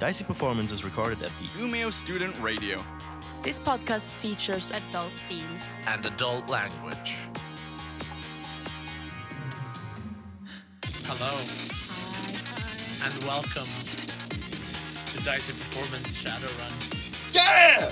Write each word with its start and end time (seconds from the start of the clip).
Dicey 0.00 0.24
Performance 0.24 0.72
is 0.72 0.82
recorded 0.82 1.22
at 1.22 1.30
the 1.40 1.60
Umeå 1.62 1.92
Student 1.92 2.34
Radio. 2.40 2.82
This 3.42 3.58
podcast 3.58 4.08
features 4.08 4.70
adult 4.70 5.12
themes. 5.28 5.68
and 5.86 6.06
adult 6.06 6.48
language. 6.48 7.18
Hello 11.04 11.36
and 13.04 13.24
welcome 13.24 13.68
to 15.12 15.22
Dicey 15.22 15.52
Performance 15.52 16.08
Shadowrun. 16.22 16.72
Yeah! 17.34 17.90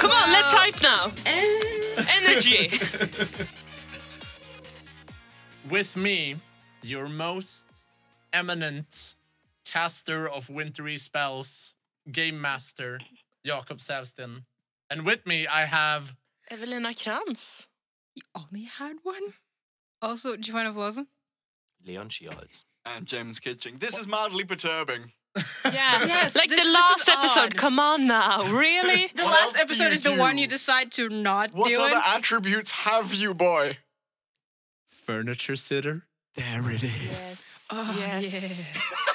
Come 0.00 0.10
on, 0.10 0.32
let's 0.32 0.52
hype 0.52 0.82
now. 0.82 1.12
Eh. 1.26 1.60
Energy. 2.26 2.70
With 5.70 5.96
me, 5.96 6.34
your 6.82 7.08
most 7.08 7.66
eminent 8.32 9.14
caster 9.74 10.28
of 10.28 10.48
wintry 10.48 10.96
spells, 10.96 11.74
game 12.12 12.40
master, 12.40 12.98
Jakob 13.44 13.78
Savstin. 13.78 14.44
And 14.88 15.04
with 15.04 15.26
me, 15.26 15.46
I 15.48 15.64
have 15.64 16.14
Evelina 16.50 16.94
Krantz. 16.94 17.66
You 18.14 18.22
only 18.36 18.66
had 18.66 18.96
one? 19.02 19.34
Also, 20.00 20.36
Joanna 20.36 20.72
Vlosen? 20.72 21.06
Leon 21.84 22.08
Shields. 22.10 22.64
And 22.86 23.06
James 23.06 23.40
Kitching. 23.40 23.78
This 23.78 23.98
is 23.98 24.06
mildly 24.06 24.44
perturbing. 24.44 25.12
Yeah. 25.64 26.04
Yes, 26.06 26.36
like 26.36 26.48
this- 26.50 26.62
the 26.64 26.70
last 26.70 27.08
episode. 27.08 27.40
odd. 27.54 27.56
Come 27.56 27.80
on 27.80 28.06
now. 28.06 28.44
Really? 28.52 29.10
The 29.16 29.24
What 29.24 29.32
last 29.32 29.60
episode 29.60 29.86
you 29.88 29.94
is 29.98 30.02
the 30.04 30.14
one 30.14 30.38
you 30.38 30.46
decide 30.46 30.92
to 30.92 31.08
not 31.08 31.52
What 31.52 31.72
do 31.72 31.78
What 31.80 31.90
other 31.90 32.00
it. 32.06 32.16
attributes 32.16 32.70
have 32.86 33.12
you, 33.12 33.34
boy? 33.34 33.78
Furniture 35.06 35.56
Sitter. 35.56 36.04
There 36.36 36.70
it 36.70 36.84
is. 36.84 37.42
Oh, 37.72 37.96
Yes. 37.98 38.72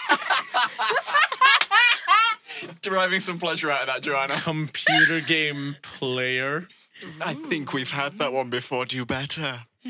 Deriving 2.82 3.20
some 3.20 3.40
pleasure 3.40 3.70
out 3.72 3.82
of 3.82 3.88
that, 3.88 4.02
Joanna. 4.02 4.36
Computer 4.42 5.20
game 5.22 5.76
player. 5.82 6.68
I 7.22 7.34
think 7.34 7.74
we've 7.74 7.90
had 7.92 8.20
that 8.20 8.32
one 8.34 8.50
before. 8.50 8.86
Do 8.86 9.06
better. 9.06 9.62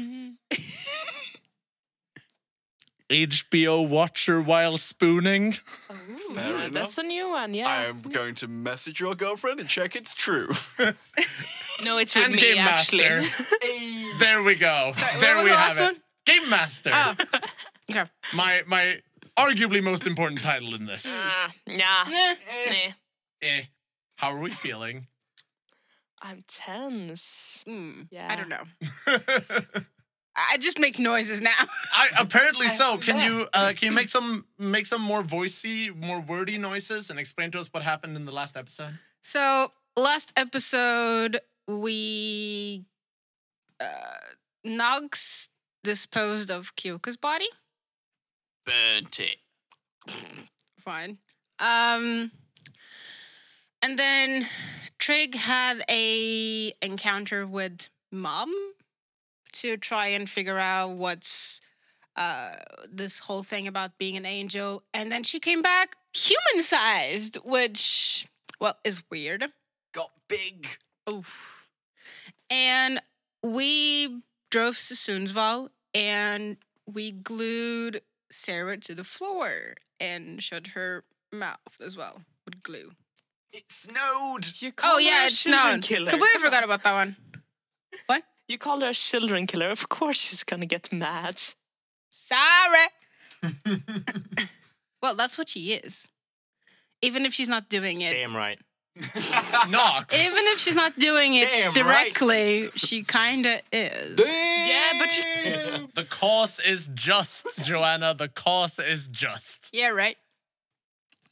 HBO 3.10 3.88
watcher 3.88 4.40
while 4.40 4.78
spooning. 4.78 5.56
Ooh, 5.92 6.36
Fair 6.36 6.58
yeah, 6.60 6.70
that's 6.72 7.00
a 7.00 7.04
new 7.04 7.30
one. 7.30 7.56
Yeah. 7.56 7.68
I 7.68 7.82
Yeah. 7.84 7.90
am 7.90 8.02
going 8.02 8.36
to 8.36 8.48
message 8.48 9.00
your 9.00 9.16
girlfriend 9.16 9.60
and 9.60 9.68
check 9.68 9.96
it's 9.96 10.14
true. 10.14 10.50
No, 11.82 11.98
it's 11.98 12.14
with 12.14 12.26
And 12.26 12.36
me 12.36 12.42
Game 12.42 12.58
actually. 12.58 13.06
Master. 13.08 13.46
There 14.20 14.44
we 14.44 14.56
go. 14.56 14.92
Sorry, 14.94 15.22
there 15.22 15.36
was 15.38 15.44
we 15.46 15.50
the 15.50 15.56
have 15.56 15.78
last 15.78 15.80
it. 15.80 15.84
one? 15.84 15.96
Game 16.26 16.50
Master. 16.50 16.90
Oh. 16.94 17.16
Okay. 17.90 18.04
My 18.36 18.64
my 18.68 19.02
arguably 19.46 19.82
most 19.84 20.06
important 20.08 20.42
title 20.42 20.76
in 20.76 20.86
this. 20.86 21.06
Ah, 21.08 21.52
yeah. 21.66 22.04
Eh. 22.08 22.36
Nah. 22.88 22.94
Eh. 23.48 23.62
How 24.18 24.32
are 24.36 24.40
we 24.40 24.52
feeling? 24.52 25.08
I'm 26.22 26.44
tense. 26.48 27.64
Mm, 27.68 28.08
Yeah. 28.12 28.28
I 28.30 28.36
don't 28.36 28.50
know. 28.50 28.64
I 30.36 30.58
just 30.58 30.80
make 30.80 31.00
noises 31.00 31.42
now. 31.42 31.52
I 31.94 32.08
apparently 32.20 32.68
so. 32.68 32.98
Can 32.98 33.18
you 33.26 33.48
uh 33.54 33.74
can 33.76 33.90
you 33.90 33.96
make 33.96 34.10
some 34.10 34.46
make 34.58 34.86
some 34.88 35.02
more 35.02 35.22
voicey, 35.24 35.94
more 35.96 36.20
wordy 36.22 36.58
noises 36.58 37.10
and 37.10 37.20
explain 37.20 37.52
to 37.52 37.60
us 37.60 37.68
what 37.72 37.84
happened 37.84 38.16
in 38.16 38.26
the 38.26 38.32
last 38.32 38.56
episode? 38.56 39.00
So, 39.24 39.72
last 39.98 40.32
episode, 40.38 41.42
we. 41.68 42.86
Uh, 43.80 44.18
Nox 44.66 45.48
disposed 45.84 46.52
of 46.52 46.76
Kyoko's 46.76 47.16
body. 47.18 47.48
Burnt 48.66 49.20
it. 49.20 49.38
Fine. 50.80 51.18
Um, 51.60 52.32
and 53.82 53.98
then 53.98 54.46
Trig 54.98 55.36
had 55.36 55.84
a 55.90 56.74
encounter 56.82 57.46
with 57.46 57.90
Mom 58.12 58.54
to 59.54 59.78
try 59.78 60.08
and 60.08 60.30
figure 60.30 60.60
out 60.60 60.92
what's 60.92 61.62
uh 62.16 62.56
this 62.92 63.20
whole 63.20 63.44
thing 63.44 63.68
about 63.68 63.98
being 63.98 64.18
an 64.18 64.26
angel, 64.26 64.84
and 64.94 65.12
then 65.12 65.24
she 65.24 65.40
came 65.40 65.62
back 65.62 65.96
human 66.14 66.64
sized, 66.64 67.38
which 67.44 68.28
well 68.60 68.78
is 68.84 69.04
weird. 69.10 69.46
Got 69.94 70.12
big. 70.28 70.68
Oof. 71.10 71.68
And 72.50 73.02
we 73.44 74.22
drove 74.50 74.76
to 74.76 74.94
Sundsvall 74.94 75.70
and 75.94 76.58
we 76.86 77.12
glued 77.12 78.02
Sarah 78.32 78.78
to 78.78 78.96
the 78.96 79.04
floor 79.04 79.76
and 80.00 80.42
shut 80.42 80.68
her 80.68 81.04
mouth 81.32 81.58
as 81.84 81.96
well 81.98 82.22
with 82.46 82.62
glue. 82.64 82.92
It 83.52 83.72
snowed. 83.72 84.46
You 84.62 84.72
Oh 84.84 84.98
yeah, 85.00 85.26
it 85.26 85.32
snowed. 85.34 85.54
children 85.54 85.72
known. 85.74 85.82
Killer. 85.82 86.10
Completely 86.12 86.34
Come 86.34 86.42
forgot 86.42 86.58
on. 86.64 86.64
about 86.66 86.84
that 86.84 86.94
one. 86.94 87.16
What? 88.06 88.24
You 88.48 88.58
called 88.58 88.82
her 88.84 88.90
a 88.90 88.94
children 88.94 89.48
killer. 89.48 89.70
Of 89.70 89.90
course 89.90 90.18
she's 90.18 90.44
gonna 90.44 90.66
get 90.68 90.92
mad. 90.94 91.42
Sorry. 92.12 92.88
well, 95.02 95.16
that's 95.16 95.38
what 95.38 95.50
she 95.50 95.74
is. 95.74 96.10
Even 97.02 97.26
if 97.26 97.34
she's 97.34 97.50
not 97.50 97.70
doing 97.70 98.02
it. 98.02 98.14
Damn 98.14 98.36
right. 98.36 98.60
Nox. 99.70 100.14
Even 100.16 100.44
if 100.48 100.60
she's 100.60 100.76
not 100.76 100.98
doing 101.00 101.36
it 101.36 101.48
Damn 101.48 101.68
right. 101.68 101.76
directly, 101.76 102.70
she 102.76 103.04
kinda 103.04 103.62
is. 103.72 104.20
Yeah, 104.20 104.92
but 105.00 105.18
you- 105.18 105.90
the 105.96 106.04
cause 106.06 106.60
is 106.60 106.90
just, 106.94 107.46
Joanna. 107.64 108.14
The 108.14 108.28
cause 108.30 108.80
is 108.80 109.08
just. 109.08 109.70
Yeah, 109.74 109.90
right. 109.90 110.18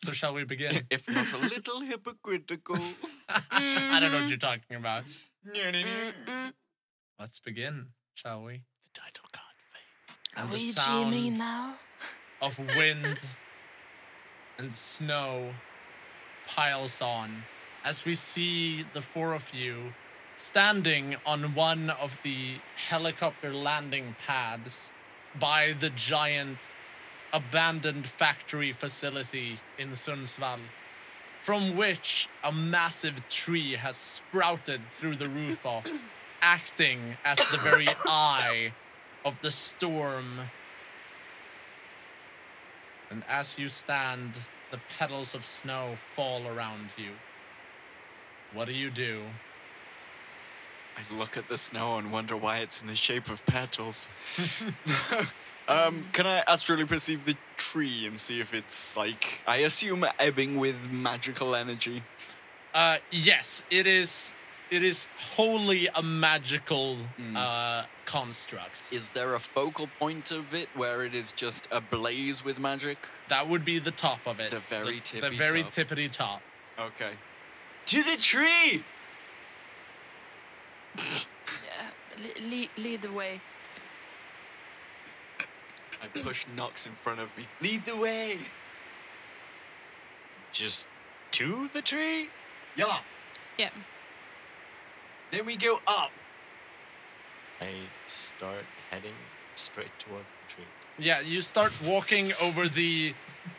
So 0.03 0.11
shall 0.11 0.33
we 0.33 0.43
begin? 0.43 0.83
if 0.89 1.07
not 1.09 1.31
a 1.33 1.37
little 1.37 1.81
hypocritical. 1.81 2.77
I 3.29 3.97
don't 3.99 4.11
know 4.11 4.19
what 4.21 4.29
you're 4.29 4.37
talking 4.37 4.77
about. 4.77 5.03
Mm-mm. 5.47 6.53
Let's 7.19 7.39
begin, 7.39 7.87
shall 8.13 8.43
we? 8.43 8.61
The 8.85 8.91
title 9.01 9.25
card. 9.31 9.43
Are 10.35 10.43
And 10.43 10.51
we 10.51 10.71
sound 10.71 11.11
dreaming 11.11 11.37
now? 11.39 11.75
of 12.41 12.57
wind 12.59 13.17
and 14.59 14.71
snow 14.73 15.51
piles 16.47 17.01
on 17.01 17.43
as 17.83 18.05
we 18.05 18.15
see 18.15 18.85
the 18.93 19.01
four 19.01 19.33
of 19.33 19.53
you 19.53 19.93
standing 20.35 21.15
on 21.25 21.55
one 21.55 21.89
of 21.89 22.17
the 22.23 22.55
helicopter 22.75 23.53
landing 23.53 24.15
pads 24.25 24.91
by 25.39 25.73
the 25.79 25.89
giant 25.89 26.57
abandoned 27.33 28.05
factory 28.07 28.71
facility 28.71 29.59
in 29.77 29.91
Sundsvall, 29.91 30.59
from 31.41 31.75
which 31.75 32.29
a 32.43 32.51
massive 32.51 33.27
tree 33.27 33.73
has 33.73 33.95
sprouted 33.95 34.81
through 34.93 35.15
the 35.15 35.27
roof 35.27 35.65
off, 35.65 35.87
acting 36.41 37.17
as 37.25 37.37
the 37.49 37.57
very 37.57 37.87
eye 38.05 38.71
of 39.25 39.41
the 39.41 39.51
storm. 39.51 40.39
And 43.09 43.23
as 43.27 43.57
you 43.57 43.69
stand, 43.69 44.33
the 44.71 44.79
petals 44.97 45.33
of 45.33 45.45
snow 45.45 45.97
fall 46.15 46.47
around 46.47 46.89
you. 46.97 47.11
What 48.53 48.65
do 48.65 48.73
you 48.73 48.89
do? 48.89 49.23
I 50.97 51.15
look 51.15 51.37
at 51.37 51.47
the 51.47 51.57
snow 51.57 51.97
and 51.97 52.11
wonder 52.11 52.35
why 52.35 52.59
it's 52.59 52.81
in 52.81 52.87
the 52.87 52.95
shape 52.95 53.29
of 53.29 53.45
petals. 53.45 54.09
um, 55.67 56.05
can 56.11 56.25
I 56.25 56.43
astrally 56.47 56.85
perceive 56.85 57.25
the 57.25 57.35
tree 57.55 58.07
and 58.07 58.19
see 58.19 58.39
if 58.39 58.53
it's 58.53 58.97
like 58.97 59.41
I 59.45 59.57
assume 59.57 60.05
ebbing 60.19 60.57
with 60.57 60.91
magical 60.91 61.55
energy? 61.55 62.03
Uh, 62.73 62.97
yes, 63.11 63.63
it 63.69 63.85
is. 63.87 64.33
It 64.69 64.83
is 64.83 65.07
wholly 65.35 65.87
a 65.95 66.03
magical 66.03 66.97
Mm. 67.17 67.35
uh, 67.37 67.85
construct. 68.05 68.91
Is 68.91 69.09
there 69.11 69.33
a 69.35 69.39
focal 69.39 69.87
point 69.99 70.31
of 70.31 70.53
it 70.53 70.67
where 70.75 71.03
it 71.05 71.15
is 71.15 71.31
just 71.31 71.67
ablaze 71.71 72.43
with 72.43 72.59
magic? 72.59 72.97
That 73.29 73.47
would 73.47 73.63
be 73.63 73.79
the 73.79 73.91
top 73.91 74.19
of 74.27 74.39
it. 74.41 74.51
The 74.51 74.59
very 74.59 74.95
the, 74.95 74.99
tippy 75.01 75.37
very 75.37 75.63
top. 75.63 75.71
tippity 75.73 76.11
top. 76.11 76.41
Okay. 76.77 77.11
To 77.87 78.03
the 78.03 78.17
tree! 78.17 78.83
Yeah, 80.97 81.03
le- 82.17 82.41
le- 82.49 82.69
lead 82.83 83.01
the 83.01 83.11
way. 83.11 83.39
I 86.01 86.07
push 86.07 86.45
Nox 86.55 86.85
in 86.85 86.93
front 86.93 87.19
of 87.21 87.35
me. 87.37 87.47
Lead 87.61 87.85
the 87.85 87.95
way! 87.95 88.37
Just 90.51 90.87
to 91.31 91.69
the 91.73 91.81
tree? 91.81 92.29
Yeah. 92.75 92.99
Yeah. 93.57 93.69
Then 95.31 95.45
we 95.45 95.57
go 95.57 95.79
up. 95.87 96.11
I 97.59 97.73
start 98.05 98.65
heading 98.91 99.15
straight 99.55 99.91
towards 99.99 100.29
the 100.29 100.53
tree. 100.53 100.65
Yeah, 100.99 101.21
you 101.21 101.41
start 101.41 101.73
walking 101.85 102.31
over 102.41 102.67
the 102.67 103.13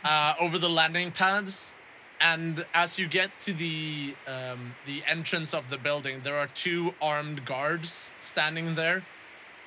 uh, 0.04 0.34
over 0.40 0.58
the 0.58 0.68
landing 0.68 1.10
pads, 1.10 1.74
and 2.20 2.64
as 2.74 2.98
you 2.98 3.06
get 3.06 3.30
to 3.40 3.52
the 3.52 4.14
um, 4.26 4.74
the 4.86 5.02
entrance 5.06 5.54
of 5.54 5.70
the 5.70 5.78
building, 5.78 6.20
there 6.22 6.36
are 6.36 6.46
two 6.46 6.94
armed 7.02 7.44
guards 7.44 8.10
standing 8.20 8.74
there, 8.74 9.04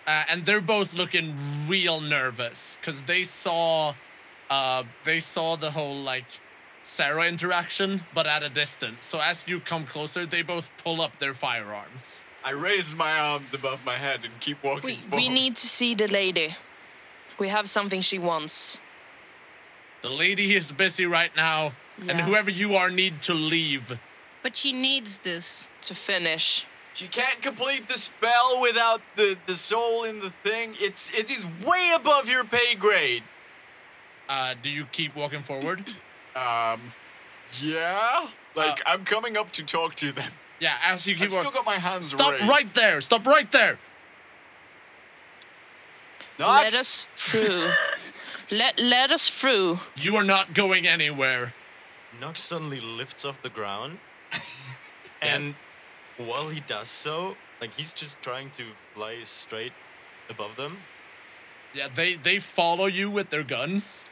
uh, 0.07 0.23
and 0.29 0.45
they're 0.45 0.61
both 0.61 0.93
looking 0.93 1.35
real 1.67 2.01
nervous 2.01 2.77
because 2.79 3.03
they 3.03 3.23
saw 3.23 3.93
uh, 4.49 4.83
they 5.03 5.19
saw 5.19 5.55
the 5.55 5.71
whole 5.71 5.97
like 5.97 6.25
Sarah 6.83 7.27
interaction, 7.27 8.03
but 8.13 8.25
at 8.25 8.43
a 8.43 8.49
distance. 8.49 9.05
So 9.05 9.19
as 9.21 9.47
you 9.47 9.59
come 9.59 9.85
closer, 9.85 10.25
they 10.25 10.41
both 10.41 10.71
pull 10.83 11.01
up 11.01 11.19
their 11.19 11.33
firearms. 11.33 12.25
I 12.43 12.51
raise 12.51 12.95
my 12.95 13.17
arms 13.19 13.47
above 13.53 13.81
my 13.85 13.93
head 13.93 14.21
and 14.23 14.39
keep 14.39 14.63
walking 14.63 14.83
We, 14.85 14.95
forward. 14.95 15.15
we 15.15 15.29
need 15.29 15.55
to 15.57 15.67
see 15.67 15.93
the 15.93 16.07
lady. 16.07 16.55
We 17.37 17.49
have 17.49 17.69
something 17.69 18.01
she 18.01 18.17
wants. 18.17 18.79
The 20.01 20.09
lady 20.09 20.55
is 20.55 20.71
busy 20.71 21.05
right 21.05 21.35
now, 21.35 21.73
and 22.07 22.19
whoever 22.21 22.49
you 22.49 22.75
are 22.75 22.89
need 22.89 23.21
to 23.23 23.33
leave. 23.35 23.99
But 24.41 24.55
she 24.55 24.73
needs 24.73 25.19
this. 25.19 25.69
to 25.83 25.93
finish. 25.93 26.65
She 26.93 27.07
can't 27.07 27.41
complete 27.41 27.87
the 27.87 27.97
spell 27.97 28.59
without 28.59 29.01
the, 29.15 29.37
the 29.45 29.55
soul 29.55 30.03
in 30.03 30.19
the 30.19 30.31
thing. 30.43 30.73
It's 30.79 31.09
it 31.11 31.29
is 31.29 31.45
way 31.65 31.93
above 31.95 32.27
your 32.27 32.43
pay 32.43 32.75
grade. 32.75 33.23
Uh, 34.27 34.55
do 34.61 34.69
you 34.69 34.85
keep 34.91 35.15
walking 35.15 35.43
forward? 35.43 35.85
Um, 36.35 36.81
yeah. 37.61 38.27
Like 38.55 38.81
Uh, 38.85 38.91
I'm 38.91 39.05
coming 39.05 39.37
up 39.37 39.51
to 39.53 39.63
talk 39.63 39.95
to 39.95 40.11
them. 40.11 40.31
Yeah, 40.59 40.77
as 40.83 41.07
you 41.07 41.15
keep 41.15 41.25
I've 41.25 41.31
still 41.33 41.51
got 41.51 41.65
my 41.65 41.79
hands 41.79 42.11
Stop 42.11 42.31
raised. 42.33 42.47
right 42.47 42.73
there! 42.75 43.01
Stop 43.01 43.25
right 43.25 43.51
there! 43.51 43.79
Nox, 46.39 46.63
Let 46.63 46.73
us 46.73 47.07
through. 47.15 47.69
let 48.57 48.79
let 48.79 49.11
us 49.11 49.27
through. 49.29 49.79
You 49.95 50.15
are 50.15 50.23
not 50.23 50.53
going 50.53 50.87
anywhere. 50.87 51.53
Nox 52.19 52.41
suddenly 52.41 52.79
lifts 52.79 53.25
off 53.25 53.41
the 53.41 53.49
ground, 53.49 53.99
and 55.21 55.55
while 56.17 56.49
he 56.49 56.59
does 56.61 56.89
so, 56.89 57.35
like 57.59 57.73
he's 57.73 57.93
just 57.93 58.21
trying 58.21 58.51
to 58.51 58.65
fly 58.93 59.17
straight 59.23 59.73
above 60.29 60.55
them. 60.57 60.77
Yeah, 61.73 61.87
they 61.93 62.15
they 62.15 62.39
follow 62.39 62.85
you 62.85 63.09
with 63.09 63.29
their 63.29 63.43
guns. 63.43 64.05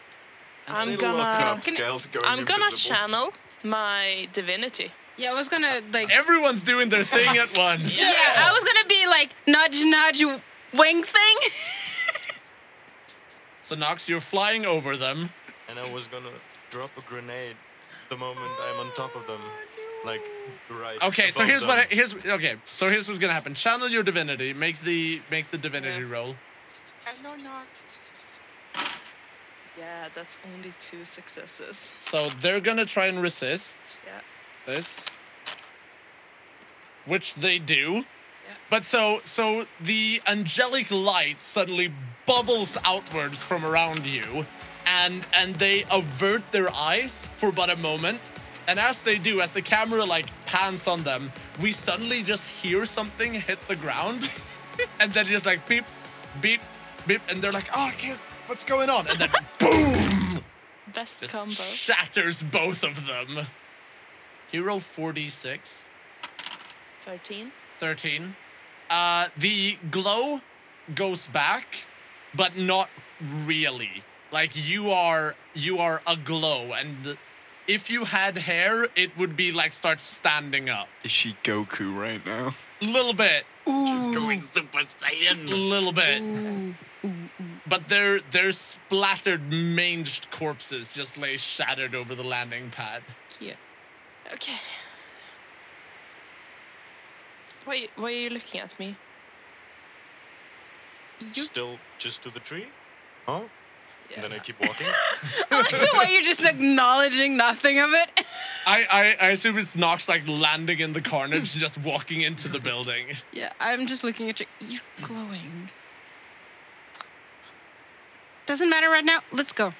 I'm 0.69 0.86
They 0.88 0.92
look 0.94 1.01
gonna- 1.01 1.24
up 1.24 1.57
I- 1.57 1.62
scales 1.62 2.07
going 2.07 2.25
I'm 2.25 2.45
gonna 2.45 2.66
invisible. 2.66 2.95
channel 2.95 3.33
my 3.63 4.27
divinity. 4.33 4.92
Yeah, 5.18 5.31
I 5.31 5.33
was 5.36 5.50
gonna 5.50 5.81
like. 5.92 6.10
Everyone's 6.10 6.63
doing 6.63 6.89
their 6.89 7.04
thing 7.04 7.38
at 7.38 7.57
once. 7.57 8.00
yeah, 8.00 8.48
I 8.48 8.51
was 8.54 8.63
gonna 8.63 8.88
be 8.88 9.06
like 9.07 9.31
nudge, 9.48 9.83
nudge, 9.86 10.21
wing 10.74 11.04
thing. 11.04 11.38
So 13.62 13.75
Nox, 13.75 14.10
you're 14.10 14.19
flying 14.21 14.66
over 14.66 14.98
them. 14.98 15.30
And 15.68 15.77
I 15.77 15.88
was 15.94 16.07
gonna 16.07 16.31
drop 16.72 16.89
a 16.98 17.01
grenade 17.01 17.56
the 18.10 18.18
moment 18.18 18.50
I'm 18.63 18.80
on 18.80 18.92
top 18.95 19.15
of 19.15 19.27
them, 19.27 19.42
like 20.04 20.22
right. 20.72 21.00
Okay, 21.04 21.30
so 21.30 21.45
here's 21.45 21.62
them. 21.62 21.68
what 21.69 21.88
here's 21.92 22.15
okay. 22.15 22.56
So 22.65 22.89
here's 22.89 23.07
what's 23.07 23.19
gonna 23.19 23.33
happen. 23.33 23.54
Channel 23.54 23.89
your 23.89 24.01
divinity. 24.01 24.54
Make 24.54 24.81
the 24.81 25.22
make 25.30 25.51
the 25.51 25.60
divinity 25.60 26.01
Yeah. 26.04 26.12
roll. 26.12 26.36
I 27.06 27.22
know 27.22 27.36
not. 27.44 27.68
Yeah, 29.79 30.09
that's 30.13 30.37
only 30.53 30.73
two 30.77 31.05
successes. 31.05 31.77
So 31.77 32.29
they're 32.41 32.59
gonna 32.59 32.85
try 32.85 33.05
and 33.07 33.21
resist 33.21 33.77
Yeah. 34.05 34.19
this, 34.65 35.05
which 37.05 37.35
they 37.35 37.59
do. 37.59 38.03
Yeah. 38.47 38.55
But 38.69 38.85
so 38.85 39.21
so 39.23 39.65
the 39.79 40.21
angelic 40.27 40.91
light 40.91 41.43
suddenly 41.43 41.93
bubbles 42.25 42.77
outwards 42.83 43.41
from 43.43 43.63
around 43.65 44.05
you, 44.05 44.45
and 44.85 45.25
and 45.33 45.55
they 45.55 45.85
avert 45.89 46.43
their 46.51 46.73
eyes 46.75 47.29
for 47.37 47.51
but 47.51 47.69
a 47.69 47.75
moment. 47.77 48.21
And 48.67 48.79
as 48.79 49.01
they 49.01 49.17
do, 49.17 49.41
as 49.41 49.49
the 49.51 49.63
camera 49.63 50.05
like 50.05 50.27
pans 50.45 50.87
on 50.87 51.03
them, 51.03 51.31
we 51.59 51.71
suddenly 51.71 52.21
just 52.21 52.45
hear 52.61 52.85
something 52.85 53.33
hit 53.33 53.59
the 53.67 53.75
ground, 53.75 54.29
and 54.99 55.11
then 55.13 55.25
just 55.25 55.45
like 55.45 55.67
beep, 55.67 55.85
beep, 56.41 56.61
beep, 57.07 57.21
and 57.29 57.41
they're 57.41 57.51
like, 57.59 57.69
"Oh, 57.75 57.87
I 57.87 57.91
can't, 57.91 58.19
what's 58.50 58.66
going 58.66 58.90
on?" 58.90 59.07
And 59.07 59.19
then 59.19 59.30
boom, 59.60 60.44
Best 60.94 61.22
just 61.22 61.31
combo. 61.34 61.54
shatters 61.54 62.44
both 62.44 62.84
of 62.84 63.06
them. 63.07 63.46
Hero 64.51 64.80
46. 64.80 65.84
13. 67.01 67.51
13. 67.80 68.36
Uh, 68.90 69.28
the 69.38 69.78
glow 69.92 70.42
goes 70.96 71.28
back, 71.28 71.86
but 72.36 72.57
not 72.57 72.90
really. 73.46 74.04
Like 74.31 74.51
you 74.56 74.90
are 74.92 75.36
you 75.54 75.80
are 75.80 76.01
aglow, 76.06 76.74
and 76.74 77.18
if 77.68 77.90
you 77.90 78.06
had 78.06 78.38
hair, 78.40 78.88
it 78.96 79.16
would 79.18 79.36
be 79.36 79.51
like 79.51 79.72
start 79.72 80.01
standing 80.01 80.69
up. 80.69 80.88
Is 81.04 81.12
she 81.12 81.36
Goku 81.44 81.96
right 81.98 82.24
now? 82.25 82.54
A 82.81 82.86
Little 82.86 83.13
bit, 83.13 83.44
She's 83.66 84.06
going 84.07 84.42
Super 84.42 84.80
Saiyan. 85.01 85.48
A 85.51 85.56
little 85.56 85.92
bit. 85.92 86.22
Ooh, 86.22 86.75
ooh, 87.06 87.07
ooh. 87.42 87.49
But 87.69 87.88
their 87.89 88.19
their 88.31 88.51
splattered 88.51 89.51
manged 89.51 90.30
corpses 90.31 90.88
just 90.88 91.18
lay 91.18 91.38
shattered 91.38 91.94
over 91.95 92.16
the 92.16 92.24
landing 92.24 92.69
pad. 92.71 93.04
Cute. 93.38 93.56
Okay. 94.33 94.57
Why, 97.66 97.88
why 97.95 98.06
are 98.07 98.12
you 98.12 98.30
looking 98.30 98.62
at 98.62 98.80
me? 98.80 98.95
You- 101.19 101.44
Still 101.44 101.77
just 101.98 102.24
to 102.24 102.30
the 102.30 102.39
tree? 102.39 102.68
Huh? 103.25 103.42
Yeah. 104.10 104.15
And 104.15 104.24
then 104.24 104.33
I 104.33 104.39
keep 104.42 104.60
walking. 104.60 104.88
I 105.51 105.56
like 105.57 105.69
the 105.69 106.00
way 106.00 106.06
you're 106.13 106.24
just 106.24 106.42
acknowledging 106.44 107.38
nothing 107.38 107.80
of 107.80 107.92
it. 107.94 108.25
I, 108.65 108.86
I, 109.22 109.27
I 109.27 109.30
assume 109.30 109.57
it's 109.60 109.75
Nox 109.75 110.10
like 110.10 110.27
landing 110.27 110.80
in 110.80 110.94
the 110.94 111.01
carnage, 111.01 111.54
and 111.54 111.62
just 111.62 111.77
walking 111.77 112.22
into 112.22 112.48
the 112.48 112.60
building. 112.60 113.07
yeah, 113.31 113.54
I'm 113.60 113.86
just 113.86 114.04
looking 114.04 114.30
at 114.30 114.39
you. 114.39 114.48
You're 114.68 114.81
glowing. 115.01 115.69
Doesn't 118.50 118.68
matter 118.68 118.90
right 118.90 119.06
now. 119.06 119.19
Let's 119.31 119.54
go. 119.54 119.74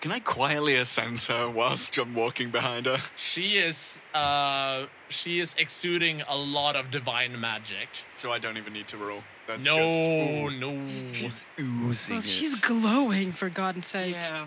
Can 0.00 0.12
I 0.12 0.20
quietly 0.20 0.84
sense 0.84 1.26
her 1.26 1.50
whilst 1.50 1.98
I'm 1.98 2.14
walking 2.14 2.50
behind 2.50 2.86
her? 2.86 2.98
She 3.16 3.56
is 3.58 4.00
uh 4.14 4.86
she 5.08 5.40
is 5.40 5.56
exuding 5.58 6.22
a 6.28 6.36
lot 6.36 6.76
of 6.76 6.92
divine 6.92 7.40
magic. 7.40 7.88
So 8.14 8.30
I 8.30 8.38
don't 8.38 8.56
even 8.56 8.72
need 8.72 8.86
to 8.86 8.96
roll. 8.96 9.24
That's 9.48 9.66
no, 9.66 9.76
just. 9.76 10.00
ooh, 10.00 10.50
no. 10.60 10.86
She's 11.12 11.44
oozing. 11.58 12.14
Well, 12.14 12.22
she's 12.22 12.58
it. 12.58 12.62
glowing 12.62 13.32
for 13.32 13.48
God's 13.50 13.88
sake. 13.88 14.14
Yeah. 14.14 14.46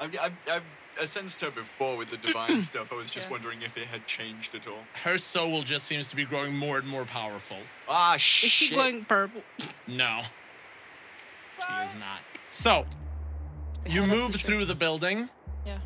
I've, 0.00 0.18
I've, 0.18 0.32
I've 0.98 1.06
sensed 1.08 1.42
her 1.42 1.50
before 1.50 1.98
with 1.98 2.10
the 2.10 2.16
divine 2.28 2.62
stuff. 2.62 2.90
I 2.90 2.94
was 2.94 3.10
just 3.10 3.26
Yeah. 3.26 3.32
wondering 3.32 3.60
if 3.60 3.76
it 3.76 3.88
had 3.88 4.06
changed 4.06 4.54
at 4.54 4.66
all. 4.66 4.84
Her 5.04 5.18
soul 5.18 5.62
just 5.62 5.84
seems 5.86 6.08
to 6.08 6.16
be 6.16 6.24
growing 6.24 6.56
more 6.56 6.78
and 6.78 6.88
more 6.88 7.04
powerful. 7.04 7.58
Ah, 7.90 8.16
shit. 8.16 8.46
Is 8.46 8.52
she 8.52 8.74
glowing 8.74 9.04
purple? 9.04 9.42
No. 9.86 10.22
She 11.68 11.74
is 11.86 11.94
not. 11.94 12.20
So, 12.50 12.84
you 13.86 14.06
move 14.06 14.34
through 14.34 14.64
the 14.66 14.74
building. 14.74 15.28
Yeah. 15.66 15.78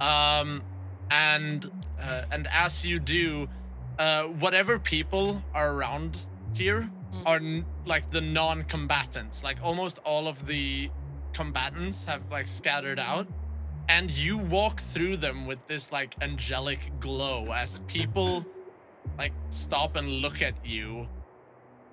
Um 0.00 0.62
and 1.10 1.70
uh, 2.00 2.22
and 2.32 2.46
as 2.52 2.84
you 2.84 2.98
do, 2.98 3.48
uh 3.98 4.24
whatever 4.24 4.78
people 4.78 5.42
are 5.54 5.72
around 5.74 6.26
here 6.54 6.90
Mm. 7.14 7.22
are 7.24 7.36
n- 7.36 7.64
like 7.86 8.10
the 8.10 8.20
non-combatants. 8.20 9.44
Like 9.44 9.58
almost 9.62 10.00
all 10.04 10.26
of 10.28 10.44
the 10.46 10.90
combatants 11.32 12.04
have 12.04 12.22
like 12.32 12.46
scattered 12.48 12.98
out 12.98 13.28
and 13.88 14.10
you 14.10 14.36
walk 14.36 14.80
through 14.80 15.16
them 15.18 15.46
with 15.46 15.64
this 15.68 15.92
like 15.92 16.16
angelic 16.20 16.80
glow 16.98 17.52
as 17.52 17.78
people 17.86 18.44
like 19.18 19.32
stop 19.50 19.94
and 19.96 20.08
look 20.08 20.42
at 20.42 20.54
you 20.66 21.06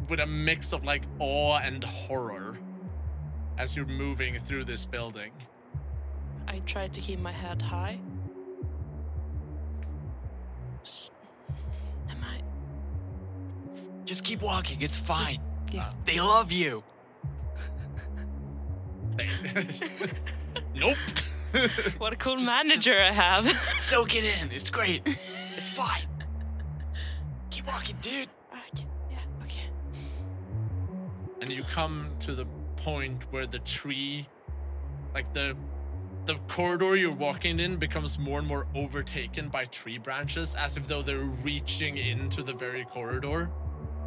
with 0.09 0.19
a 0.19 0.25
mix 0.25 0.73
of 0.73 0.83
like 0.83 1.03
awe 1.19 1.59
and 1.59 1.83
horror 1.83 2.57
as 3.57 3.75
you're 3.75 3.85
moving 3.85 4.37
through 4.39 4.65
this 4.65 4.85
building. 4.85 5.31
I 6.47 6.59
try 6.65 6.87
to 6.87 7.01
keep 7.01 7.19
my 7.19 7.31
head 7.31 7.61
high. 7.61 7.99
S- 10.83 11.11
Am 12.09 12.17
I? 12.23 12.41
Just 14.05 14.23
keep 14.23 14.41
walking. 14.41 14.81
It's 14.81 14.97
fine. 14.97 15.37
yeah. 15.71 15.83
Uh, 15.87 15.93
they 16.05 16.19
love 16.19 16.51
you. 16.51 16.83
nope. 20.75 20.97
What 21.99 22.13
a 22.13 22.15
cool 22.15 22.37
manager 22.37 22.99
I 22.99 23.11
have. 23.11 23.45
Soak 23.77 24.15
it 24.15 24.23
in. 24.41 24.49
It's 24.51 24.71
great. 24.71 25.03
It's 25.05 25.67
fine. 25.69 26.01
Keep 27.51 27.67
walking, 27.67 27.95
dude. 28.01 28.27
okay. 28.51 28.85
Yeah. 29.11 29.17
Okay. 29.43 29.69
and 31.41 31.51
you 31.51 31.61
come 31.63 32.09
to 32.21 32.33
the 32.33 32.47
point 32.83 33.23
where 33.31 33.45
the 33.45 33.59
tree 33.59 34.27
like 35.13 35.31
the 35.33 35.55
the 36.25 36.35
corridor 36.47 36.95
you're 36.95 37.11
walking 37.11 37.59
in 37.59 37.77
becomes 37.77 38.17
more 38.17 38.39
and 38.39 38.47
more 38.47 38.65
overtaken 38.75 39.49
by 39.49 39.65
tree 39.65 39.97
branches 39.97 40.55
as 40.55 40.77
if 40.77 40.87
though 40.87 41.01
they're 41.01 41.29
reaching 41.43 41.97
into 41.97 42.41
the 42.43 42.53
very 42.53 42.85
corridor. 42.85 43.49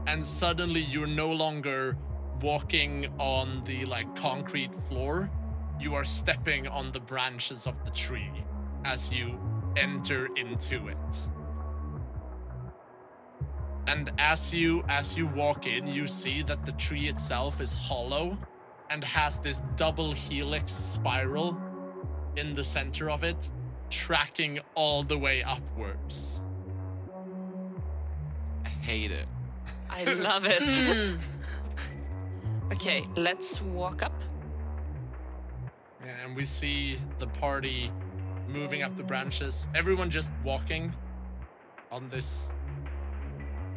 And 0.07 0.25
suddenly 0.25 0.81
you're 0.81 1.07
no 1.07 1.31
longer 1.31 1.97
walking 2.41 3.13
on 3.19 3.63
the 3.65 3.85
like 3.85 4.15
concrete 4.17 4.75
floor. 4.89 5.31
You 5.79 5.95
are 5.95 6.05
stepping 6.05 6.67
on 6.67 6.91
the 6.93 7.01
branches 7.01 7.67
of 7.67 7.85
the 7.85 7.91
tree 7.91 8.33
as 8.87 9.13
you 9.13 9.39
enter 9.77 10.29
into 10.37 10.89
it. 10.89 11.29
And 13.87 14.11
as 14.17 14.55
you 14.55 14.85
as 14.89 15.17
you 15.19 15.27
walk 15.27 15.67
in, 15.67 15.87
you 15.87 16.07
see 16.07 16.43
that 16.43 16.65
the 16.65 16.73
tree 16.73 17.09
itself 17.09 17.61
is 17.61 17.75
hollow 17.75 18.39
and 18.91 19.03
has 19.05 19.39
this 19.39 19.61
double 19.77 20.13
helix 20.13 20.73
spiral 20.73 21.59
in 22.37 22.55
the 22.55 22.65
center 22.65 23.11
of 23.11 23.25
it 23.25 23.51
tracking 23.91 24.59
all 24.75 25.03
the 25.03 25.17
way 25.17 25.43
upwards. 25.43 26.43
I 28.65 28.69
hate 28.69 29.11
it. 29.11 29.27
I 29.91 30.05
love 30.15 30.45
it. 30.47 30.61
Mm. 30.61 31.19
okay, 32.73 33.05
let's 33.17 33.63
walk 33.63 34.03
up. 34.03 34.23
And 36.01 36.37
we 36.37 36.45
see 36.45 36.99
the 37.19 37.27
party 37.27 37.91
moving 38.49 38.83
up 38.83 38.97
the 38.97 39.03
branches. 39.03 39.69
Everyone 39.75 40.11
just 40.11 40.33
walking 40.45 40.93
on 41.91 42.09
this. 42.09 42.51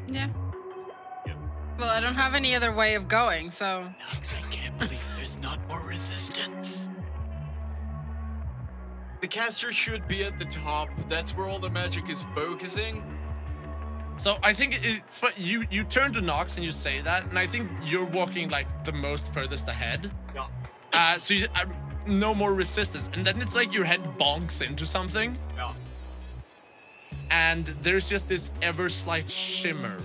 Yeah. 0.08 0.30
Yep. 1.80 1.88
Well, 1.88 1.96
I 1.98 2.02
don't 2.02 2.16
have 2.16 2.36
any 2.36 2.56
other 2.56 2.74
way 2.74 2.96
of 2.96 3.08
going, 3.08 3.52
so. 3.52 3.66
Alex, 4.12 4.36
I 4.38 4.42
can't 4.52 4.78
believe 4.78 5.00
there's 5.16 5.40
not 5.40 5.60
more 5.70 5.82
resistance. 5.88 6.90
The 9.22 9.28
caster 9.28 9.72
should 9.74 10.08
be 10.08 10.24
at 10.24 10.40
the 10.40 10.46
top. 10.46 10.90
That's 11.10 11.36
where 11.36 11.48
all 11.48 11.60
the 11.60 11.70
magic 11.70 12.10
is 12.10 12.26
focusing. 12.36 13.04
So 14.18 14.38
I 14.44 14.54
think 14.54 14.80
it's 14.84 15.18
fu- 15.18 15.42
you 15.42 15.66
you 15.72 15.84
turn 15.86 16.12
to 16.14 16.22
Nox 16.22 16.56
and 16.58 16.66
you 16.66 16.72
say 16.74 17.00
that, 17.02 17.26
and 17.30 17.40
I 17.40 17.46
think 17.46 17.70
you're 17.86 18.06
walking 18.06 18.50
like 18.50 18.68
the 18.84 18.92
most 18.92 19.34
furthest 19.34 19.68
ahead. 19.70 20.12
Yeah. 20.36 20.48
Uh, 20.92 21.18
so 21.18 21.34
you, 21.34 21.48
uh, 21.56 21.66
no 22.06 22.34
more 22.36 22.54
resistance, 22.54 23.10
and 23.14 23.26
then 23.26 23.42
it's 23.42 23.56
like 23.56 23.74
your 23.74 23.86
head 23.86 24.02
bonks 24.18 24.62
into 24.62 24.86
something, 24.86 25.38
Yeah. 25.56 25.74
and 27.32 27.66
there's 27.82 28.10
just 28.10 28.28
this 28.28 28.52
ever 28.62 28.90
slight 28.90 29.30
shimmer 29.32 30.02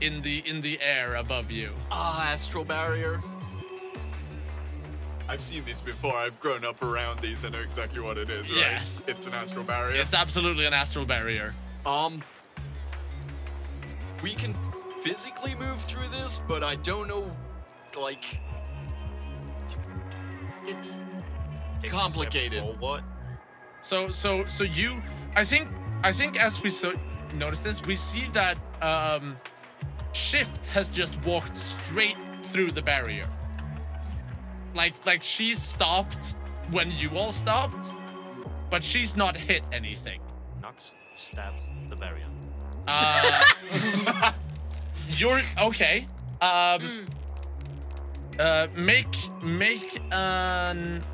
in 0.00 0.22
the 0.22 0.38
in 0.48 0.60
the 0.60 0.80
air 0.80 1.16
above 1.16 1.50
you. 1.50 1.72
Ah, 1.90 2.30
astral 2.30 2.64
barrier. 2.64 3.20
I've 5.28 5.40
seen 5.40 5.64
these 5.64 5.80
before. 5.80 6.12
I've 6.14 6.38
grown 6.40 6.64
up 6.64 6.82
around 6.82 7.20
these. 7.20 7.44
I 7.44 7.50
know 7.50 7.60
exactly 7.60 8.00
what 8.00 8.18
it 8.18 8.30
is. 8.30 8.50
Right? 8.50 8.58
Yes. 8.58 9.02
It's 9.06 9.28
an 9.28 9.34
astral 9.34 9.64
barrier. 9.64 10.00
It's 10.00 10.14
absolutely 10.14 10.66
an 10.66 10.74
astral 10.74 11.04
barrier. 11.04 11.54
Um, 11.86 12.24
we 14.24 14.34
can 14.34 14.56
physically 15.02 15.54
move 15.54 15.80
through 15.80 16.08
this, 16.08 16.42
but 16.48 16.64
I 16.64 16.74
don't 16.76 17.06
know, 17.06 17.34
like, 17.98 18.40
it's 20.66 21.00
Take 21.80 21.92
a 21.92 21.96
step 21.96 22.00
Complicated. 22.00 22.62
Forward. 22.78 23.04
So 23.82 24.10
so 24.10 24.46
so 24.46 24.64
you 24.64 25.00
I 25.36 25.44
think 25.44 25.68
I 26.02 26.12
think 26.12 26.42
as 26.42 26.62
we 26.62 26.70
so 26.70 26.92
notice 27.34 27.62
this, 27.62 27.82
we 27.82 27.96
see 27.96 28.28
that 28.32 28.58
um 28.82 29.36
Shift 30.12 30.66
has 30.66 30.88
just 30.90 31.22
walked 31.24 31.56
straight 31.56 32.16
through 32.44 32.72
the 32.72 32.82
barrier. 32.82 33.28
Like 34.74 34.94
like 35.06 35.22
she 35.22 35.54
stopped 35.54 36.36
when 36.70 36.90
you 36.90 37.10
all 37.16 37.32
stopped, 37.32 37.86
but 38.70 38.82
she's 38.82 39.16
not 39.16 39.36
hit 39.36 39.62
anything. 39.72 40.20
Nox 40.62 40.94
stabs 41.14 41.62
the 41.88 41.96
barrier. 41.96 42.26
Uh, 42.86 43.44
you're 45.10 45.40
okay. 45.62 46.06
Um, 46.40 47.06
uh, 48.38 48.68
make 48.76 49.14
make 49.42 50.00
an 50.12 51.04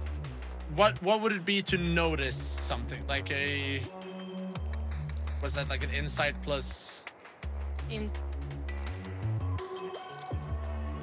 what 0.75 1.01
what 1.03 1.21
would 1.21 1.33
it 1.33 1.45
be 1.45 1.63
to 1.63 1.79
notice 1.79 2.37
something 2.37 3.05
like 3.09 3.31
a 3.31 3.83
was 5.43 5.55
that 5.55 5.69
like 5.69 5.83
an 5.83 5.91
insight 5.91 6.35
plus 6.43 7.03
In- 7.91 8.11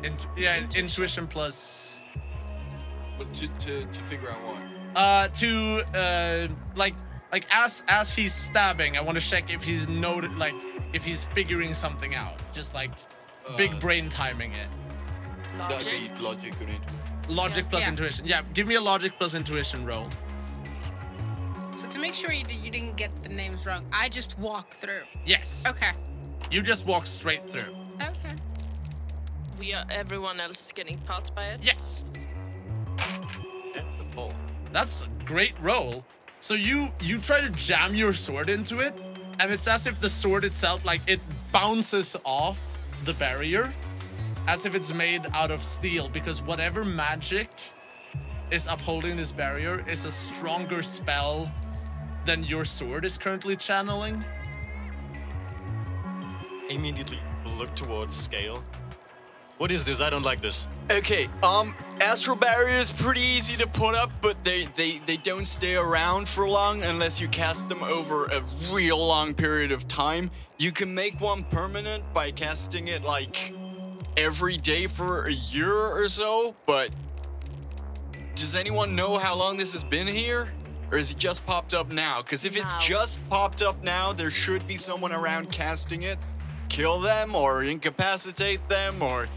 int- 0.03 0.27
yeah 0.37 0.63
intuition 0.75 1.27
plus 1.27 1.99
but 3.17 3.31
to, 3.33 3.47
to, 3.59 3.85
to 3.85 4.01
figure 4.03 4.29
out 4.29 4.41
what. 4.43 4.57
uh 4.95 5.27
to 5.29 5.83
uh 5.97 6.47
like 6.75 6.95
like 7.31 7.45
as 7.51 7.83
as 7.87 8.15
he's 8.15 8.33
stabbing 8.33 8.97
i 8.97 9.01
want 9.01 9.17
to 9.19 9.23
check 9.25 9.51
if 9.53 9.63
he's 9.63 9.87
noted 9.87 10.35
like 10.37 10.55
if 10.93 11.03
he's 11.03 11.23
figuring 11.25 11.73
something 11.73 12.15
out 12.15 12.37
just 12.53 12.73
like 12.73 12.91
big 13.57 13.73
Uh, 13.73 13.79
brain 13.79 14.09
timing 14.09 14.51
it 14.53 14.67
That'd 15.57 15.85
Logic. 15.85 16.17
be 16.17 16.23
logic 16.23 16.53
or 16.61 16.63
intuition. 16.63 16.81
Logic 17.29 17.63
Yeah. 17.63 17.69
plus 17.69 17.81
Yeah. 17.83 17.89
intuition. 17.89 18.25
Yeah, 18.25 18.41
give 18.55 18.65
me 18.67 18.73
a 18.73 18.81
logic 18.81 19.13
plus 19.19 19.35
intuition 19.35 19.85
roll. 19.85 20.09
So 21.75 21.87
to 21.87 21.99
make 21.99 22.15
sure 22.15 22.31
you, 22.31 22.43
you 22.49 22.71
didn't 22.71 22.95
get 22.97 23.11
the 23.21 23.29
names 23.29 23.65
wrong, 23.67 23.85
I 23.91 24.09
just 24.09 24.37
walk 24.39 24.73
through. 24.81 25.03
Yes. 25.25 25.63
Okay. 25.67 25.91
You 26.49 26.61
just 26.63 26.85
walk 26.87 27.05
straight 27.05 27.47
through. 27.49 27.75
Okay. 28.01 28.33
We 29.59 29.73
are 29.73 29.85
everyone 29.89 30.39
else 30.39 30.65
is 30.65 30.71
getting 30.71 30.99
caught 31.05 31.33
by 31.35 31.45
it. 31.45 31.59
Yes. 31.63 32.03
That's 33.73 33.99
a 33.99 34.05
four. 34.13 34.31
That's 34.71 35.03
a 35.03 35.25
great 35.25 35.53
roll. 35.61 36.03
So 36.39 36.53
you 36.55 36.89
you 37.01 37.19
try 37.19 37.41
to 37.41 37.49
jam 37.49 37.95
your 37.95 38.13
sword 38.13 38.49
into 38.49 38.79
it, 38.79 38.93
and 39.39 39.51
it's 39.51 39.67
as 39.67 39.87
if 39.87 39.99
the 40.01 40.09
sword 40.09 40.43
itself 40.43 40.83
like 40.83 41.01
it 41.07 41.19
bounces 41.51 42.15
off 42.25 42.59
the 43.05 43.13
barrier, 43.13 43.73
as 44.47 44.65
if 44.65 44.75
it's 44.75 44.93
made 44.93 45.25
out 45.33 45.51
of 45.51 45.63
steel. 45.63 46.09
Because 46.09 46.41
whatever 46.41 46.83
magic 46.83 47.49
is 48.51 48.67
upholding 48.67 49.15
this 49.15 49.31
barrier 49.31 49.83
is 49.87 50.05
a 50.05 50.11
stronger 50.11 50.83
spell 50.83 51.51
than 52.25 52.43
your 52.43 52.65
sword 52.65 53.05
is 53.05 53.17
currently 53.17 53.55
channeling. 53.55 54.23
Immediately 56.69 57.19
look 57.57 57.75
towards 57.75 58.15
Scale. 58.15 58.63
What 59.63 59.71
is 59.71 59.85
this? 59.85 60.01
I 60.01 60.09
don't 60.09 60.25
like 60.25 60.41
this. 60.41 60.67
Okay, 60.91 61.29
um, 61.41 61.73
astral 62.01 62.35
barrier 62.35 62.75
is 62.75 62.91
pretty 62.91 63.21
easy 63.21 63.55
to 63.55 63.65
put 63.65 63.95
up, 63.95 64.11
but 64.21 64.43
they, 64.43 64.65
they, 64.75 64.99
they 65.05 65.15
don't 65.15 65.47
stay 65.47 65.77
around 65.77 66.27
for 66.27 66.49
long 66.49 66.83
unless 66.83 67.21
you 67.21 67.29
cast 67.29 67.69
them 67.69 67.81
over 67.81 68.25
a 68.25 68.43
real 68.73 68.97
long 68.97 69.33
period 69.33 69.71
of 69.71 69.87
time. 69.87 70.29
You 70.59 70.73
can 70.73 70.93
make 70.93 71.21
one 71.21 71.45
permanent 71.45 72.03
by 72.13 72.31
casting 72.31 72.89
it 72.89 73.03
like 73.03 73.55
every 74.17 74.57
day 74.57 74.85
for 74.85 75.27
a 75.27 75.31
year 75.31 75.73
or 75.73 76.09
so, 76.09 76.55
but 76.65 76.89
does 78.35 78.57
anyone 78.57 78.97
know 78.97 79.17
how 79.17 79.33
long 79.33 79.55
this 79.55 79.71
has 79.71 79.85
been 79.85 80.07
here? 80.07 80.49
Or 80.91 80.97
is 80.97 81.11
it 81.11 81.17
just 81.17 81.45
popped 81.45 81.73
up 81.73 81.89
now? 81.89 82.21
Because 82.21 82.43
if 82.43 82.57
it's 82.57 82.73
just 82.85 83.25
popped 83.29 83.61
up 83.61 83.81
now, 83.81 84.11
there 84.11 84.29
should 84.29 84.67
be 84.67 84.75
someone 84.75 85.13
around 85.13 85.51
casting 85.53 86.01
it. 86.01 86.19
Kill 86.67 86.99
them 86.99 87.33
or 87.33 87.63
incapacitate 87.63 88.67
them 88.67 89.01
or 89.01 89.29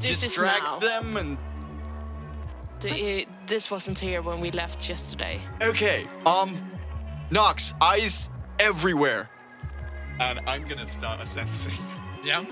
This 0.00 0.22
now. 0.22 0.26
distract 0.28 0.80
them 0.80 1.16
and 1.16 1.38
The- 2.80 3.22
uh, 3.22 3.30
this 3.46 3.70
wasn't 3.70 3.98
here 3.98 4.22
when 4.22 4.40
we 4.40 4.50
left 4.50 4.88
yesterday. 4.88 5.40
okay 5.62 6.06
um 6.26 6.56
Nox 7.30 7.74
eyes 7.82 8.30
everywhere 8.58 9.28
and 10.20 10.40
i'm 10.46 10.62
gonna 10.68 10.86
start 10.86 11.26
sensing 11.26 11.74
Yeah. 12.24 12.44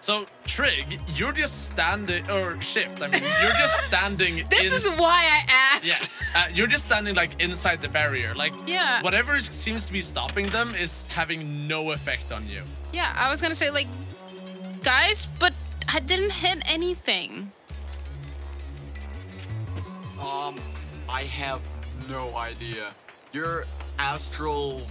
So 0.00 0.26
Trig, 0.44 1.00
you're 1.16 1.32
just 1.32 1.64
standing, 1.66 2.30
or 2.30 2.60
Shift. 2.60 3.02
I 3.02 3.08
mean, 3.08 3.22
you're 3.42 3.50
just 3.58 3.80
standing. 3.88 4.46
This 4.48 4.68
in, 4.68 4.74
is 4.92 4.98
why 4.98 5.24
I 5.26 5.44
asked. 5.74 5.88
Yes, 5.88 6.24
uh, 6.36 6.44
you're 6.54 6.68
just 6.68 6.84
standing 6.86 7.16
like 7.16 7.42
inside 7.42 7.82
the 7.82 7.88
barrier. 7.88 8.32
Like 8.36 8.52
Yeah. 8.68 9.02
whatever 9.02 9.40
seems 9.40 9.84
to 9.86 9.92
be 9.92 10.00
stopping 10.00 10.46
them 10.50 10.72
is 10.76 11.04
having 11.08 11.66
no 11.66 11.90
effect 11.90 12.30
on 12.30 12.46
you. 12.48 12.62
Yeah, 12.92 13.12
I 13.16 13.28
was 13.32 13.40
gonna 13.40 13.56
say 13.56 13.70
like, 13.70 13.88
guys, 14.86 15.26
but 15.40 15.52
I 15.92 15.98
didn't 15.98 16.30
hit 16.30 16.58
anything. 16.64 17.50
um 20.20 20.54
i 21.08 21.22
have 21.42 21.60
no 22.08 22.22
idea. 22.36 22.84
Your 23.32 23.66
astral 23.98 24.82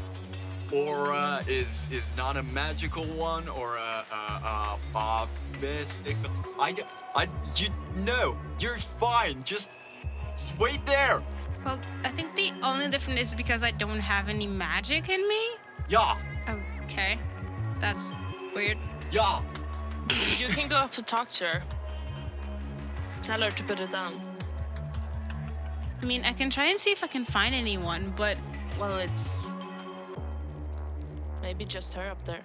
aura 0.71 1.43
is 1.47 1.87
is 1.99 2.07
not 2.21 2.35
a 2.35 2.43
magical 2.61 3.05
one 3.31 3.47
or 3.47 3.69
a 3.77 3.95
a, 4.21 4.23
a, 4.53 4.79
a 4.99 5.27
mystical 5.61 6.31
i 6.59 6.69
i 7.15 7.23
you 7.55 7.67
no 8.11 8.37
you're 8.59 8.81
fine. 8.99 9.37
Just 9.51 9.69
just 10.35 10.59
wait 10.59 10.81
there. 10.85 11.23
Well, 11.63 11.79
I 12.03 12.09
think 12.17 12.35
the 12.35 12.51
only 12.69 12.87
difference 12.89 13.21
is 13.27 13.33
because 13.33 13.63
I 13.63 13.71
don't 13.71 14.03
have 14.13 14.27
any 14.27 14.47
magic 14.47 15.03
in 15.15 15.21
me. 15.33 15.43
yeah. 15.87 16.13
Okay, 16.83 17.11
that's 17.79 18.13
weird. 18.55 18.77
yeah 19.11 19.39
You 20.37 20.47
can 20.47 20.67
go 20.69 20.75
up 20.77 20.91
to 20.91 21.01
talk 21.01 21.29
to 21.29 21.45
her. 21.45 21.63
Tell 23.21 23.41
her 23.41 23.51
to 23.51 23.63
put 23.63 23.79
it 23.79 23.91
down. 23.91 24.21
I 26.01 26.05
mean, 26.05 26.23
I 26.23 26.33
can 26.33 26.49
try 26.49 26.65
and 26.65 26.79
see 26.79 26.91
if 26.91 27.03
I 27.03 27.07
can 27.07 27.25
find 27.25 27.55
anyone, 27.55 28.13
but 28.15 28.37
Well, 28.79 28.97
it's 28.99 29.45
maybe 31.41 31.65
just 31.65 31.93
her 31.93 32.09
up 32.09 32.23
there. 32.25 32.41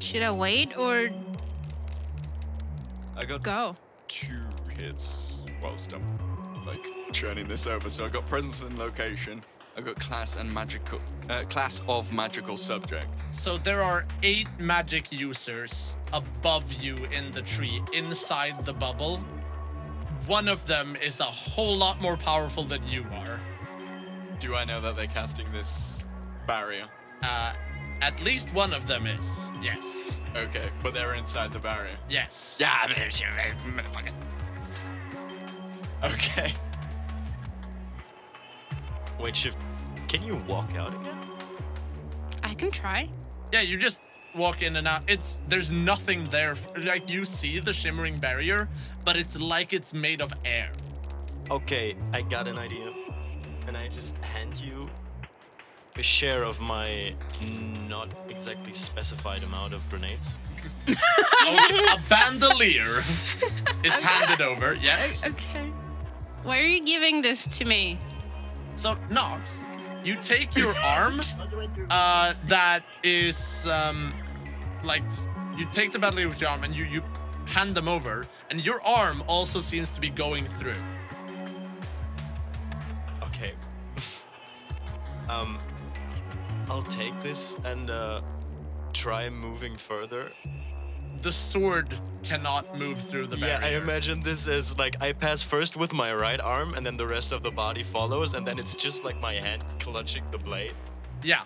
should 0.00 0.22
I 0.22 0.30
wait 0.32 0.76
or 0.76 1.10
i 3.16 3.24
got 3.24 3.42
go? 3.42 3.74
two 4.06 4.40
hits 4.76 5.44
whilst 5.62 5.92
I'm 5.92 6.64
like 6.66 6.84
churning 7.12 7.48
this 7.48 7.66
over. 7.66 7.88
So 7.90 8.04
I 8.04 8.08
got 8.08 8.26
presence 8.26 8.60
and 8.62 8.78
location. 8.78 9.42
I 9.78 9.80
got 9.80 9.94
class 10.00 10.34
and 10.34 10.52
magical 10.52 10.98
uh, 11.30 11.44
class 11.44 11.80
of 11.86 12.12
magical 12.12 12.56
subject. 12.56 13.22
So 13.30 13.56
there 13.58 13.80
are 13.80 14.04
eight 14.24 14.48
magic 14.58 15.12
users 15.12 15.96
above 16.12 16.72
you 16.82 16.96
in 17.12 17.30
the 17.30 17.42
tree, 17.42 17.80
inside 17.92 18.64
the 18.64 18.72
bubble. 18.72 19.22
one 20.26 20.48
of 20.48 20.66
them 20.66 20.96
is 20.96 21.20
a 21.20 21.24
whole 21.24 21.76
lot 21.76 22.02
more 22.02 22.16
powerful 22.16 22.64
than 22.64 22.84
you 22.88 23.06
are. 23.12 23.38
Do 24.40 24.56
I 24.56 24.64
know 24.64 24.80
that 24.80 24.96
they're 24.96 25.06
casting 25.06 25.46
this 25.52 26.08
barrier? 26.48 26.86
Uh, 27.22 27.54
at 28.02 28.20
least 28.20 28.52
one 28.52 28.74
of 28.74 28.88
them 28.88 29.06
is. 29.06 29.52
Yes. 29.62 30.18
Okay, 30.34 30.70
but 30.82 30.92
they're 30.92 31.14
inside 31.14 31.52
the 31.52 31.60
barrier. 31.60 31.96
Yes. 32.10 32.58
Yeah, 32.60 32.68
motherfuckers. 33.64 34.14
Okay. 36.02 36.52
Wait, 39.18 39.36
Shift, 39.36 39.58
can 40.08 40.22
you 40.22 40.36
walk 40.48 40.74
out 40.74 40.94
again? 40.94 41.18
I 42.42 42.54
can 42.54 42.70
try. 42.70 43.08
Yeah, 43.52 43.60
you 43.60 43.76
just 43.76 44.00
walk 44.34 44.62
in 44.62 44.76
and 44.76 44.88
out. 44.88 45.02
It's 45.06 45.38
there's 45.48 45.70
nothing 45.70 46.24
there. 46.30 46.56
Like 46.76 47.10
you 47.10 47.24
see 47.24 47.60
the 47.60 47.72
shimmering 47.72 48.18
barrier, 48.18 48.68
but 49.04 49.16
it's 49.16 49.38
like 49.38 49.72
it's 49.72 49.92
made 49.92 50.22
of 50.22 50.32
air. 50.44 50.70
Okay, 51.50 51.96
I 52.12 52.22
got 52.22 52.48
an 52.48 52.58
idea. 52.58 52.92
And 53.66 53.76
I 53.76 53.88
just 53.88 54.16
hand 54.18 54.54
you 54.58 54.88
a 55.98 56.02
share 56.02 56.42
of 56.42 56.58
my 56.60 57.14
not 57.88 58.08
exactly 58.30 58.72
specified 58.72 59.42
amount 59.42 59.74
of 59.74 59.88
grenades. 59.90 60.34
Okay, 60.88 60.96
oh, 61.44 61.96
a 61.96 62.08
bandolier 62.08 63.02
is 63.84 63.94
handed 63.94 64.40
over. 64.44 64.74
Yes. 64.74 65.24
Okay. 65.24 65.70
Why 66.42 66.58
are 66.58 66.66
you 66.66 66.84
giving 66.84 67.22
this 67.22 67.58
to 67.58 67.64
me? 67.64 67.98
So 68.76 68.96
Nox, 69.10 69.62
you 70.08 70.16
take 70.22 70.56
your 70.56 70.74
arm, 70.82 71.20
uh, 71.90 72.32
that 72.46 72.80
is 73.04 73.68
um, 73.68 74.14
like 74.82 75.02
you 75.56 75.66
take 75.70 75.92
the 75.92 75.98
bandolier 75.98 76.28
with 76.28 76.40
your 76.40 76.48
arm 76.48 76.64
and 76.64 76.74
you 76.74 76.84
you 76.84 77.02
hand 77.44 77.74
them 77.74 77.88
over, 77.88 78.26
and 78.50 78.64
your 78.64 78.82
arm 78.86 79.22
also 79.26 79.58
seems 79.60 79.90
to 79.90 80.00
be 80.00 80.08
going 80.08 80.46
through. 80.46 80.82
Okay. 83.22 83.52
um, 85.28 85.58
I'll 86.70 86.82
take 86.82 87.18
this 87.22 87.58
and 87.64 87.90
uh, 87.90 88.22
try 88.94 89.28
moving 89.28 89.76
further. 89.76 90.32
The 91.22 91.32
sword 91.32 91.88
cannot 92.22 92.78
move 92.78 93.00
through 93.00 93.26
the 93.26 93.36
barrier. 93.36 93.58
Yeah, 93.60 93.66
I 93.66 93.82
imagine 93.82 94.22
this 94.22 94.46
as 94.48 94.76
like 94.78 95.00
I 95.02 95.12
pass 95.12 95.42
first 95.42 95.76
with 95.76 95.92
my 95.92 96.12
right 96.14 96.40
arm, 96.40 96.74
and 96.74 96.84
then 96.86 96.96
the 96.96 97.06
rest 97.06 97.32
of 97.32 97.42
the 97.42 97.50
body 97.50 97.82
follows, 97.82 98.34
and 98.34 98.46
then 98.46 98.58
it's 98.58 98.74
just 98.74 99.04
like 99.04 99.18
my 99.20 99.34
hand 99.34 99.64
clutching 99.80 100.24
the 100.30 100.38
blade. 100.38 100.74
Yeah. 101.22 101.42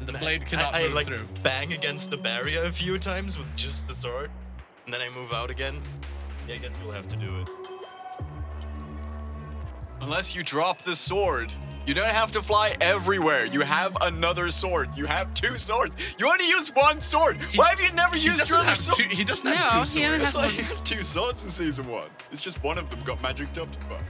The 0.00 0.06
And 0.08 0.16
I- 0.16 0.20
blade 0.20 0.46
cannot 0.46 0.74
I, 0.74 0.80
I, 0.80 0.82
move 0.84 0.94
like 0.94 1.06
through. 1.06 1.26
bang 1.42 1.72
against 1.74 2.10
the 2.10 2.16
barrier 2.16 2.62
a 2.62 2.72
few 2.72 2.98
times 2.98 3.36
with 3.36 3.54
just 3.56 3.86
the 3.86 3.92
sword, 3.94 4.30
and 4.86 4.94
then 4.94 5.00
I 5.02 5.10
move 5.10 5.32
out 5.32 5.50
again. 5.50 5.82
Yeah, 6.48 6.54
I 6.54 6.58
guess 6.58 6.72
you'll 6.82 6.92
have 6.92 7.08
to 7.08 7.16
do 7.16 7.40
it. 7.40 7.48
Unless 10.00 10.34
you 10.34 10.42
drop 10.42 10.82
the 10.82 10.96
sword. 10.96 11.52
You 11.90 11.94
don't 11.94 12.06
have 12.06 12.30
to 12.32 12.40
fly 12.42 12.76
everywhere. 12.80 13.46
You 13.46 13.62
have 13.62 13.96
another 14.00 14.48
sword. 14.52 14.90
You 14.96 15.06
have 15.06 15.34
two 15.34 15.56
swords. 15.58 15.96
You 16.20 16.28
only 16.30 16.46
use 16.46 16.68
one 16.72 17.00
sword. 17.00 17.42
Why 17.56 17.70
have 17.70 17.80
you 17.80 17.90
never 17.94 18.14
used 18.14 18.38
doesn't 18.38 18.48
your 18.56 18.64
other 18.64 18.76
sword? 18.76 18.96
two. 18.96 19.08
He 19.08 19.24
doesn't 19.24 19.44
No, 19.44 19.50
have 19.56 19.92
two 19.92 19.98
he 19.98 20.06
only 20.06 20.24
swords. 20.24 20.34
It's 20.46 20.56
like 20.56 20.56
you 20.56 20.62
had 20.76 20.86
two 20.86 21.02
swords 21.02 21.42
in 21.44 21.50
season 21.50 21.88
one. 21.88 22.08
It's 22.30 22.40
just 22.40 22.62
one 22.62 22.78
of 22.78 22.88
them 22.90 23.00
got 23.02 23.20
magic 23.20 23.48
up 23.58 23.72
to 23.72 23.78
fuck. 23.88 24.04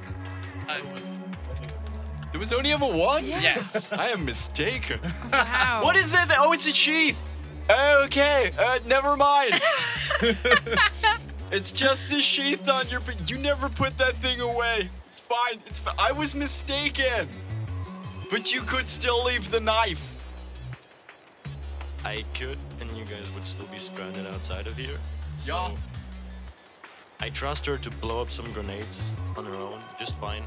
Uh, 0.68 0.78
There 2.32 2.38
was 2.38 2.52
only 2.52 2.70
ever 2.70 2.84
one? 2.84 3.24
yes. 3.24 3.90
I 3.94 4.10
am 4.10 4.26
mistaken. 4.26 5.00
Wow. 5.32 5.80
What 5.82 5.96
is 5.96 6.12
that? 6.12 6.30
Oh, 6.38 6.52
it's 6.52 6.66
a 6.66 6.74
sheath. 6.74 7.18
Okay, 8.04 8.50
uh, 8.58 8.78
never 8.84 9.16
mind. 9.16 9.52
it's 11.50 11.72
just 11.72 12.10
the 12.10 12.20
sheath 12.20 12.68
on 12.68 12.86
your. 12.88 13.00
p- 13.00 13.14
You 13.26 13.38
never 13.38 13.70
put 13.70 13.96
that 13.96 14.16
thing 14.18 14.38
away. 14.42 14.90
It's 15.06 15.20
fine. 15.20 15.62
It's. 15.66 15.78
Fi- 15.78 15.94
I 15.98 16.12
was 16.12 16.34
mistaken. 16.34 17.26
But 18.30 18.52
you 18.54 18.62
could 18.62 18.88
still 18.88 19.24
leave 19.24 19.50
the 19.50 19.60
knife. 19.60 20.16
I 22.04 22.24
could, 22.34 22.58
and 22.80 22.90
you 22.96 23.04
guys 23.04 23.30
would 23.34 23.46
still 23.46 23.66
be 23.66 23.78
stranded 23.78 24.26
outside 24.26 24.66
of 24.66 24.76
here. 24.76 24.98
So 25.36 25.54
Yeah. 25.54 25.76
I 27.20 27.28
trust 27.30 27.66
her 27.66 27.76
to 27.76 27.90
blow 27.90 28.22
up 28.22 28.30
some 28.30 28.50
grenades 28.52 29.10
on 29.36 29.44
her 29.44 29.54
own, 29.54 29.82
just 29.98 30.14
fine. 30.18 30.44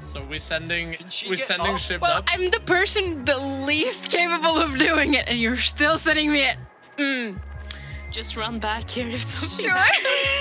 So 0.00 0.22
we're 0.24 0.38
sending 0.40 0.94
Can 0.94 1.06
we're 1.30 1.36
get 1.36 1.46
sending 1.46 1.74
up? 1.74 1.78
shift 1.80 2.02
Well, 2.02 2.18
up. 2.18 2.24
I'm 2.28 2.50
the 2.50 2.60
person 2.60 3.24
the 3.24 3.38
least 3.38 4.10
capable 4.10 4.56
of 4.58 4.76
doing 4.78 5.14
it, 5.14 5.28
and 5.28 5.38
you're 5.38 5.56
still 5.56 5.96
sending 5.98 6.32
me 6.32 6.42
it. 6.44 6.56
Mm. 6.98 7.38
Just 8.10 8.36
run 8.36 8.58
back 8.58 8.90
here 8.90 9.06
if 9.08 9.22
something 9.24 9.66
Sure. 9.66 9.74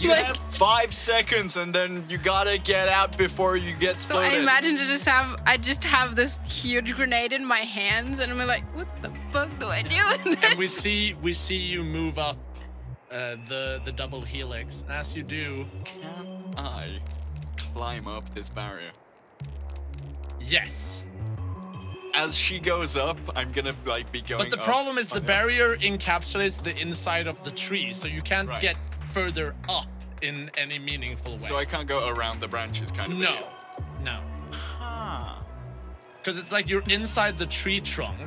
happens. 0.00 0.04
You 0.04 0.10
Like- 0.10 0.24
have 0.26 0.36
five 0.56 0.92
seconds, 0.94 1.56
and 1.56 1.74
then 1.74 2.04
you 2.08 2.18
gotta 2.18 2.58
get 2.58 2.88
out 2.88 3.16
before 3.16 3.56
you 3.56 3.72
get 3.74 4.00
So 4.00 4.14
spotted. 4.14 4.34
I 4.34 4.40
imagine 4.42 4.76
to 4.76 4.86
just 4.86 5.04
have 5.06 5.40
I 5.46 5.56
just 5.56 5.82
have 5.84 6.16
this 6.16 6.38
huge 6.48 6.94
grenade 6.94 7.32
in 7.32 7.44
my 7.44 7.60
hands, 7.60 8.20
and 8.20 8.30
I'm 8.32 8.46
like, 8.46 8.64
what 8.74 8.88
the 9.02 9.10
fuck 9.32 9.50
do 9.58 9.66
I 9.68 9.82
do? 9.82 9.96
with 10.24 10.44
and 10.44 10.58
we 10.58 10.66
see 10.66 11.14
we 11.22 11.32
see 11.32 11.56
you 11.56 11.82
move 11.82 12.18
up 12.18 12.36
uh, 13.10 13.36
the 13.48 13.80
the 13.84 13.92
double 13.92 14.20
helix. 14.20 14.82
And 14.82 14.92
as 14.92 15.14
you 15.14 15.22
do, 15.22 15.66
Can 15.84 16.44
I 16.56 17.00
climb 17.74 18.06
up 18.06 18.34
this 18.34 18.48
barrier? 18.50 18.90
yes. 20.40 21.04
As 22.12 22.36
she 22.36 22.58
goes 22.58 22.96
up, 22.96 23.18
I'm 23.36 23.52
gonna 23.52 23.74
like 23.86 24.10
be 24.10 24.20
going. 24.20 24.42
But 24.42 24.50
the 24.50 24.58
up 24.58 24.64
problem 24.64 24.98
is 24.98 25.08
the 25.08 25.20
barrier 25.20 25.76
encapsulates 25.76 26.62
the 26.62 26.76
inside 26.76 27.26
of 27.28 27.42
the 27.44 27.52
tree, 27.52 27.92
so 27.92 28.08
you 28.08 28.20
can't 28.20 28.48
Right. 28.48 28.60
get 28.60 28.76
further 29.10 29.54
up 29.68 29.86
in 30.22 30.50
any 30.56 30.78
meaningful 30.78 31.32
way. 31.32 31.38
So 31.38 31.56
I 31.56 31.64
can't 31.64 31.86
go 31.88 32.08
around 32.08 32.40
the 32.40 32.48
branches, 32.48 32.90
kind 32.92 33.12
of. 33.12 33.18
no, 33.18 33.32
deal. 33.36 33.52
no, 34.04 34.20
Huh. 34.52 35.36
because 36.18 36.38
it's 36.38 36.52
like 36.52 36.68
you're 36.68 36.82
inside 36.88 37.38
the 37.38 37.46
tree 37.46 37.80
trunk. 37.80 38.18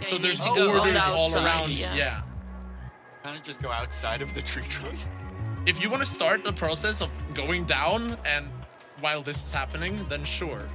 Yeah, 0.00 0.06
so 0.06 0.18
there's 0.18 0.38
need 0.44 0.54
to 0.54 0.60
go 0.60 0.70
on 0.70 0.76
borders 0.78 1.02
all 1.12 1.34
around. 1.36 1.70
yeah. 1.70 1.94
yeah. 1.94 2.22
Can't 3.22 3.36
I 3.36 3.40
just 3.42 3.62
go 3.62 3.70
outside 3.70 4.22
of 4.22 4.32
the 4.34 4.42
tree 4.42 4.64
trunk? 4.68 4.98
If 5.66 5.82
you 5.82 5.90
want 5.90 6.02
to 6.02 6.08
start 6.08 6.42
the 6.42 6.52
process 6.54 7.02
of 7.02 7.10
going 7.34 7.64
down 7.64 8.16
and 8.24 8.48
while 9.00 9.22
this 9.22 9.36
is 9.44 9.52
happening, 9.52 10.06
then 10.08 10.24
sure. 10.24 10.66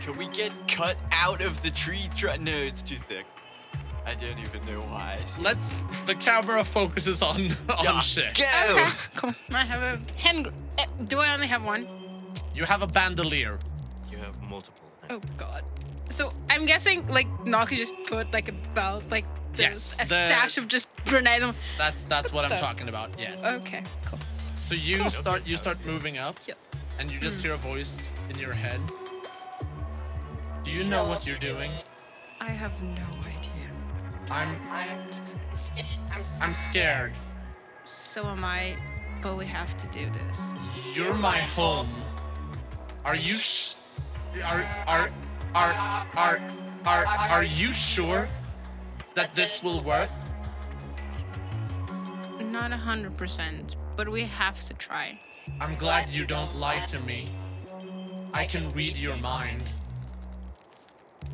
Can 0.00 0.16
we 0.16 0.26
get 0.28 0.50
cut 0.66 0.96
out 1.12 1.42
of 1.42 1.62
the 1.62 1.70
tree 1.70 2.08
trunk? 2.14 2.40
No, 2.42 2.52
it's 2.52 2.82
too 2.82 2.96
thick. 2.96 3.26
I 4.06 4.14
don't 4.14 4.38
even 4.38 4.64
know 4.66 4.80
why. 4.82 5.18
I 5.20 5.24
said- 5.24 5.44
Let's. 5.44 5.82
The 6.06 6.14
camera 6.14 6.62
focuses 6.64 7.22
on 7.22 7.36
on 7.78 7.84
Yeah, 7.84 8.00
shit. 8.00 8.34
Go! 8.36 8.72
Okay, 8.76 8.90
cool. 9.16 9.32
I 9.52 9.64
have 9.64 9.82
a 9.82 10.00
hand. 10.20 10.44
gr- 10.44 10.50
eh, 10.78 10.86
Do 11.06 11.18
I 11.20 11.32
only 11.34 11.46
have 11.46 11.64
one? 11.64 11.86
You 12.54 12.64
have 12.64 12.82
a 12.82 12.86
bandolier. 12.86 13.58
You 14.10 14.18
have 14.18 14.40
multiple. 14.42 14.84
Oh 15.10 15.20
god. 15.36 15.64
So 16.10 16.32
I'm 16.50 16.66
guessing 16.66 17.06
like 17.08 17.26
Naki 17.46 17.76
just 17.76 17.94
put 18.06 18.32
like 18.32 18.48
a 18.48 18.52
belt, 18.74 19.04
like 19.10 19.24
Yes, 19.56 19.96
this, 19.96 20.06
a 20.06 20.08
the- 20.08 20.28
sash 20.28 20.58
of 20.58 20.68
just 20.68 20.88
grenade. 21.06 21.42
That's 21.78 22.04
that's 22.04 22.32
what 22.32 22.44
I'm 22.44 22.50
the- 22.50 22.56
talking 22.56 22.88
about. 22.88 23.10
Yes. 23.18 23.44
Okay, 23.44 23.82
cool. 24.04 24.18
So 24.54 24.74
you 24.74 25.08
start 25.10 25.46
you 25.46 25.56
start 25.56 25.78
moving 25.86 26.18
up, 26.18 26.36
Yep. 26.46 26.58
and 26.98 27.10
you 27.10 27.18
just 27.20 27.40
hear 27.40 27.54
a 27.54 27.56
voice 27.56 28.12
in 28.30 28.38
your 28.38 28.52
head. 28.52 28.80
Do 30.64 30.70
you 30.70 30.84
know 30.84 31.04
what 31.04 31.26
you're 31.26 31.38
doing? 31.38 31.70
I 32.40 32.50
have 32.50 32.72
no 32.82 33.02
idea. 33.20 33.33
I'm 34.30 34.56
I'm, 34.70 35.12
scared. 35.12 35.86
I'm, 36.10 36.22
I'm 36.42 36.54
scared. 36.54 37.12
So 37.84 38.26
am 38.26 38.44
I, 38.44 38.76
but 39.22 39.36
we 39.36 39.46
have 39.46 39.76
to 39.76 39.86
do 39.88 40.10
this. 40.10 40.52
You're 40.94 41.14
my 41.14 41.38
home. 41.38 41.90
Are 43.04 43.16
you 43.16 43.38
sh- 43.38 43.74
are 44.44 44.64
are 44.86 45.10
are 45.54 46.06
are 46.16 46.40
are 46.86 47.06
are 47.06 47.44
you 47.44 47.72
sure 47.72 48.28
that 49.14 49.34
this 49.34 49.62
will 49.62 49.82
work? 49.82 50.10
Not 52.40 52.72
a 52.72 52.76
hundred 52.76 53.16
percent, 53.16 53.76
but 53.96 54.08
we 54.08 54.22
have 54.22 54.62
to 54.64 54.74
try. 54.74 55.20
I'm 55.60 55.76
glad 55.76 56.08
you 56.08 56.24
don't 56.24 56.56
lie 56.56 56.80
to 56.88 57.00
me. 57.00 57.28
I 58.32 58.44
can 58.46 58.72
read 58.72 58.96
your 58.96 59.16
mind. 59.18 59.62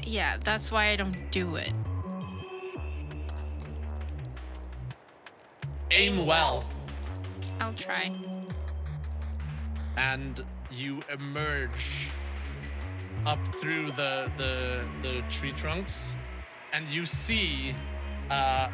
Yeah, 0.02 0.38
that's 0.42 0.72
why 0.72 0.88
I 0.88 0.96
don't 0.96 1.30
do 1.30 1.56
it. 1.56 1.72
Aim 6.00 6.24
well. 6.24 6.64
I'll 7.60 7.74
try. 7.74 8.10
and 9.98 10.42
you 10.70 11.02
emerge 11.12 12.08
up 13.26 13.38
through 13.56 13.90
the 13.92 14.32
the, 14.38 14.82
the 15.02 15.22
tree 15.28 15.52
trunks 15.52 16.16
and 16.72 16.88
you 16.88 17.04
see 17.04 17.74
uh, 18.30 18.70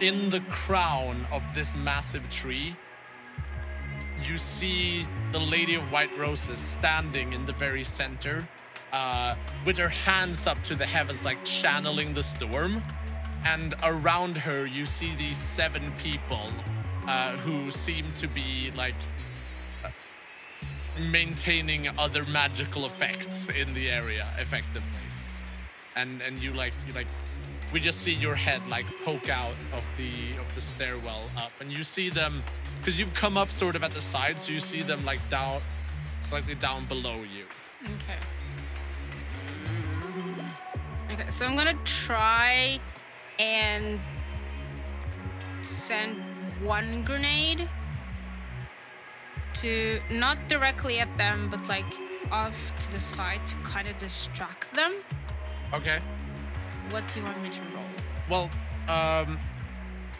in 0.00 0.28
the 0.30 0.40
crown 0.48 1.24
of 1.30 1.42
this 1.54 1.76
massive 1.76 2.28
tree 2.30 2.74
you 4.24 4.36
see 4.36 5.06
the 5.30 5.38
lady 5.38 5.76
of 5.76 5.82
white 5.92 6.10
roses 6.18 6.58
standing 6.58 7.32
in 7.32 7.46
the 7.46 7.52
very 7.52 7.84
center 7.84 8.48
uh, 8.92 9.36
with 9.64 9.78
her 9.78 9.88
hands 9.88 10.48
up 10.48 10.60
to 10.64 10.74
the 10.74 10.86
heavens 10.86 11.24
like 11.24 11.38
channeling 11.44 12.12
the 12.12 12.24
storm 12.24 12.82
and 13.44 13.74
around 13.82 14.36
her 14.36 14.66
you 14.66 14.86
see 14.86 15.14
these 15.16 15.36
seven 15.36 15.92
people 15.98 16.48
uh, 17.06 17.32
who 17.38 17.70
seem 17.70 18.04
to 18.18 18.28
be 18.28 18.70
like 18.76 18.94
maintaining 21.10 21.88
other 21.98 22.24
magical 22.24 22.84
effects 22.84 23.48
in 23.48 23.72
the 23.74 23.90
area 23.90 24.26
effectively. 24.38 25.06
And 25.96 26.20
and 26.22 26.38
you 26.42 26.52
like 26.52 26.72
you 26.86 26.92
like 26.92 27.06
we 27.72 27.80
just 27.80 28.00
see 28.00 28.14
your 28.14 28.34
head 28.34 28.66
like 28.68 28.86
poke 29.04 29.28
out 29.28 29.54
of 29.72 29.84
the 29.96 30.36
of 30.40 30.54
the 30.54 30.60
stairwell 30.60 31.30
up 31.36 31.52
and 31.60 31.70
you 31.70 31.84
see 31.84 32.10
them 32.10 32.42
because 32.78 32.98
you've 32.98 33.14
come 33.14 33.36
up 33.36 33.50
sort 33.50 33.76
of 33.76 33.84
at 33.84 33.92
the 33.92 34.00
side 34.00 34.40
so 34.40 34.52
you 34.52 34.60
see 34.60 34.82
them 34.82 35.04
like 35.04 35.20
down 35.30 35.60
slightly 36.20 36.54
down 36.54 36.84
below 36.86 37.16
you 37.22 37.44
Okay. 37.84 38.18
Okay, 41.12 41.30
so 41.30 41.46
I'm 41.46 41.56
gonna 41.56 41.78
try 41.84 42.78
and 43.40 43.98
send 45.62 46.16
one 46.62 47.02
grenade 47.04 47.68
to 49.54 49.98
not 50.10 50.36
directly 50.48 51.00
at 51.00 51.16
them, 51.18 51.48
but 51.50 51.66
like 51.68 51.86
off 52.30 52.54
to 52.78 52.92
the 52.92 53.00
side 53.00 53.44
to 53.48 53.56
kind 53.64 53.88
of 53.88 53.96
distract 53.98 54.72
them. 54.74 54.92
okay 55.74 55.98
What 56.90 57.04
do 57.08 57.20
you 57.20 57.26
want 57.26 57.42
me 57.42 57.48
to 57.50 57.60
roll? 57.74 57.84
well 58.28 58.50
um 58.88 59.38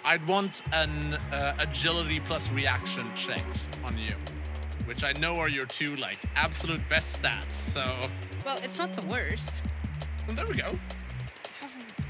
i'd 0.04 0.26
want 0.26 0.62
an 0.72 1.14
uh, 1.32 1.54
agility 1.60 2.18
plus 2.18 2.50
reaction 2.50 3.06
check 3.14 3.44
on 3.84 3.96
you 3.98 4.14
which 4.86 5.04
i 5.04 5.12
know 5.12 5.36
are 5.36 5.48
your 5.48 5.66
two 5.66 5.94
like 5.96 6.18
absolute 6.34 6.82
best 6.88 7.20
stats 7.22 7.52
so 7.52 7.84
Well, 8.44 8.58
it's 8.64 8.78
not 8.78 8.92
the 8.92 9.06
worst. 9.06 9.62
well, 10.26 10.34
there 10.36 10.46
we 10.46 10.54
go 10.56 10.76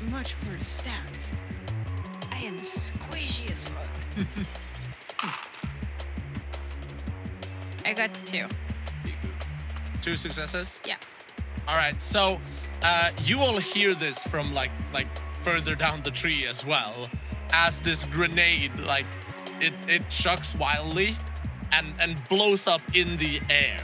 much 0.09 0.35
worse 0.47 0.81
stats. 0.81 1.35
I 2.31 2.39
am 2.39 2.59
squishy 2.59 3.51
as 3.51 3.65
fuck. 3.65 3.91
I 7.85 7.93
got 7.93 8.15
two. 8.25 8.45
two 10.01 10.17
successes 10.17 10.81
Yeah. 10.87 10.97
All 11.69 11.77
right, 11.77 12.01
so 12.01 12.41
uh, 12.83 13.11
you 13.25 13.39
all 13.41 13.59
hear 13.59 13.95
this 13.95 14.19
from 14.19 14.55
like 14.55 14.71
like 14.93 15.07
further 15.43 15.75
down 15.75 16.03
the 16.03 16.11
tree 16.11 16.47
as 16.47 16.65
well, 16.65 17.07
as 17.53 17.79
this 17.81 18.05
grenade 18.05 18.77
like 18.79 19.07
it 19.61 19.75
it 19.87 20.09
chucks 20.09 20.55
wildly, 20.57 21.17
and 21.73 21.87
and 22.01 22.23
blows 22.29 22.67
up 22.67 22.83
in 22.95 23.17
the 23.19 23.41
air, 23.51 23.79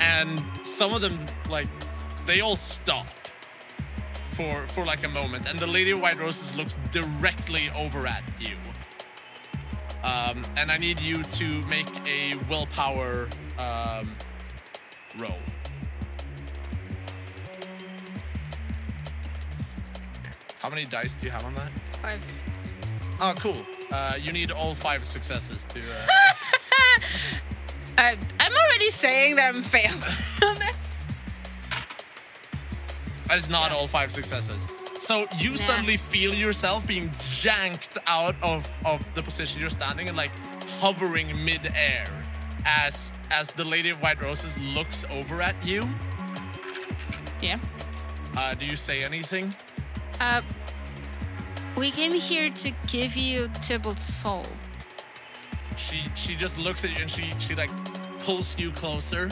and 0.00 0.44
some 0.62 0.92
of 0.92 1.00
them 1.00 1.18
like 1.48 1.68
they 2.26 2.40
all 2.40 2.56
stop 2.56 3.06
for 4.36 4.66
for 4.68 4.84
like 4.84 5.04
a 5.04 5.08
moment, 5.08 5.48
and 5.48 5.58
the 5.58 5.66
Lady 5.66 5.92
of 5.92 6.00
White 6.00 6.18
Roses 6.18 6.54
looks 6.56 6.78
directly 6.92 7.70
over 7.70 8.06
at 8.06 8.22
you. 8.38 8.56
Um, 10.04 10.44
and 10.56 10.70
I 10.70 10.76
need 10.76 11.00
you 11.00 11.22
to 11.22 11.62
make 11.66 11.88
a 12.06 12.34
willpower 12.48 13.28
um, 13.58 14.14
roll. 15.18 15.38
How 20.60 20.68
many 20.68 20.84
dice 20.84 21.14
do 21.16 21.26
you 21.26 21.32
have 21.32 21.44
on 21.44 21.54
that? 21.54 21.70
Five. 22.02 22.20
Oh, 23.20 23.34
cool. 23.38 23.56
Uh, 23.90 24.14
you 24.20 24.32
need 24.32 24.50
all 24.50 24.74
five 24.74 25.04
successes 25.04 25.64
to. 25.70 25.80
Uh, 25.80 26.06
I, 27.98 28.18
I'm 28.40 28.52
already 28.52 28.90
saying 28.90 29.36
that 29.36 29.54
I'm 29.54 29.62
failing 29.62 30.02
on 30.44 30.58
this. 30.58 30.85
That 33.28 33.38
is 33.38 33.48
not 33.48 33.72
all 33.72 33.86
five 33.88 34.10
successes. 34.12 34.66
So 34.98 35.26
you 35.38 35.50
Nah. 35.50 35.56
suddenly 35.56 35.96
feel 35.96 36.32
yourself 36.34 36.86
being 36.86 37.10
janked 37.18 37.98
out 38.06 38.34
of, 38.42 38.70
of 38.84 39.02
the 39.14 39.22
position 39.22 39.60
you're 39.60 39.70
standing 39.70 40.08
and 40.08 40.16
like 40.16 40.32
hovering 40.80 41.44
mid-air 41.44 42.06
as 42.64 43.12
as 43.30 43.50
the 43.52 43.64
Lady 43.64 43.90
of 43.90 44.00
White 44.00 44.20
Roses 44.22 44.58
looks 44.58 45.04
over 45.10 45.42
at 45.42 45.54
you. 45.64 45.88
Yeah. 47.40 47.58
Uh, 48.36 48.54
do 48.54 48.66
you 48.66 48.76
say 48.76 49.04
anything? 49.04 49.54
Uh, 50.20 50.40
we 51.76 51.90
came 51.90 52.12
here 52.12 52.48
to 52.50 52.70
give 52.86 53.16
you 53.16 53.48
Tybalt's 53.60 54.02
soul. 54.04 54.46
She 55.76 56.04
she 56.14 56.34
just 56.34 56.56
looks 56.58 56.84
at 56.84 56.90
you 56.96 57.02
and 57.02 57.10
she 57.10 57.30
she 57.38 57.54
like 57.54 57.70
pulls 58.20 58.58
you 58.58 58.70
closer, 58.72 59.30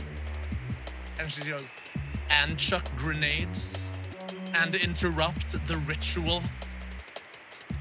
and 1.18 1.30
she 1.30 1.42
goes, 1.50 1.64
and 2.30 2.58
chuck 2.58 2.84
grenades, 2.96 3.83
and 4.54 4.74
interrupt 4.74 5.66
the 5.66 5.76
ritual. 5.78 6.42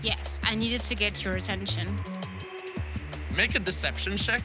Yes, 0.01 0.39
I 0.43 0.55
needed 0.55 0.81
to 0.81 0.95
get 0.95 1.23
your 1.23 1.35
attention. 1.35 1.95
Make 3.35 3.55
a 3.55 3.59
deception 3.59 4.17
check, 4.17 4.43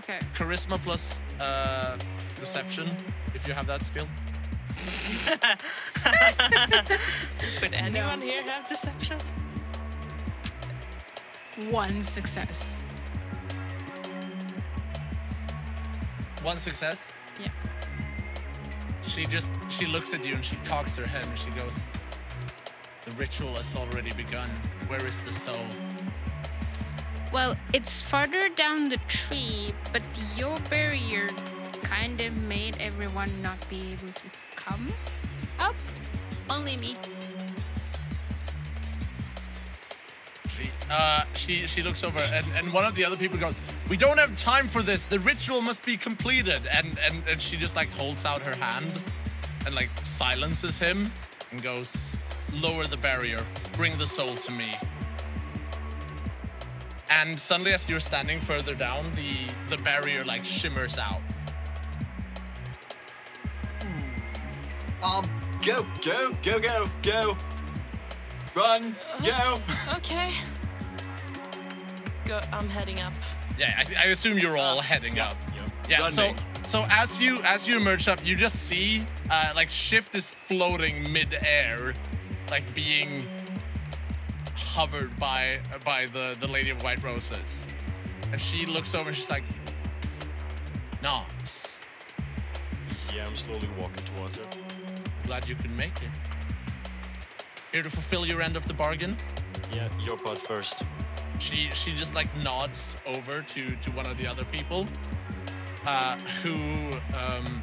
Okay. 0.00 0.18
charisma 0.34 0.78
plus 0.82 1.20
uh, 1.40 1.96
deception, 2.38 2.88
if 3.34 3.46
you 3.48 3.54
have 3.54 3.66
that 3.66 3.84
skill. 3.84 4.06
Would 7.62 7.74
anyone 7.74 8.20
here 8.20 8.42
have 8.42 8.68
deception? 8.68 9.18
One 11.70 12.02
success. 12.02 12.82
One 16.42 16.58
success. 16.58 17.08
Yeah. 17.38 17.48
She 19.02 19.24
just 19.24 19.50
she 19.68 19.86
looks 19.86 20.14
at 20.14 20.24
you 20.24 20.34
and 20.34 20.44
she 20.44 20.56
cocks 20.64 20.96
her 20.96 21.06
head 21.06 21.26
and 21.26 21.38
she 21.38 21.50
goes, 21.50 21.86
"The 23.04 23.10
ritual 23.16 23.56
has 23.56 23.74
already 23.74 24.12
begun. 24.12 24.50
Where 24.88 25.04
is 25.06 25.20
the 25.22 25.32
soul?" 25.32 25.66
Well, 27.32 27.56
it's 27.72 28.02
farther 28.02 28.48
down 28.48 28.88
the 28.88 28.98
tree, 29.08 29.72
but 29.92 30.02
your 30.36 30.58
barrier 30.68 31.28
kind 31.82 32.20
of 32.20 32.36
made 32.42 32.78
everyone 32.80 33.30
not 33.40 33.68
be 33.68 33.80
able 33.92 34.12
to 34.12 34.26
come 34.56 34.88
up. 35.58 35.74
Only 36.48 36.76
me. 36.76 36.96
She, 40.60 40.70
uh, 40.90 41.24
she 41.34 41.66
she 41.66 41.82
looks 41.82 42.04
over 42.04 42.18
and, 42.18 42.46
and 42.56 42.72
one 42.72 42.84
of 42.84 42.94
the 42.94 43.04
other 43.04 43.16
people 43.16 43.38
goes, 43.38 43.54
"We 43.88 43.96
don't 43.96 44.18
have 44.18 44.36
time 44.36 44.68
for 44.68 44.82
this. 44.82 45.04
The 45.04 45.20
ritual 45.20 45.62
must 45.62 45.84
be 45.84 45.96
completed." 45.96 46.66
And 46.70 46.98
and 46.98 47.22
and 47.28 47.40
she 47.40 47.56
just 47.56 47.76
like 47.76 47.88
holds 47.90 48.24
out 48.24 48.42
her 48.42 48.54
hand 48.56 49.02
and 49.66 49.74
like 49.74 49.90
silences 50.04 50.78
him 50.78 51.12
and 51.50 51.62
goes, 51.62 52.16
"Lower 52.52 52.86
the 52.86 52.96
barrier. 52.96 53.40
Bring 53.72 53.96
the 53.98 54.06
soul 54.06 54.34
to 54.34 54.52
me." 54.52 54.74
And 57.10 57.38
suddenly, 57.38 57.72
as 57.72 57.88
you're 57.88 58.00
standing 58.00 58.40
further 58.40 58.74
down, 58.74 59.10
the 59.14 59.34
the 59.74 59.82
barrier 59.82 60.22
like 60.22 60.44
shimmers 60.44 60.98
out. 60.98 61.22
Um, 65.02 65.24
go, 65.64 65.86
go, 66.04 66.36
go, 66.42 66.60
go, 66.60 66.90
go. 67.02 67.36
Run, 68.54 68.94
go. 69.24 69.60
Okay. 69.96 70.32
Go. 72.30 72.40
I'm 72.52 72.68
heading 72.68 73.00
up. 73.00 73.12
Yeah, 73.58 73.74
I, 73.76 74.04
I 74.04 74.08
assume 74.10 74.38
you're 74.38 74.56
all 74.56 74.80
heading 74.80 75.18
up. 75.18 75.34
Yep. 75.56 75.70
Yeah, 75.88 76.06
so 76.06 76.22
Running. 76.22 76.36
so 76.62 76.86
as 76.88 77.20
you 77.20 77.40
as 77.42 77.66
you 77.66 77.76
emerge 77.76 78.06
up, 78.06 78.24
you 78.24 78.36
just 78.36 78.54
see 78.68 79.04
uh, 79.32 79.50
like 79.56 79.68
shift 79.68 80.14
is 80.14 80.30
floating 80.30 81.12
mid-air, 81.12 81.92
like 82.48 82.72
being 82.72 83.26
hovered 84.54 85.18
by 85.18 85.58
by 85.84 86.06
the 86.06 86.36
the 86.38 86.46
lady 86.46 86.70
of 86.70 86.80
white 86.84 87.02
roses, 87.02 87.66
and 88.30 88.40
she 88.40 88.64
looks 88.64 88.94
over 88.94 89.08
and 89.08 89.16
she's 89.16 89.28
like, 89.28 89.42
"Nox, 91.02 91.80
Yeah, 93.12 93.26
I'm 93.26 93.34
slowly 93.34 93.68
walking 93.76 94.04
towards 94.14 94.36
her. 94.36 94.44
glad 95.26 95.48
you 95.48 95.56
could 95.56 95.72
make 95.76 95.96
it. 95.96 96.10
Here 97.72 97.82
to 97.82 97.90
fulfill 97.90 98.24
your 98.24 98.40
end 98.40 98.56
of 98.56 98.66
the 98.66 98.74
bargain." 98.74 99.16
Yeah, 99.74 99.88
your 100.06 100.16
part 100.16 100.38
first. 100.38 100.84
She 101.40 101.70
she 101.70 101.92
just 101.92 102.14
like 102.14 102.34
nods 102.36 102.96
over 103.06 103.42
to 103.42 103.76
to 103.76 103.90
one 103.92 104.06
of 104.06 104.16
the 104.16 104.26
other 104.26 104.44
people 104.44 104.86
uh 105.86 106.18
who 106.42 106.90
um 107.16 107.62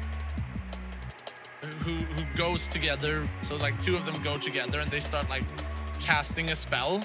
who 1.80 1.94
who 1.94 2.36
goes 2.36 2.68
together. 2.68 3.28
So 3.40 3.56
like 3.56 3.80
two 3.82 3.94
of 3.94 4.06
them 4.06 4.20
go 4.22 4.38
together 4.38 4.80
and 4.80 4.90
they 4.90 5.00
start 5.00 5.28
like 5.28 5.44
casting 6.00 6.50
a 6.50 6.56
spell. 6.56 7.04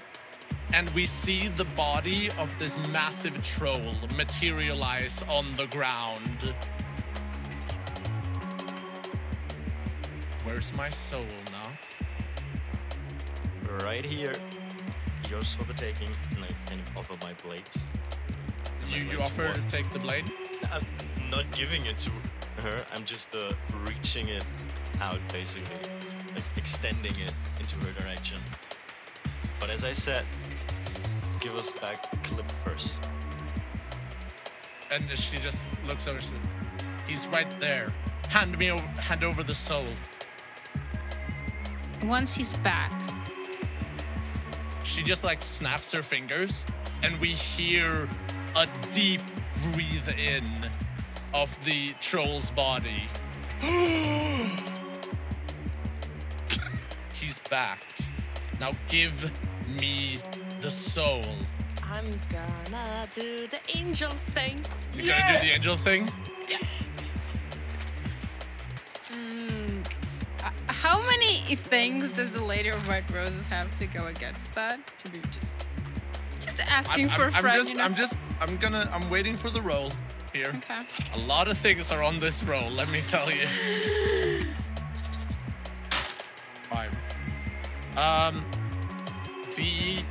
And 0.74 0.90
we 0.92 1.06
see 1.06 1.50
the 1.50 1.66
body 1.66 2.32
of 2.40 2.58
this 2.58 2.78
massive 2.90 3.44
troll 3.44 3.94
materialize 4.16 5.24
on 5.30 5.46
the 5.54 5.68
ground. 5.68 6.56
Where's 10.44 10.74
my 10.74 10.90
soul 10.90 11.24
now 11.52 11.78
Right 13.84 14.06
here. 14.06 14.34
Yours 15.34 15.56
for 15.56 15.64
the 15.64 15.74
taking. 15.74 16.10
And 16.36 16.46
I 16.46 16.70
kind 16.70 16.80
of 16.80 16.96
offer 16.96 17.16
my 17.26 17.34
blades. 17.44 17.88
you 18.88 19.02
you 19.02 19.20
offer 19.20 19.48
what? 19.48 19.56
to 19.56 19.62
take 19.68 19.90
the 19.92 19.98
blade 19.98 20.32
I'm 20.72 20.86
not 21.32 21.52
giving 21.52 21.84
it 21.88 21.98
to 22.06 22.12
her. 22.62 22.86
I'm 22.94 23.04
just 23.04 23.36
uh, 23.36 23.52
reaching 23.88 24.28
it 24.30 24.46
out, 25.02 25.18
basically, 25.30 25.90
like 26.36 26.44
extending 26.56 27.14
it 27.14 27.34
into 27.60 27.76
her 27.78 27.92
direction. 28.00 28.40
But 29.60 29.72
as 29.72 29.84
I 29.84 29.92
said, 29.92 30.24
give 31.40 31.56
us 31.56 31.72
back 31.72 32.12
the 32.12 32.18
clip 32.18 32.52
first. 32.64 33.00
and 34.92 35.04
she 35.18 35.38
just 35.38 35.66
looks 35.88 36.08
over. 36.08 36.20
She 36.20 36.28
says, 36.28 36.40
He's 37.08 37.28
right 37.30 37.60
there. 37.60 37.92
Hand 38.30 38.56
me 38.60 38.70
over. 38.70 38.86
Hand 39.02 39.24
over 39.24 39.42
the 39.42 39.56
soul. 39.56 39.88
Once 42.04 42.36
he's 42.36 42.54
back, 42.60 43.03
She 44.94 45.02
just 45.02 45.24
like 45.24 45.42
snaps 45.42 45.92
her 45.94 46.04
fingers, 46.04 46.68
and 47.02 47.20
we 47.20 47.30
hear 47.30 48.08
a 48.56 48.68
deep 48.92 49.22
breathe 49.72 50.08
in 50.20 50.48
of 51.34 51.50
the 51.66 51.96
troll's 52.00 52.52
body. 52.52 53.10
He's 57.12 57.40
back. 57.50 57.88
Now 58.60 58.74
give 58.88 59.32
me 59.68 60.20
the 60.62 60.70
soul. 60.70 61.24
I'm 61.82 62.06
gonna 62.30 63.08
do 63.16 63.48
the 63.48 63.62
angel 63.76 64.12
thing. 64.12 64.64
You 64.94 65.08
gonna 65.08 65.40
do 65.40 65.48
the 65.48 65.54
angel 65.56 65.76
thing? 65.76 66.08
How 70.94 71.02
many 71.08 71.56
things 71.56 72.12
does 72.12 72.32
the 72.32 72.44
Lady 72.44 72.70
of 72.70 72.88
White 72.88 73.12
Roses 73.12 73.48
have 73.48 73.74
to 73.76 73.88
go 73.88 74.06
against 74.06 74.54
that? 74.54 74.80
To 75.00 75.10
be 75.12 75.20
just, 75.32 75.68
just 76.40 76.60
asking 76.60 77.06
I'm, 77.06 77.12
for 77.12 77.22
a 77.24 77.26
I'm- 77.26 77.34
I'm 77.36 77.42
friend. 77.42 77.58
just, 77.58 77.70
you 77.72 77.78
know? 77.78 77.84
I'm 77.84 77.96
just, 77.96 78.16
I'm 78.40 78.58
gonna, 78.58 78.88
I'm 78.94 79.10
waiting 79.10 79.36
for 79.36 79.50
the 79.50 79.60
roll 79.60 79.92
here. 80.34 80.54
Okay. 80.58 80.82
A 81.16 81.18
lot 81.18 81.48
of 81.48 81.58
things 81.58 81.92
are 81.92 82.04
on 82.04 82.20
this 82.20 82.44
roll, 82.44 82.70
let 82.70 82.92
me 82.92 83.02
tell 83.08 83.32
you. 83.32 83.48
Five. 86.70 86.96
Um, 87.98 88.46
the 89.56 90.04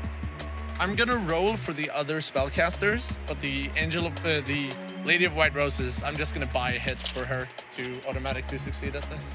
I'm 0.80 0.96
gonna 0.96 1.16
roll 1.16 1.56
for 1.56 1.72
the 1.72 1.90
other 1.90 2.16
spellcasters, 2.18 3.18
but 3.28 3.40
the 3.40 3.70
Angel 3.76 4.06
of 4.06 4.16
uh, 4.26 4.40
the 4.40 4.68
Lady 5.04 5.26
of 5.26 5.36
White 5.36 5.54
Roses, 5.54 6.02
I'm 6.02 6.16
just 6.16 6.34
gonna 6.34 6.46
buy 6.46 6.72
hits 6.72 7.06
for 7.06 7.24
her 7.24 7.46
to 7.76 8.00
automatically 8.08 8.58
succeed 8.58 8.96
at 8.96 9.04
this. 9.04 9.30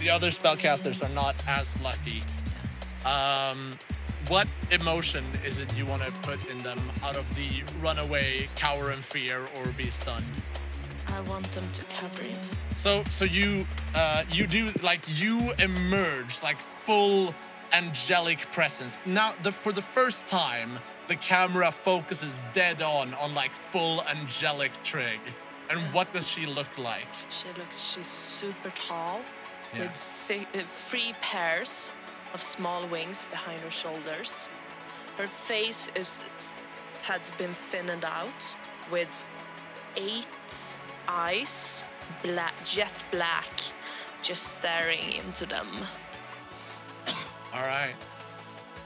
The 0.00 0.08
other 0.08 0.28
spellcasters 0.28 1.04
are 1.04 1.12
not 1.12 1.36
as 1.46 1.78
lucky. 1.82 2.22
Um, 3.04 3.72
what 4.28 4.48
emotion 4.70 5.24
is 5.44 5.58
it 5.58 5.76
you 5.76 5.84
want 5.84 6.02
to 6.02 6.10
put 6.22 6.46
in 6.46 6.56
them 6.58 6.80
out 7.02 7.18
of 7.18 7.32
the 7.34 7.62
runaway, 7.82 8.48
cower 8.56 8.92
in 8.92 9.02
fear, 9.02 9.44
or 9.58 9.66
be 9.72 9.90
stunned? 9.90 10.24
I 11.06 11.20
want 11.20 11.52
them 11.52 11.70
to 11.70 11.84
cover 11.94 12.22
him. 12.22 12.38
So, 12.76 13.04
so 13.10 13.26
you, 13.26 13.66
uh, 13.94 14.24
you 14.30 14.46
do 14.46 14.70
like 14.82 15.02
you 15.06 15.52
emerge 15.58 16.42
like 16.42 16.62
full 16.62 17.34
angelic 17.72 18.50
presence. 18.52 18.96
Now, 19.04 19.34
the 19.42 19.52
for 19.52 19.70
the 19.70 19.82
first 19.82 20.26
time, 20.26 20.78
the 21.08 21.16
camera 21.16 21.70
focuses 21.70 22.38
dead 22.54 22.80
on 22.80 23.12
on 23.14 23.34
like 23.34 23.52
full 23.52 24.02
angelic 24.04 24.72
Trig. 24.82 25.20
And 25.68 25.78
what 25.92 26.10
does 26.14 26.26
she 26.26 26.46
look 26.46 26.78
like? 26.78 27.06
She 27.28 27.48
looks, 27.58 27.78
she's 27.78 28.06
super 28.06 28.70
tall 28.70 29.20
Yeah. 29.74 29.80
with 29.80 29.96
si- 29.96 30.46
uh, 30.54 30.60
three 30.88 31.12
pairs 31.20 31.92
of 32.34 32.40
small 32.42 32.86
wings 32.88 33.24
behind 33.30 33.60
her 33.62 33.70
shoulders. 33.70 34.48
Her 35.16 35.26
face 35.26 35.90
is 35.94 36.20
has 37.04 37.30
been 37.32 37.52
thinned 37.52 38.04
out 38.04 38.56
with 38.90 39.24
eight 39.96 40.26
eyes, 41.08 41.84
black, 42.22 42.54
jet 42.64 43.04
black, 43.10 43.50
just 44.22 44.42
staring 44.58 45.12
into 45.14 45.46
them. 45.46 45.66
All 47.54 47.62
right. 47.62 47.94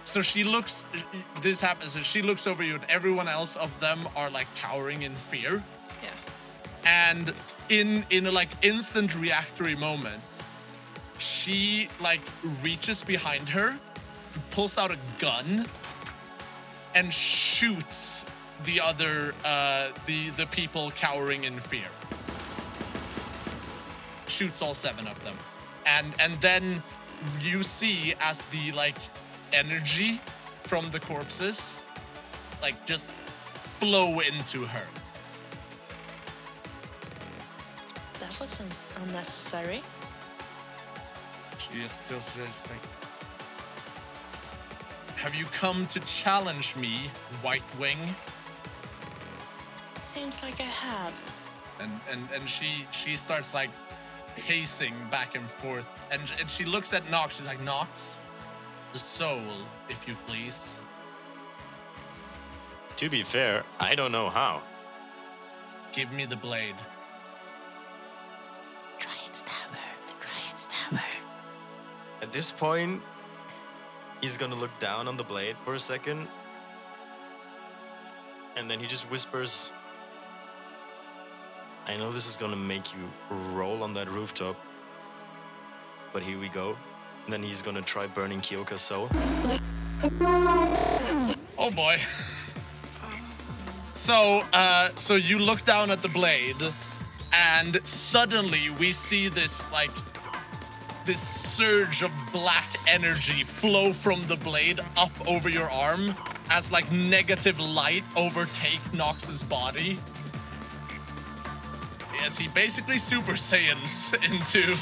So 0.04 0.22
she 0.22 0.44
looks. 0.44 0.84
This 1.40 1.60
happens. 1.60 1.96
and 1.96 2.04
She 2.04 2.22
looks 2.22 2.46
over 2.46 2.62
you, 2.62 2.74
and 2.74 2.84
everyone 2.88 3.28
else 3.28 3.56
of 3.56 3.78
them 3.80 4.06
are 4.16 4.30
like 4.30 4.46
cowering 4.54 5.02
in 5.02 5.14
fear. 5.14 5.62
Yeah. 6.02 6.10
and 6.84 7.32
in 7.70 8.04
in 8.10 8.26
a 8.26 8.30
like 8.30 8.50
instant 8.62 9.14
reactory 9.16 9.74
moment 9.74 10.22
she 11.18 11.88
like 12.00 12.20
reaches 12.62 13.02
behind 13.02 13.48
her 13.48 13.78
pulls 14.50 14.78
out 14.78 14.90
a 14.90 14.98
gun 15.18 15.66
and 16.94 17.12
shoots 17.12 18.24
the 18.64 18.80
other 18.80 19.34
uh 19.44 19.88
the 20.06 20.30
the 20.30 20.46
people 20.46 20.90
cowering 20.92 21.44
in 21.44 21.58
fear. 21.58 21.88
Shoots 24.26 24.62
all 24.62 24.74
seven 24.74 25.06
of 25.06 25.22
them. 25.24 25.36
And 25.86 26.14
and 26.18 26.40
then 26.40 26.82
you 27.40 27.62
see 27.62 28.14
as 28.20 28.42
the 28.44 28.72
like 28.72 28.96
energy 29.52 30.20
from 30.62 30.90
the 30.90 31.00
corpses 31.00 31.76
like 32.62 32.86
just 32.86 33.06
flow 33.78 34.20
into 34.20 34.60
her. 34.64 34.86
That 38.20 38.40
was 38.40 38.58
un- 38.60 39.02
unnecessary. 39.02 39.82
She 41.74 41.80
is 41.80 41.92
still 42.06 42.20
says 42.20 42.62
like 42.70 42.80
Have 45.16 45.34
you 45.34 45.44
come 45.46 45.86
to 45.88 46.00
challenge 46.00 46.76
me, 46.76 47.10
White 47.42 47.64
Wing? 47.80 47.98
It 49.96 50.04
seems 50.04 50.40
like 50.42 50.60
I 50.60 50.64
have. 50.64 51.12
And 51.80 51.90
and 52.08 52.28
and 52.32 52.48
she 52.48 52.86
she 52.92 53.16
starts 53.16 53.54
like 53.54 53.70
pacing 54.36 54.94
back 55.10 55.34
and 55.34 55.48
forth 55.50 55.88
and 56.12 56.22
and 56.38 56.48
she 56.48 56.64
looks 56.64 56.92
at 56.92 57.10
Nox, 57.10 57.36
she's 57.36 57.46
like, 57.46 57.60
Nox, 57.62 58.20
the 58.92 58.98
soul, 58.98 59.42
if 59.88 60.06
you 60.06 60.14
please. 60.28 60.80
To 62.96 63.08
be 63.10 63.22
fair, 63.22 63.64
I 63.80 63.96
don't 63.96 64.12
know 64.12 64.28
how. 64.28 64.62
Give 65.92 66.12
me 66.12 66.24
the 66.26 66.36
blade. 66.36 66.76
Try 69.00 69.14
and 69.26 69.34
stab 69.34 69.70
her. 69.72 69.83
This 72.34 72.50
point, 72.50 73.00
he's 74.20 74.36
gonna 74.36 74.56
look 74.56 74.76
down 74.80 75.06
on 75.06 75.16
the 75.16 75.22
blade 75.22 75.54
for 75.64 75.76
a 75.76 75.78
second. 75.78 76.26
And 78.56 78.68
then 78.68 78.80
he 78.80 78.86
just 78.88 79.08
whispers, 79.08 79.70
I 81.86 81.96
know 81.96 82.10
this 82.10 82.28
is 82.28 82.36
gonna 82.36 82.56
make 82.56 82.92
you 82.92 83.08
roll 83.52 83.84
on 83.84 83.94
that 83.94 84.10
rooftop. 84.10 84.56
But 86.12 86.24
here 86.24 86.40
we 86.40 86.48
go. 86.48 86.76
And 87.24 87.32
then 87.32 87.40
he's 87.40 87.62
gonna 87.62 87.82
try 87.82 88.08
burning 88.08 88.40
Kyoka's 88.40 88.82
soul. 88.82 89.08
Oh 91.56 91.70
boy. 91.70 92.00
so, 93.94 94.42
uh, 94.52 94.88
so 94.96 95.14
you 95.14 95.38
look 95.38 95.64
down 95.64 95.92
at 95.92 96.02
the 96.02 96.08
blade, 96.08 96.56
and 97.32 97.80
suddenly 97.86 98.70
we 98.70 98.90
see 98.90 99.28
this 99.28 99.70
like 99.70 99.92
this 101.04 101.20
surge 101.20 102.02
of 102.02 102.10
black 102.32 102.66
energy 102.88 103.42
flow 103.44 103.92
from 103.92 104.22
the 104.26 104.36
blade 104.36 104.80
up 104.96 105.12
over 105.28 105.48
your 105.48 105.70
arm 105.70 106.14
as 106.50 106.70
like 106.72 106.90
negative 106.92 107.58
light 107.60 108.04
overtake 108.16 108.80
Nox's 108.92 109.42
body. 109.42 109.98
Yes, 112.14 112.38
he 112.38 112.48
basically 112.48 112.98
Super 112.98 113.32
Saiyans 113.32 114.14
into 114.30 114.76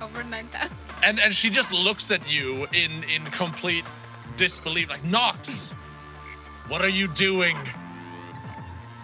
Over 0.00 0.22
9,000. 0.22 0.74
and 1.04 1.20
and 1.20 1.34
she 1.34 1.50
just 1.50 1.72
looks 1.72 2.10
at 2.10 2.30
you 2.30 2.66
in 2.72 3.04
in 3.04 3.24
complete 3.26 3.84
disbelief 4.36 4.88
like 4.88 5.04
Nox 5.04 5.72
what 6.68 6.82
are 6.82 6.88
you 6.90 7.08
doing 7.08 7.56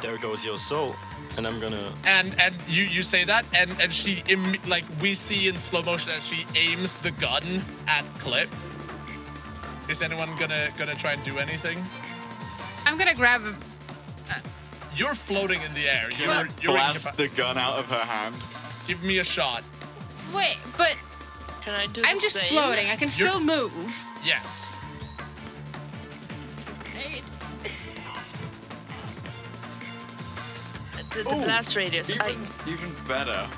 There 0.02 0.18
goes 0.18 0.44
your 0.44 0.58
soul. 0.58 0.94
And 1.36 1.46
I'm 1.46 1.58
gonna 1.60 1.92
and 2.04 2.38
and 2.40 2.54
you 2.68 2.84
you 2.84 3.02
say 3.02 3.24
that 3.24 3.44
and 3.54 3.70
and 3.80 3.92
she 3.92 4.22
Im- 4.28 4.56
like 4.66 4.84
we 5.00 5.14
see 5.14 5.48
in 5.48 5.56
slow 5.56 5.82
motion 5.82 6.12
as 6.12 6.26
she 6.26 6.44
aims 6.54 6.96
the 6.96 7.10
gun 7.12 7.42
at 7.88 8.04
clip 8.18 8.48
is 9.88 10.02
anyone 10.02 10.28
gonna 10.36 10.68
gonna 10.78 10.94
try 10.94 11.12
and 11.14 11.24
do 11.24 11.38
anything 11.38 11.82
I'm 12.86 12.98
gonna 12.98 13.14
grab 13.14 13.42
a. 13.42 13.54
you're 14.94 15.14
floating 15.14 15.60
in 15.62 15.72
the 15.74 15.88
air 15.88 16.08
Can 16.10 16.24
you're, 16.24 16.32
I 16.32 16.48
you're 16.60 16.72
blast 16.74 17.06
incapa- 17.08 17.16
the 17.16 17.28
gun 17.28 17.56
out 17.58 17.78
of 17.78 17.86
her 17.90 18.04
hand? 18.04 18.34
give 18.86 19.02
me 19.02 19.18
a 19.18 19.24
shot 19.24 19.62
Wait, 20.34 20.56
but 20.78 20.96
Can 21.62 21.74
I 21.74 21.86
do 21.86 22.02
I'm 22.04 22.16
the 22.16 22.22
just 22.22 22.36
same? 22.36 22.48
floating. 22.48 22.86
I 22.88 22.96
can 22.96 23.08
You're- 23.16 23.28
still 23.30 23.40
move. 23.40 23.72
yes 24.24 24.71
The, 31.14 31.22
the 31.24 31.30
Ooh, 31.34 31.44
blast 31.44 31.76
radius. 31.76 32.10
I, 32.20 32.30
Even, 32.30 32.46
even 32.66 32.94
better. 33.06 33.48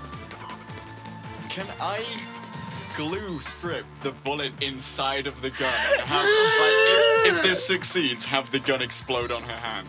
Can 1.48 1.66
I 1.80 2.04
glue 2.96 3.40
strip 3.40 3.84
the 4.02 4.12
bullet 4.12 4.52
inside 4.60 5.26
of 5.26 5.40
the 5.42 5.50
gun 5.50 5.72
and 5.92 6.00
have, 6.08 6.24
like, 6.24 7.26
if, 7.26 7.36
if 7.38 7.42
this 7.42 7.64
succeeds, 7.64 8.24
have 8.24 8.50
the 8.50 8.60
gun 8.60 8.82
explode 8.82 9.30
on 9.32 9.42
her 9.42 9.56
hand? 9.56 9.86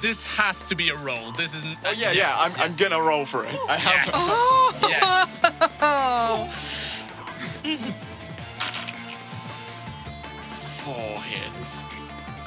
this 0.00 0.22
has 0.36 0.60
to 0.60 0.74
be 0.74 0.90
a 0.90 0.96
roll 0.98 1.32
this 1.32 1.54
isn't 1.54 1.76
uh, 1.78 1.86
Oh 1.88 1.92
yeah, 1.96 2.12
yeah. 2.12 2.34
I'm, 2.36 2.52
I'm 2.58 2.76
gonna 2.76 3.00
roll 3.00 3.24
for 3.24 3.46
it. 3.46 3.56
I 3.70 3.76
have. 3.78 4.06
yes. 4.82 5.40
yes 5.42 5.74
Oh. 5.80 6.46
Four 10.52 11.20
hits. 11.22 11.84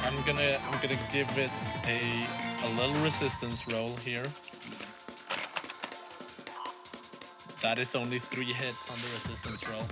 I'm 0.03 0.21
gonna 0.23 0.59
I'm 0.71 0.79
gonna 0.81 0.99
give 1.11 1.27
it 1.37 1.49
a 1.87 2.27
a 2.63 2.69
little 2.75 2.95
resistance 3.03 3.67
roll 3.71 3.95
here. 3.97 4.23
That 7.61 7.79
is 7.79 7.95
only 7.95 8.19
three 8.19 8.53
hits 8.53 8.89
on 8.89 8.95
the 8.97 9.09
resistance 9.13 9.67
roll. 9.69 9.83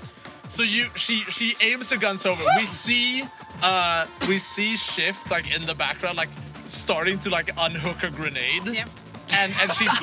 So 0.48 0.64
you 0.64 0.86
she 0.96 1.22
she 1.22 1.56
aims 1.62 1.90
her 1.90 1.98
guns 1.98 2.26
over. 2.26 2.44
We 2.58 2.66
see 2.66 3.24
uh 3.64 4.06
we 4.28 4.38
see 4.38 4.76
shift 4.78 5.32
like 5.32 5.54
in 5.54 5.66
the 5.66 5.74
background 5.76 6.18
like 6.18 6.30
starting 6.66 7.18
to 7.20 7.30
like 7.30 7.52
unhook 7.58 8.04
a 8.04 8.10
grenade. 8.12 8.66
Yep. 8.66 8.90
And 9.38 9.52
and 9.62 9.72
she 9.74 9.86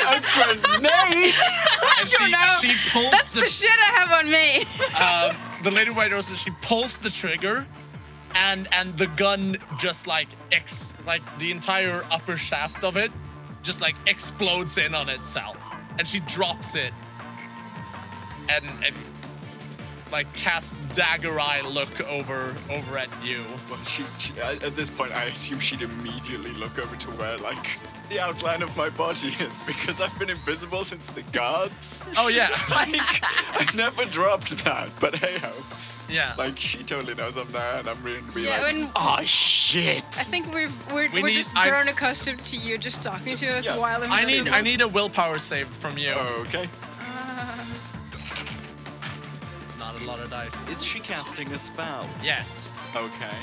A 0.00 0.20
grenade! 0.20 1.34
and 1.98 2.08
she, 2.08 2.30
know. 2.30 2.46
she 2.60 2.74
pulls 2.92 3.10
That's 3.10 3.32
the 3.32 3.40
the 3.40 3.48
shit 3.48 3.70
I 3.70 3.92
have 4.00 4.12
on 4.12 4.30
me. 4.30 4.64
um, 5.00 5.62
the 5.64 5.70
lady 5.70 5.90
white 5.90 6.12
roses 6.12 6.38
she 6.38 6.50
pulls 6.62 6.98
the 6.98 7.10
trigger 7.10 7.66
and 8.34 8.68
and 8.72 8.96
the 8.96 9.06
gun 9.08 9.56
just 9.78 10.06
like 10.06 10.28
ex 10.52 10.92
like 11.06 11.22
the 11.38 11.50
entire 11.50 12.04
upper 12.10 12.36
shaft 12.36 12.84
of 12.84 12.96
it 12.96 13.10
just 13.62 13.80
like 13.80 13.96
explodes 14.06 14.78
in 14.78 14.94
on 14.94 15.08
itself 15.08 15.56
and 15.98 16.06
she 16.06 16.20
drops 16.20 16.74
it 16.74 16.92
and 18.48 18.64
and 18.84 18.94
like 20.12 20.32
casts 20.32 20.72
dagger 20.94 21.38
eye 21.38 21.60
look 21.62 22.00
over 22.08 22.54
over 22.70 22.98
at 22.98 23.08
you 23.22 23.44
Well, 23.70 23.78
she, 23.84 24.02
she 24.18 24.32
at 24.40 24.62
at 24.64 24.74
this 24.74 24.90
point, 24.90 25.12
I 25.12 25.24
assume 25.24 25.60
she'd 25.60 25.82
immediately 25.82 26.50
look 26.54 26.78
over 26.80 26.96
to 26.96 27.10
where, 27.12 27.36
like, 27.38 27.78
the 28.08 28.18
outline 28.18 28.62
of 28.62 28.76
my 28.76 28.90
body 28.90 29.28
is 29.40 29.60
because 29.60 30.00
I've 30.00 30.16
been 30.18 30.30
invisible 30.30 30.82
since 30.82 31.12
the 31.12 31.22
guards. 31.30 32.02
oh 32.16 32.26
yeah 32.26 32.48
Like, 32.70 32.88
I 32.90 33.66
never 33.76 34.04
dropped 34.04 34.64
that, 34.64 34.88
but 34.98 35.14
hey 35.14 35.38
ho. 35.38 35.52
Yeah 36.10 36.34
Like, 36.36 36.58
she 36.58 36.78
totally 36.82 37.14
knows 37.14 37.36
I'm 37.36 37.48
there, 37.52 37.78
and 37.78 37.88
I'm 37.88 38.00
going 38.02 38.24
to 38.26 38.32
be 38.32 38.42
Yeah, 38.42 38.62
like, 38.62 38.74
and- 38.74 38.90
oh 38.96 39.20
shit. 39.22 40.02
I 40.04 40.24
think 40.24 40.52
we've 40.54 40.74
we're, 40.92 41.08
We 41.12 41.22
we're 41.22 41.28
need- 41.28 41.36
just 41.36 41.56
I- 41.56 41.68
grown 41.68 41.88
accustomed 41.88 42.44
to 42.46 42.56
you 42.56 42.76
just 42.78 43.02
talking 43.02 43.28
Just- 43.28 43.42
to 43.44 43.50
us 43.56 43.66
yeah. 43.66 43.76
while 43.76 44.02
i 44.08 44.24
need 44.24 44.48
i 44.48 44.60
need 44.60 44.80
a 44.80 44.88
willpower 44.88 45.38
save 45.38 45.68
from 45.68 45.96
you 45.98 46.12
Okay. 46.40 46.68
Uh, 47.00 47.64
it's 49.62 49.78
not 49.78 50.00
a 50.00 50.04
lot 50.04 50.20
of 50.20 50.30
dice 50.30 50.52
Is 50.68 50.84
she 50.84 51.00
casting 51.00 51.50
a 51.52 51.58
spell? 51.58 52.08
yes 52.22 52.70
Okay. 52.94 53.36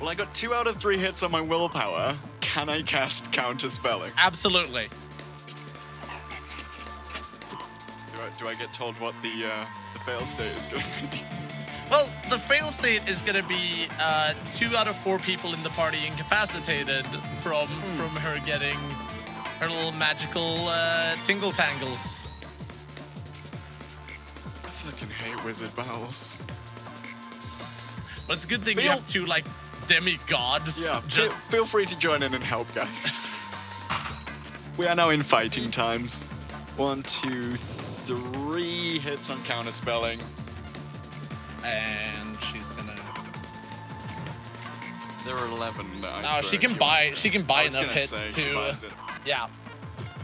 Well, 0.00 0.08
I 0.10 0.14
got 0.14 0.32
two 0.34 0.54
out 0.54 0.66
of 0.66 0.76
three 0.76 0.96
hits 0.96 1.22
on 1.24 1.30
my 1.32 1.40
willpower. 1.40 2.16
Can 2.40 2.68
I 2.68 2.82
cast 2.82 3.30
counter 3.32 3.68
spelling? 3.70 4.12
absolutely 4.16 4.88
Do 8.38 8.48
I, 8.48 8.54
get 8.54 8.72
told 8.72 8.98
what 9.00 9.14
the 9.22 9.46
uh, 9.46 9.64
the 9.94 10.00
fail 10.00 10.26
state 10.26 10.56
is 10.56 10.66
going 10.66 10.82
to 10.82 11.10
be? 11.10 11.22
Well, 11.90 12.10
the 12.28 12.38
fail 12.38 12.66
state 12.66 13.08
is 13.08 13.22
gonna 13.22 13.42
be 13.44 13.88
uh, 13.98 14.34
two 14.54 14.76
out 14.76 14.88
of 14.88 14.96
four 14.98 15.18
people 15.18 15.54
in 15.54 15.62
the 15.62 15.70
party 15.70 15.98
incapacitated 16.06 17.06
from 17.40 17.66
from 17.96 18.10
her 18.16 18.38
getting 18.44 18.76
her 19.58 19.68
little 19.68 19.92
magical 19.92 20.68
uh, 20.68 21.16
tingle 21.24 21.50
tangles. 21.50 22.24
I 24.64 24.68
fucking 24.68 25.08
hate 25.08 25.42
wizard 25.46 25.74
battles. 25.74 26.36
But 28.26 28.34
it's 28.34 28.44
a 28.44 28.48
good 28.48 28.60
thing 28.62 28.76
you 28.76 28.90
have 28.90 29.08
two 29.08 29.24
like 29.24 29.44
demigods. 29.86 30.84
Yeah, 30.84 31.00
just 31.08 31.38
feel, 31.38 31.60
feel 31.60 31.66
free 31.66 31.86
to 31.86 31.98
join 31.98 32.22
in 32.22 32.34
and 32.34 32.44
help, 32.44 32.72
guys. 32.74 33.18
we 34.76 34.86
are 34.86 34.94
now 34.94 35.08
in 35.08 35.22
fighting 35.22 35.70
times. 35.70 36.24
One, 36.76 37.02
two, 37.02 37.56
three 37.56 37.77
hits 38.16 39.30
on 39.30 39.42
counter 39.44 39.72
spelling. 39.72 40.20
and 41.64 42.40
she's 42.42 42.68
gonna. 42.70 42.94
There 45.24 45.36
are 45.36 45.48
eleven. 45.48 45.86
That 46.00 46.24
I 46.24 46.36
No, 46.36 46.42
she 46.42 46.56
can 46.58 46.74
buy. 46.74 47.12
She 47.14 47.30
can 47.30 47.42
buy 47.42 47.64
enough 47.64 47.90
hits 47.90 48.34
to. 48.34 48.74
Yeah. 49.24 49.48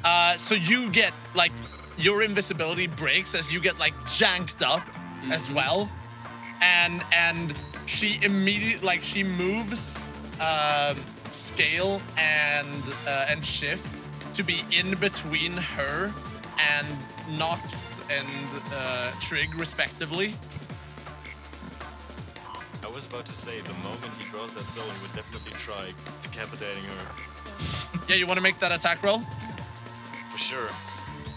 Uh, 0.05 0.37
so 0.37 0.55
you 0.55 0.91
get 0.91 1.13
like 1.35 1.53
your 1.97 2.23
invisibility 2.23 2.87
breaks 2.87 3.35
as 3.35 3.53
you 3.53 3.61
get 3.61 3.79
like 3.79 3.95
janked 4.07 4.63
up 4.63 4.83
as 5.31 5.51
well, 5.51 5.91
and 6.61 7.03
and 7.13 7.55
she 7.87 8.19
immediately 8.23 8.87
like 8.87 9.03
she 9.03 9.23
moves 9.23 9.99
um, 10.41 10.97
scale 11.31 12.01
and 12.17 12.83
uh, 13.07 13.27
and 13.29 13.45
shift 13.45 13.94
to 14.35 14.43
be 14.43 14.65
in 14.77 14.95
between 14.97 15.53
her 15.53 16.13
and 16.59 16.87
Nox 17.39 18.01
and 18.11 18.27
uh, 18.73 19.11
Trig 19.21 19.55
respectively. 19.55 20.35
I 22.83 22.89
was 22.89 23.07
about 23.07 23.27
to 23.27 23.33
say, 23.33 23.61
the 23.61 23.73
moment 23.75 24.13
he 24.19 24.25
draws 24.31 24.53
that 24.55 24.65
soul, 24.73 24.85
I 24.85 25.03
would 25.03 25.15
definitely 25.15 25.53
try 25.53 25.93
decapitating 26.23 26.83
her. 26.85 27.11
Yeah, 28.09 28.17
you 28.17 28.27
want 28.27 28.37
to 28.37 28.43
make 28.43 28.59
that 28.59 28.71
attack 28.71 29.03
roll? 29.03 29.21
For 30.31 30.37
sure. 30.37 30.69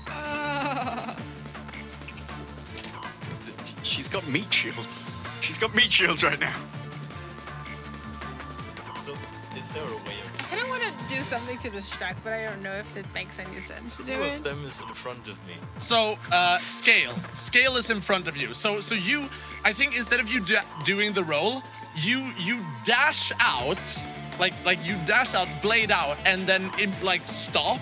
She's 3.84 4.10
got 4.10 4.28
meat 4.28 4.54
shields. 4.54 5.16
She's 5.40 5.58
got 5.58 5.74
meat 5.74 5.94
shields 5.94 6.24
right 6.24 6.38
now. 6.40 6.54
So, 8.96 9.14
is 9.58 9.70
there 9.70 9.84
a 9.84 9.88
way 9.88 10.18
of... 10.24 10.40
I 10.40 10.44
kind 10.44 10.62
of 10.62 10.70
want 10.70 10.84
to 10.84 11.16
do 11.16 11.22
something 11.24 11.58
to 11.60 11.70
distract, 11.70 12.24
but 12.24 12.34
I 12.34 12.46
don't 12.46 12.62
know 12.62 12.74
if 12.74 12.96
it 12.96 13.06
makes 13.14 13.40
any 13.40 13.60
sense 13.60 13.98
to 13.98 14.04
do 14.04 14.14
Two 14.14 14.22
it. 14.22 14.38
of 14.38 14.44
them 14.44 14.66
is 14.66 14.80
in 14.80 14.88
front 14.94 15.28
of 15.28 15.36
me. 15.48 15.56
So, 15.80 16.18
uh, 16.32 16.60
scale. 16.60 17.14
Scale 17.34 17.76
is 17.78 17.90
in 17.90 18.00
front 18.02 18.28
of 18.28 18.38
you. 18.38 18.54
So, 18.54 18.80
so 18.82 18.96
you, 18.96 19.28
I 19.64 19.74
think 19.74 19.98
instead 19.98 20.20
of 20.20 20.30
you 20.30 20.40
da- 20.42 20.62
doing 20.86 21.14
the 21.14 21.24
roll, 21.24 21.64
you 21.96 22.32
you 22.38 22.64
dash 22.84 23.32
out, 23.40 23.80
like 24.40 24.54
like 24.64 24.86
you 24.86 24.96
dash 25.08 25.34
out, 25.34 25.48
blade 25.64 25.92
out, 25.92 26.18
and 26.26 26.46
then 26.46 26.70
in, 26.80 26.94
like 27.02 27.24
stop 27.24 27.80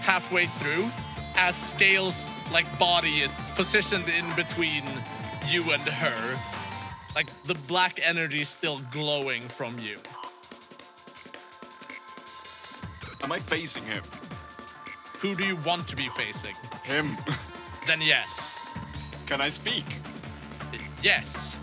halfway 0.00 0.46
through, 0.46 0.90
as 1.36 1.54
Scale's 1.54 2.24
like 2.52 2.66
body 2.78 3.20
is 3.20 3.50
positioned 3.54 4.08
in 4.08 4.28
between 4.34 4.82
you 5.46 5.70
and 5.70 5.82
her, 5.82 6.36
like 7.14 7.30
the 7.44 7.54
black 7.68 8.00
energy 8.02 8.42
still 8.44 8.80
glowing 8.90 9.42
from 9.42 9.78
you. 9.78 9.98
Am 13.22 13.30
I 13.32 13.38
facing 13.38 13.84
him? 13.84 14.02
Who 15.20 15.34
do 15.34 15.44
you 15.44 15.56
want 15.56 15.86
to 15.88 15.96
be 15.96 16.08
facing? 16.08 16.54
Him. 16.82 17.16
Then 17.86 18.00
yes, 18.00 18.56
Can 19.26 19.40
I 19.40 19.48
speak? 19.48 19.84
yes. 21.02 21.58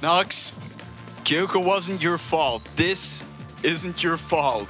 Nox, 0.00 0.52
Kyoko 1.24 1.64
wasn't 1.66 2.00
your 2.00 2.16
fault. 2.16 2.62
This 2.76 3.24
isn't 3.64 4.04
your 4.04 4.16
fault. 4.16 4.68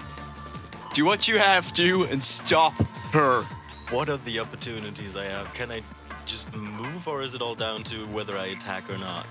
Do 0.95 1.05
what 1.05 1.29
you 1.29 1.37
have 1.39 1.75
to 1.75 2.07
and 2.11 2.25
stop 2.25 2.73
her. 3.13 3.43
What 3.91 4.09
are 4.09 4.17
the 4.19 4.41
opportunities 4.41 5.15
I 5.15 5.25
have? 5.27 5.53
Can 5.53 5.71
I 5.71 5.83
just 6.25 6.51
move, 6.55 7.07
or 7.07 7.21
is 7.21 7.35
it 7.35 7.43
all 7.43 7.55
down 7.55 7.83
to 7.85 8.07
whether 8.07 8.39
I 8.39 8.47
attack 8.47 8.89
or 8.89 8.97
not? 8.97 9.27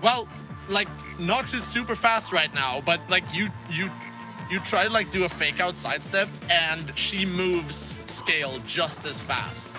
Well, 0.00 0.28
like 0.68 0.88
Nox 1.18 1.54
is 1.54 1.64
super 1.64 1.96
fast 1.96 2.32
right 2.32 2.54
now, 2.54 2.80
but 2.86 3.00
like 3.10 3.24
you 3.34 3.48
you 3.68 3.90
you 4.50 4.58
try 4.60 4.84
to 4.84 4.90
like 4.90 5.10
do 5.10 5.24
a 5.24 5.28
fake 5.28 5.60
out 5.60 5.76
sidestep 5.76 6.28
and 6.50 6.92
she 6.98 7.24
moves 7.24 7.98
scale 8.06 8.58
just 8.66 9.04
as 9.04 9.18
fast. 9.18 9.70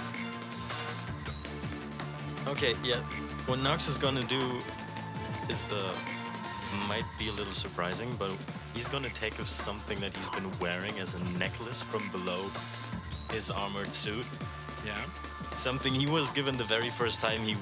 Okay, 2.47 2.75
yeah. 2.84 3.01
What 3.45 3.60
Nox 3.60 3.88
is 3.88 3.97
gonna 3.97 4.23
do 4.23 4.41
is 5.49 5.63
the 5.65 5.91
might 6.88 7.05
be 7.19 7.27
a 7.27 7.34
little 7.34 7.53
surprising, 7.53 8.15
but 8.17 8.34
he's 8.73 8.88
gonna 8.88 9.10
take 9.10 9.39
of 9.39 9.47
something 9.47 9.99
that 9.99 10.15
he's 10.15 10.29
been 10.29 10.49
wearing 10.60 10.97
as 10.99 11.15
a 11.15 11.24
necklace 11.38 11.82
from 11.82 12.07
below 12.09 12.49
his 13.32 13.51
armored 13.51 13.93
suit. 13.93 14.26
Yeah. 14.86 14.97
Something 15.57 15.93
he 15.93 16.07
was 16.07 16.32
given 16.32 16.55
the 16.57 16.63
very 16.63 16.89
first 16.89 17.19
time 17.19 17.39
he 17.39 17.55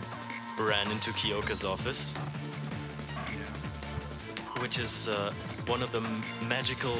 ran 0.59 0.89
into 0.91 1.11
Kyoka's 1.11 1.63
office, 1.63 2.13
which 4.61 4.77
is 4.79 5.07
uh, 5.09 5.31
one 5.67 5.81
of 5.81 5.91
the 5.91 6.01
magical, 6.47 6.93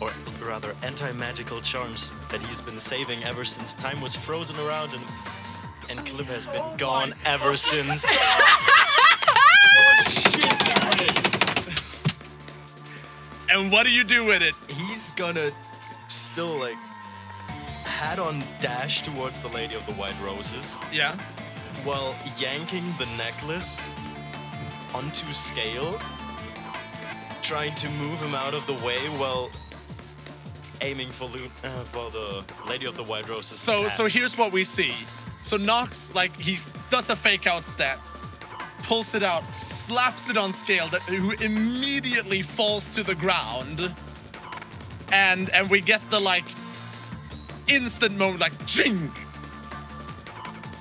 or 0.00 0.10
rather 0.44 0.74
anti-magical 0.82 1.60
charms 1.60 2.10
that 2.30 2.40
he's 2.42 2.60
been 2.60 2.78
saving 2.78 3.22
ever 3.24 3.44
since 3.44 3.74
time 3.74 4.00
was 4.00 4.14
frozen 4.14 4.56
around 4.60 4.92
and 4.92 5.04
and 5.90 6.00
Kalib 6.06 6.24
has 6.26 6.46
been 6.46 6.76
gone 6.78 7.14
ever 7.26 7.56
since. 7.56 8.06
And 13.50 13.70
what 13.70 13.84
do 13.86 13.92
you 13.92 14.04
do 14.04 14.24
with 14.24 14.42
it? 14.42 14.54
He's 14.68 15.10
gonna 15.12 15.50
still 16.08 16.58
like 16.58 16.76
hat 17.84 18.18
on 18.18 18.42
dash 18.60 19.02
towards 19.02 19.38
the 19.40 19.48
Lady 19.48 19.74
of 19.74 19.84
the 19.86 19.92
White 19.92 20.16
Roses 20.24 20.78
Yeah. 20.92 21.14
while 21.84 22.16
yanking 22.38 22.84
the 22.98 23.06
necklace 23.16 23.92
onto 24.94 25.32
scale, 25.32 26.00
trying 27.44 27.74
to 27.74 27.88
move 27.90 28.18
him 28.20 28.34
out 28.34 28.54
of 28.54 28.66
the 28.66 28.72
way 28.84 28.98
while 29.18 29.50
aiming 30.80 31.08
for 31.08 31.26
Lu- 31.26 31.50
uh, 31.62 31.68
for 31.84 32.10
the 32.10 32.42
Lady 32.66 32.86
of 32.86 32.96
the 32.96 33.04
White 33.04 33.28
Roses. 33.28 33.58
So 33.58 33.82
hat. 33.82 33.92
so 33.92 34.06
here's 34.06 34.36
what 34.36 34.50
we 34.50 34.64
see. 34.64 34.94
So 35.42 35.58
Nox 35.58 36.12
like 36.14 36.34
he 36.40 36.58
does 36.90 37.10
a 37.10 37.16
fake 37.16 37.46
out 37.46 37.66
step, 37.66 37.98
pulls 38.84 39.14
it 39.14 39.22
out, 39.22 39.54
slaps 39.54 40.30
it 40.30 40.38
on 40.38 40.52
scale, 40.52 40.88
that 40.88 41.02
who 41.02 41.32
immediately 41.32 42.40
falls 42.40 42.88
to 42.88 43.02
the 43.02 43.14
ground. 43.14 43.94
And 45.12 45.50
and 45.50 45.68
we 45.68 45.82
get 45.82 46.00
the 46.10 46.20
like 46.20 46.46
instant 47.68 48.16
moment, 48.16 48.40
like 48.40 48.66
ching. 48.66 49.12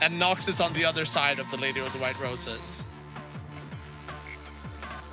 And 0.01 0.17
Nox 0.17 0.47
is 0.47 0.61
on 0.61 0.71
the 0.73 0.85
other 0.85 1.03
side 1.03 1.39
of 1.39 1.51
the 1.51 1.57
Lady 1.57 1.81
of 1.81 1.91
the 1.91 1.99
White 1.99 2.19
Roses. 2.21 2.83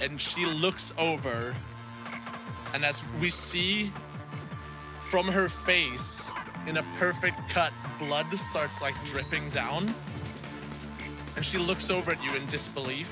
And 0.00 0.20
she 0.20 0.46
looks 0.46 0.92
over, 0.96 1.54
and 2.72 2.84
as 2.84 3.02
we 3.20 3.30
see 3.30 3.92
from 5.10 5.26
her 5.28 5.48
face, 5.48 6.30
in 6.66 6.76
a 6.76 6.82
perfect 6.98 7.48
cut, 7.48 7.72
blood 7.98 8.26
starts 8.38 8.80
like 8.80 8.94
dripping 9.06 9.48
down. 9.50 9.92
And 11.36 11.44
she 11.44 11.58
looks 11.58 11.90
over 11.90 12.12
at 12.12 12.22
you 12.22 12.34
in 12.34 12.46
disbelief. 12.46 13.08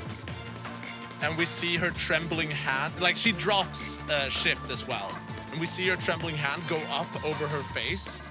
And 1.22 1.36
we 1.36 1.45
see 1.45 1.76
her 1.76 1.91
trembling 1.91 2.51
hand, 2.51 3.01
like 3.01 3.16
she 3.16 3.32
drops 3.32 3.99
uh, 4.09 4.28
shift 4.28 4.70
as 4.70 4.86
well. 4.86 5.11
And 5.51 5.61
we 5.61 5.66
see 5.66 5.89
her 5.89 5.97
trembling 5.97 6.36
hand 6.36 6.62
go 6.68 6.76
up 6.91 7.24
over 7.24 7.47
her 7.49 7.62
face. 7.72 8.22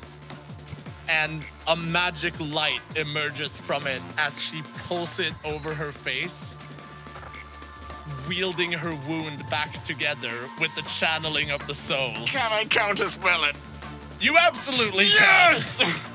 And 1.09 1.43
a 1.67 1.75
magic 1.75 2.33
light 2.39 2.81
emerges 2.95 3.59
from 3.59 3.87
it 3.87 4.01
as 4.17 4.41
she 4.41 4.61
pulls 4.87 5.19
it 5.19 5.33
over 5.43 5.73
her 5.73 5.91
face, 5.91 6.55
wielding 8.27 8.71
her 8.71 8.93
wound 9.07 9.47
back 9.49 9.83
together 9.83 10.33
with 10.59 10.73
the 10.75 10.81
channeling 10.83 11.51
of 11.51 11.65
the 11.67 11.75
souls. 11.75 12.29
Can 12.29 12.51
I 12.51 12.65
counterspell 12.65 13.49
it? 13.49 13.55
You 14.19 14.37
absolutely 14.39 15.05
can. 15.05 15.53
Yes! 15.53 15.81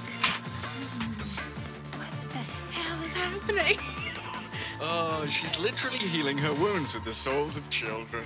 What 2.32 2.46
the 2.46 2.72
hell 2.72 3.04
is 3.04 3.12
happening? 3.12 3.78
oh, 4.80 5.26
she's 5.30 5.58
literally 5.58 5.98
healing 5.98 6.38
her 6.38 6.52
wounds 6.54 6.94
with 6.94 7.04
the 7.04 7.14
souls 7.14 7.56
of 7.56 7.68
children. 7.70 8.24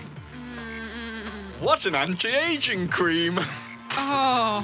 What 1.61 1.87
an 1.87 1.95
anti-aging 1.95 2.89
cream! 2.89 3.39
Oh. 3.93 4.61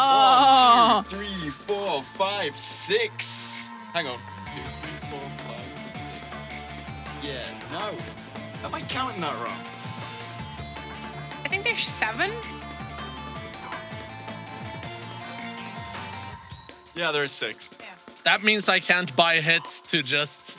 One, 0.00 0.08
oh. 0.08 1.04
two, 1.08 1.16
three, 1.16 1.50
four, 1.50 2.02
five, 2.02 2.56
six. 2.56 3.68
Hang 3.92 4.06
on. 4.06 4.18
Yeah, 7.22 7.42
no. 7.72 7.96
Am 8.64 8.74
I 8.74 8.80
counting 8.82 9.20
that 9.20 9.34
wrong? 9.42 9.60
I 11.44 11.48
think 11.48 11.64
there's 11.64 11.86
seven. 11.86 12.32
Yeah, 16.94 17.12
there's 17.12 17.32
six. 17.32 17.70
That 18.24 18.42
means 18.42 18.68
I 18.68 18.80
can't 18.80 19.14
buy 19.16 19.40
hits 19.40 19.80
to 19.82 20.02
just 20.02 20.58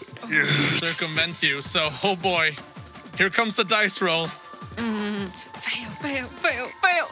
circumvent 0.80 1.41
you. 1.43 1.62
So, 1.62 1.89
oh 2.03 2.16
boy, 2.16 2.55
here 3.18 3.30
comes 3.30 3.55
the 3.55 3.64
dice 3.64 4.01
roll. 4.01 4.28
Mm-hmm. 4.76 5.28
Fail, 5.28 5.91
fail, 5.91 6.28
fail, 6.28 6.68
fail. 6.82 7.07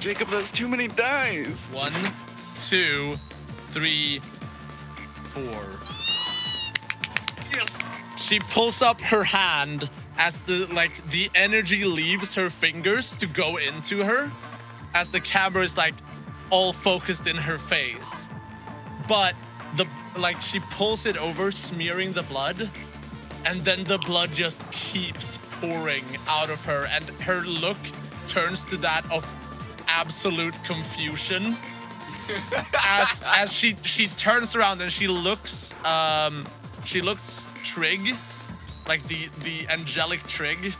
Jacob, 0.00 0.28
there's 0.28 0.50
too 0.50 0.68
many 0.68 0.88
dice. 0.88 1.72
One, 1.74 1.92
two, 2.68 3.18
three, 3.68 4.20
four. 5.34 5.64
Yes. 7.52 7.80
She 8.16 8.38
pulls 8.38 8.80
up 8.82 9.00
her 9.00 9.24
hand 9.24 9.90
as 10.16 10.42
the 10.42 10.66
like 10.72 11.10
the 11.10 11.28
energy 11.34 11.84
leaves 11.84 12.36
her 12.36 12.50
fingers 12.50 13.14
to 13.16 13.26
go 13.26 13.56
into 13.56 14.04
her, 14.04 14.30
as 14.94 15.10
the 15.10 15.20
camera 15.20 15.64
is 15.64 15.76
like 15.76 15.94
all 16.50 16.72
focused 16.72 17.26
in 17.26 17.36
her 17.36 17.58
face. 17.58 18.28
But 19.08 19.34
the 19.76 19.86
like 20.16 20.40
she 20.40 20.60
pulls 20.60 21.04
it 21.04 21.16
over, 21.16 21.50
smearing 21.50 22.12
the 22.12 22.22
blood, 22.22 22.70
and 23.44 23.64
then 23.64 23.84
the 23.84 23.98
blood 23.98 24.32
just 24.32 24.70
keeps 24.70 25.38
pouring 25.60 26.04
out 26.28 26.50
of 26.50 26.64
her, 26.64 26.86
and 26.86 27.04
her 27.20 27.42
look 27.42 27.78
turns 28.28 28.62
to 28.64 28.76
that 28.78 29.04
of 29.10 29.26
absolute 29.88 30.54
confusion 30.64 31.56
as 32.88 33.22
as 33.26 33.52
she 33.52 33.76
she 33.82 34.08
turns 34.08 34.54
around 34.56 34.80
and 34.82 34.90
she 34.90 35.06
looks 35.06 35.72
um 35.84 36.44
she 36.84 37.00
looks 37.00 37.48
Trig, 37.62 38.14
like 38.86 39.02
the 39.08 39.28
the 39.42 39.66
angelic 39.68 40.22
Trig, 40.26 40.74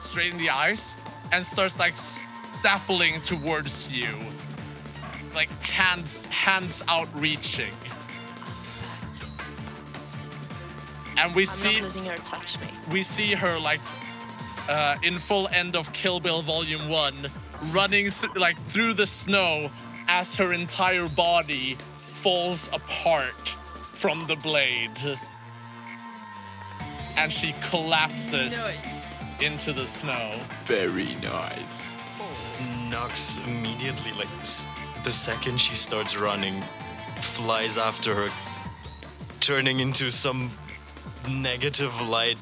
straight 0.00 0.32
in 0.32 0.38
the 0.38 0.50
eyes, 0.50 0.96
and 1.32 1.44
starts 1.44 1.78
like 1.78 1.94
stapling 1.94 3.22
towards 3.24 3.90
you, 3.90 4.08
like 5.34 5.50
hands 5.62 6.26
hands 6.26 6.82
outreaching. 6.88 7.72
And 11.18 11.34
we 11.34 11.42
I'm 11.42 11.46
see 11.46 11.80
not 11.80 11.94
letting 11.94 12.06
her 12.06 12.16
touch 12.16 12.58
me. 12.60 12.66
we 12.90 13.02
see 13.02 13.34
her 13.34 13.58
like 13.58 13.80
uh, 14.68 14.96
in 15.02 15.18
full 15.18 15.48
end 15.48 15.76
of 15.76 15.92
Kill 15.92 16.20
Bill 16.20 16.40
Volume 16.42 16.88
One, 16.88 17.28
running 17.70 18.10
th- 18.10 18.34
like 18.34 18.58
through 18.68 18.94
the 18.94 19.06
snow 19.06 19.70
as 20.08 20.36
her 20.36 20.52
entire 20.52 21.08
body 21.08 21.76
falls 21.98 22.68
apart 22.68 23.48
from 23.92 24.24
the 24.26 24.36
blade, 24.36 25.18
and 27.16 27.32
she 27.32 27.54
collapses 27.62 29.16
into 29.40 29.72
the 29.72 29.86
snow. 29.86 30.38
Very 30.64 31.14
nice. 31.16 31.92
Nox 32.88 33.38
immediately, 33.46 34.12
like 34.12 34.28
the 35.04 35.12
second 35.12 35.58
she 35.58 35.74
starts 35.74 36.16
running, 36.16 36.62
flies 37.20 37.78
after 37.78 38.14
her, 38.14 38.28
turning 39.40 39.80
into 39.80 40.10
some 40.10 40.50
negative 41.28 41.92
light 42.08 42.38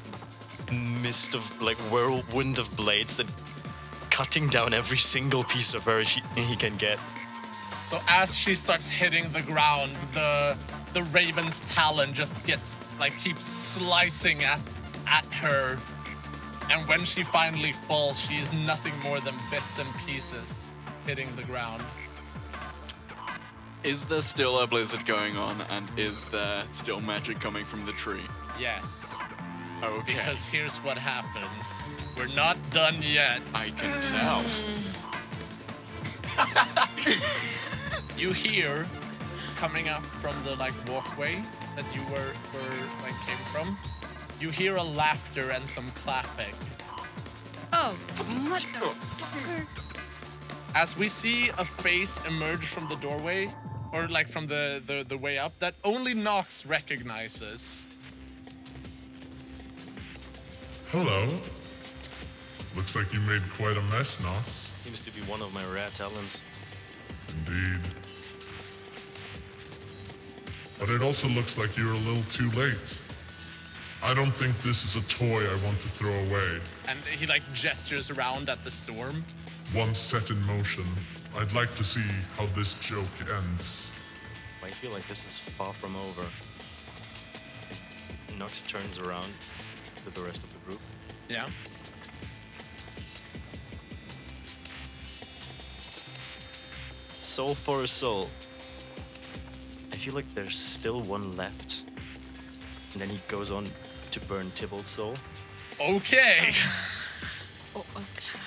mist 1.01 1.35
of 1.35 1.61
like 1.61 1.77
whirlwind 1.91 2.57
of 2.57 2.75
blades 2.75 3.17
that 3.17 3.27
cutting 4.09 4.47
down 4.47 4.73
every 4.73 4.97
single 4.97 5.43
piece 5.43 5.73
of 5.73 5.83
her 5.85 6.03
she, 6.03 6.21
he 6.35 6.55
can 6.55 6.75
get. 6.77 6.99
So 7.85 7.99
as 8.07 8.37
she 8.37 8.55
starts 8.55 8.89
hitting 8.89 9.29
the 9.29 9.41
ground, 9.41 9.91
the 10.13 10.57
the 10.93 11.03
raven's 11.03 11.61
talon 11.73 12.13
just 12.13 12.33
gets 12.45 12.79
like 12.99 13.17
keeps 13.19 13.45
slicing 13.45 14.43
at 14.43 14.59
at 15.07 15.25
her. 15.35 15.77
And 16.69 16.87
when 16.87 17.03
she 17.03 17.23
finally 17.23 17.73
falls, 17.73 18.19
she 18.19 18.35
is 18.35 18.53
nothing 18.53 18.97
more 18.99 19.19
than 19.19 19.35
bits 19.49 19.79
and 19.79 19.89
pieces 20.05 20.69
hitting 21.05 21.27
the 21.35 21.43
ground. 21.43 21.83
Is 23.83 24.05
there 24.07 24.21
still 24.21 24.59
a 24.59 24.67
blizzard 24.67 25.05
going 25.05 25.37
on, 25.37 25.61
and 25.71 25.89
is 25.97 26.25
there 26.25 26.63
still 26.71 27.01
magic 27.01 27.39
coming 27.39 27.65
from 27.65 27.85
the 27.85 27.93
tree? 27.93 28.23
Yes. 28.59 29.13
Okay. 29.83 30.13
Because 30.13 30.45
here's 30.45 30.77
what 30.77 30.97
happens. 30.97 31.95
We're 32.15 32.27
not 32.27 32.57
done 32.69 33.01
yet. 33.01 33.41
I 33.55 33.69
can 33.71 33.99
tell. 34.01 34.45
You 38.21 38.33
hear 38.33 38.85
coming 39.55 39.89
up 39.89 40.03
from 40.21 40.35
the 40.43 40.55
like 40.57 40.75
walkway 40.87 41.43
that 41.75 41.85
you 41.95 42.03
were 42.13 42.31
were 42.53 42.77
like 43.01 43.17
came 43.25 43.43
from. 43.51 43.75
You 44.39 44.51
hear 44.51 44.75
a 44.75 44.83
laughter 44.83 45.49
and 45.49 45.67
some 45.67 45.89
clapping. 45.95 46.53
Oh, 47.73 47.97
motherfucker. 48.45 49.65
as 50.75 50.95
we 50.95 51.07
see 51.07 51.49
a 51.57 51.65
face 51.65 52.23
emerge 52.27 52.67
from 52.67 52.87
the 52.89 52.95
doorway 52.97 53.51
or 53.91 54.07
like 54.07 54.27
from 54.27 54.45
the, 54.45 54.83
the, 54.85 55.03
the 55.07 55.17
way 55.17 55.39
up 55.39 55.57
that 55.57 55.73
only 55.83 56.13
Nox 56.13 56.63
recognizes. 56.63 57.85
Hello. 60.89 61.27
Looks 62.75 62.95
like 62.95 63.11
you 63.11 63.19
made 63.21 63.41
quite 63.57 63.77
a 63.77 63.81
mess, 63.93 64.21
Nox. 64.21 64.45
Seems 64.83 65.01
to 65.01 65.11
be 65.11 65.21
one 65.21 65.41
of 65.41 65.51
my 65.55 65.65
rare 65.73 65.89
talents. 65.89 66.39
Indeed. 67.47 67.79
But 70.81 70.89
it 70.89 71.03
also 71.03 71.27
looks 71.27 71.59
like 71.59 71.77
you're 71.77 71.93
a 71.93 71.97
little 72.09 72.23
too 72.23 72.49
late. 72.59 72.99
I 74.01 74.15
don't 74.15 74.31
think 74.31 74.57
this 74.63 74.83
is 74.83 74.95
a 74.95 75.07
toy 75.07 75.45
I 75.45 75.53
want 75.63 75.79
to 75.79 75.87
throw 75.87 76.11
away. 76.11 76.59
And 76.89 76.97
he 77.05 77.27
like 77.27 77.43
gestures 77.53 78.09
around 78.09 78.49
at 78.49 78.63
the 78.63 78.71
storm. 78.71 79.23
Once 79.75 79.99
set 79.99 80.31
in 80.31 80.43
motion, 80.47 80.83
I'd 81.37 81.53
like 81.53 81.69
to 81.75 81.83
see 81.83 82.01
how 82.35 82.47
this 82.47 82.73
joke 82.81 83.05
ends. 83.31 83.91
I 84.63 84.71
feel 84.71 84.91
like 84.91 85.07
this 85.07 85.23
is 85.23 85.37
far 85.37 85.71
from 85.71 85.95
over. 85.97 86.27
Nox 88.39 88.63
turns 88.63 88.97
around 88.97 89.31
to 90.03 90.09
the 90.09 90.25
rest 90.25 90.41
of 90.41 90.51
the 90.51 90.59
group. 90.65 90.81
Yeah. 91.29 91.45
Soul 97.09 97.53
for 97.53 97.83
a 97.83 97.87
soul. 97.87 98.31
I 99.91 99.95
feel 99.95 100.13
like 100.13 100.33
there's 100.33 100.57
still 100.57 101.01
one 101.01 101.35
left. 101.35 101.83
And 102.93 103.01
then 103.01 103.09
he 103.09 103.19
goes 103.27 103.51
on 103.51 103.67
to 104.11 104.19
burn 104.21 104.51
Tybalt's 104.51 104.89
soul. 104.89 105.15
Okay. 105.79 106.53
Oh, 107.73 107.85
okay. 107.95 108.37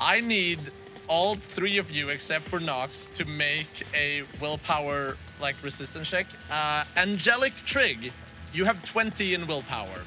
I 0.00 0.20
need 0.20 0.58
all 1.06 1.36
three 1.36 1.78
of 1.78 1.88
you 1.88 2.08
except 2.08 2.48
for 2.48 2.58
Nox 2.58 3.04
to 3.14 3.24
make 3.26 3.86
a 3.94 4.22
willpower 4.40 5.16
like 5.40 5.54
resistance 5.62 6.10
check. 6.10 6.26
Uh, 6.50 6.84
Angelic 6.96 7.52
Trig, 7.64 8.12
you 8.52 8.64
have 8.64 8.84
20 8.84 9.34
in 9.34 9.46
willpower. 9.46 9.86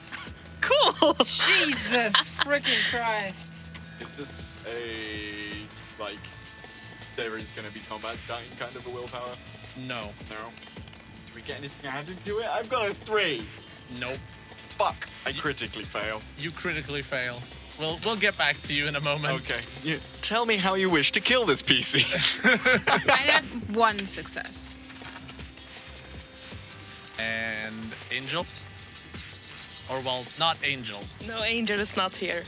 Cool. 0.62 1.14
Jesus 1.16 2.14
freaking 2.40 2.80
Christ. 2.90 3.54
Is 4.00 4.16
this 4.16 4.64
a 4.66 6.02
like 6.02 6.16
there 7.18 7.38
is 7.38 7.52
going 7.52 7.68
to 7.68 7.74
be 7.74 7.82
combat 7.82 8.18
starting 8.18 8.48
kind 8.58 8.74
of 8.74 8.88
a 8.88 8.90
willpower? 8.90 9.36
No. 9.88 10.10
No. 10.30 10.50
Do 11.28 11.36
we 11.36 11.42
get 11.42 11.58
anything 11.58 11.90
added 11.90 12.24
to 12.26 12.38
it? 12.40 12.48
I've 12.48 12.70
got 12.70 12.90
a 12.90 12.94
three. 12.94 13.42
Nope. 14.00 14.18
Fuck! 14.78 15.08
I 15.26 15.32
critically 15.32 15.84
fail. 15.84 16.22
You 16.38 16.52
critically 16.52 17.02
fail. 17.02 17.40
We'll 17.80 18.00
we'll 18.06 18.16
get 18.16 18.38
back 18.38 18.62
to 18.64 18.74
you 18.74 18.88
in 18.88 18.96
a 18.96 19.02
moment. 19.02 19.34
Okay. 19.42 19.62
You, 19.84 20.00
tell 20.22 20.46
me 20.46 20.58
how 20.58 20.76
you 20.76 20.90
wish 20.90 21.12
to 21.14 21.20
kill 21.20 21.46
this 21.46 21.62
PC. 21.62 22.06
I 23.10 23.28
got 23.28 23.44
one 23.76 24.06
success. 24.06 24.78
And 27.20 27.96
Angel. 28.12 28.46
Or 29.92 30.00
well, 30.02 30.24
not 30.40 30.58
Angel. 30.64 31.00
No, 31.28 31.44
Angel 31.44 31.80
is 31.80 31.96
not 31.98 32.16
here. 32.16 32.44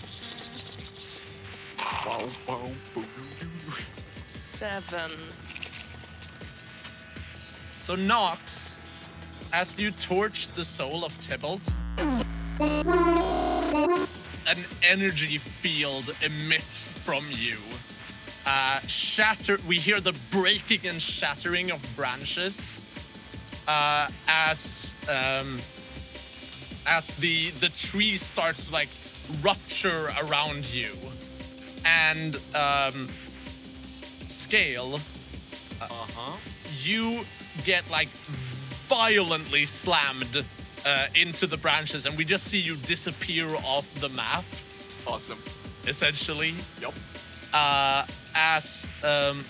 Seven. 4.27 5.11
So 7.85 7.93
Nox, 7.93 8.79
as 9.53 9.77
you 9.77 9.91
torch 9.91 10.47
the 10.49 10.65
soul 10.65 11.05
of 11.05 11.13
Tybalt, 11.21 11.61
an 11.99 12.25
energy 14.81 15.37
field 15.37 16.09
emits 16.23 16.87
from 16.87 17.23
you. 17.29 17.57
Uh, 18.47 18.79
shatter. 18.87 19.59
We 19.67 19.75
hear 19.75 19.99
the 19.99 20.17
breaking 20.31 20.87
and 20.89 20.99
shattering 20.99 21.69
of 21.69 21.79
branches 21.95 22.81
uh, 23.67 24.07
as 24.27 24.95
um, 25.07 25.59
as 26.87 27.05
the 27.17 27.51
the 27.61 27.69
tree 27.69 28.15
starts 28.15 28.69
to 28.69 28.73
like 28.73 28.89
rupture 29.43 30.11
around 30.23 30.65
you, 30.73 30.89
and 31.85 32.35
um, 32.55 33.07
scale 34.27 34.99
Uh-huh. 35.81 36.37
you 36.81 37.21
get 37.63 37.89
like 37.89 38.09
violently 38.87 39.65
slammed 39.65 40.43
uh, 40.85 41.07
into 41.15 41.47
the 41.47 41.57
branches, 41.57 42.05
and 42.05 42.17
we 42.17 42.25
just 42.25 42.45
see 42.45 42.59
you 42.59 42.75
disappear 42.75 43.47
off 43.63 43.91
the 44.01 44.09
map, 44.09 44.43
Awesome. 45.07 45.39
essentially. 45.87 46.53
Yep. 46.81 46.93
Uh, 47.53 48.05
as 48.35 48.85
um, 49.03 49.43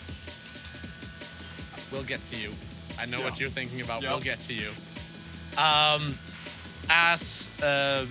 we'll 1.92 2.04
get 2.08 2.20
to 2.32 2.38
you. 2.38 2.52
I 3.00 3.06
know 3.06 3.20
what 3.22 3.40
you're 3.40 3.50
thinking 3.50 3.82
about. 3.82 4.04
Yep. 4.04 4.12
We'll 4.12 4.22
get 4.22 4.40
to 4.42 4.54
you. 4.54 4.70
Um, 5.58 6.14
as 6.90 7.50
uh, 7.64 8.06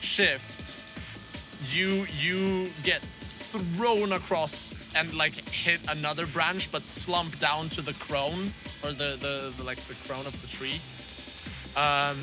shift, 0.00 0.54
you 1.74 2.06
you 2.18 2.68
get 2.84 3.00
thrown 3.00 4.12
across 4.12 4.72
and 4.96 5.12
like 5.14 5.34
hit 5.50 5.80
another 5.90 6.26
branch, 6.26 6.70
but 6.72 6.82
slump 6.82 7.38
down 7.38 7.68
to 7.70 7.82
the 7.82 7.94
crone 7.94 8.52
or 8.84 8.92
the 8.92 9.16
the, 9.20 9.52
the 9.56 9.64
like 9.64 9.78
the 9.78 9.94
crone 10.06 10.26
of 10.26 10.40
the 10.40 10.48
tree. 10.48 10.80
Um, 11.76 12.18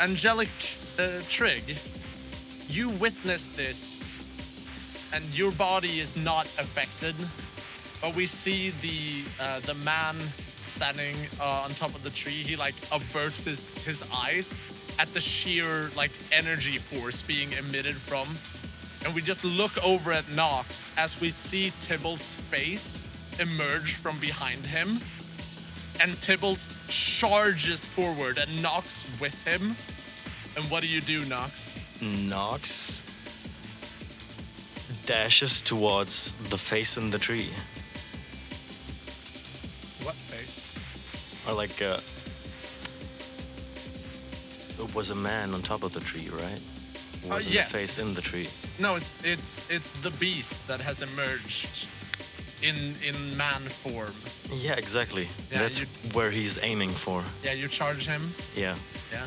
angelic 0.00 0.50
uh, 0.98 1.20
Trig, 1.28 1.76
you 2.68 2.90
witness 2.90 3.48
this 3.48 3.98
and 5.12 5.38
your 5.38 5.52
body 5.52 6.00
is 6.00 6.16
not 6.16 6.46
affected. 6.58 7.14
But 8.00 8.14
we 8.14 8.26
see 8.26 8.70
the 8.80 9.42
uh, 9.42 9.60
the 9.60 9.74
man 9.84 10.14
standing 10.14 11.16
uh, 11.40 11.64
on 11.64 11.70
top 11.70 11.94
of 11.94 12.02
the 12.02 12.10
tree. 12.10 12.32
He 12.32 12.56
like 12.56 12.74
averts 12.92 13.44
his 13.44 13.84
his 13.84 14.04
eyes 14.14 14.62
at 14.98 15.08
the 15.08 15.20
sheer 15.20 15.90
like 15.96 16.12
energy 16.32 16.78
force 16.78 17.22
being 17.22 17.52
emitted 17.52 17.96
from. 17.96 18.28
And 19.04 19.14
we 19.14 19.22
just 19.22 19.44
look 19.44 19.82
over 19.84 20.12
at 20.12 20.28
Nox 20.34 20.92
as 20.98 21.20
we 21.20 21.30
see 21.30 21.72
Tybalt's 21.86 22.32
face 22.32 23.04
emerge 23.40 23.94
from 23.94 24.18
behind 24.18 24.66
him. 24.66 24.88
And 26.00 26.20
Tybalt 26.22 26.66
charges 26.88 27.84
forward 27.84 28.38
and 28.38 28.62
Nox 28.62 29.18
with 29.20 29.34
him. 29.46 29.76
And 30.56 30.70
what 30.70 30.82
do 30.82 30.88
you 30.88 31.00
do, 31.00 31.24
Nox? 31.26 31.76
Nox 32.02 33.04
dashes 35.06 35.60
towards 35.60 36.34
the 36.50 36.58
face 36.58 36.96
in 36.96 37.10
the 37.10 37.18
tree. 37.18 37.48
What 40.04 40.14
face? 40.14 41.46
Or 41.48 41.54
like 41.54 41.80
uh 41.82 41.98
it 44.80 44.94
was 44.94 45.10
a 45.10 45.14
man 45.14 45.54
on 45.54 45.62
top 45.62 45.82
of 45.82 45.92
the 45.92 46.00
tree, 46.00 46.28
right? 46.30 46.60
Uh, 47.30 47.40
yes. 47.48 47.72
a 47.74 47.76
face 47.78 47.98
in 47.98 48.14
the 48.14 48.22
tree? 48.22 48.48
No, 48.78 48.96
it's 48.96 49.14
it's 49.24 49.68
it's 49.70 49.90
the 50.00 50.10
beast 50.18 50.66
that 50.68 50.80
has 50.80 51.02
emerged 51.02 51.86
in 52.62 52.76
in 53.06 53.36
man 53.36 53.60
form. 53.60 54.12
Yeah, 54.60 54.76
exactly. 54.76 55.28
Yeah, 55.50 55.58
That's 55.58 55.80
you- 55.80 55.86
where 56.12 56.30
he's 56.30 56.58
aiming 56.62 56.90
for. 56.90 57.22
Yeah, 57.44 57.52
you 57.54 57.68
charge 57.68 58.06
him. 58.06 58.22
Yeah. 58.56 58.74
Yeah. 59.12 59.26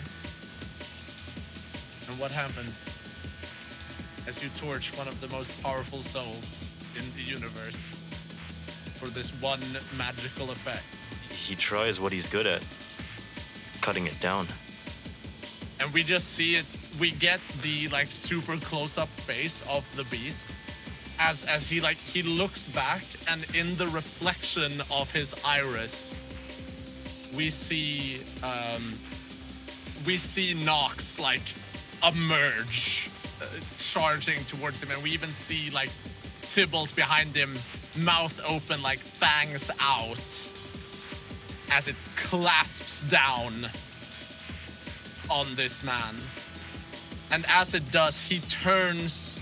And 2.07 2.19
what 2.19 2.31
happens 2.31 2.75
as 4.27 4.41
you 4.43 4.49
torch 4.59 4.91
one 4.97 5.07
of 5.07 5.19
the 5.21 5.27
most 5.29 5.61
powerful 5.63 5.99
souls 5.99 6.67
in 6.97 7.03
the 7.15 7.23
universe 7.23 7.77
for 8.99 9.07
this 9.07 9.31
one 9.41 9.61
magical 9.97 10.51
effect? 10.51 10.83
He 11.31 11.55
tries 11.55 11.99
what 11.99 12.11
he's 12.11 12.27
good 12.27 12.45
at. 12.47 12.65
Cutting 13.81 14.07
it 14.07 14.19
down. 14.19 14.47
And 15.79 15.91
we 15.93 16.03
just 16.03 16.33
see 16.33 16.55
it. 16.55 16.65
We 16.99 17.11
get 17.11 17.39
the 17.61 17.87
like 17.87 18.07
super 18.07 18.57
close-up 18.57 19.07
face 19.07 19.65
of 19.69 19.85
the 19.95 20.03
beast 20.05 20.49
as 21.21 21.45
as 21.45 21.69
he 21.69 21.79
like 21.79 21.97
he 21.97 22.23
looks 22.23 22.67
back, 22.71 23.03
and 23.29 23.45
in 23.55 23.75
the 23.77 23.87
reflection 23.87 24.81
of 24.91 25.11
his 25.11 25.35
iris, 25.45 26.17
we 27.35 27.49
see 27.49 28.21
um, 28.43 28.93
we 30.05 30.17
see 30.17 30.53
Nox 30.65 31.19
like 31.19 31.43
emerge, 32.05 33.09
uh, 33.41 33.45
charging 33.77 34.43
towards 34.45 34.81
him, 34.81 34.91
and 34.91 35.01
we 35.03 35.11
even 35.11 35.29
see 35.29 35.69
like 35.69 35.91
Tybalt 36.49 36.95
behind 36.95 37.35
him, 37.35 37.53
mouth 38.03 38.41
open, 38.47 38.81
like 38.81 38.99
fangs 38.99 39.69
out, 39.79 40.17
as 41.71 41.87
it 41.87 41.95
clasps 42.15 43.01
down 43.09 43.53
on 45.29 45.45
this 45.55 45.85
man. 45.85 46.15
And 47.31 47.45
as 47.47 47.73
it 47.73 47.91
does, 47.91 48.19
he 48.27 48.39
turns 48.39 49.37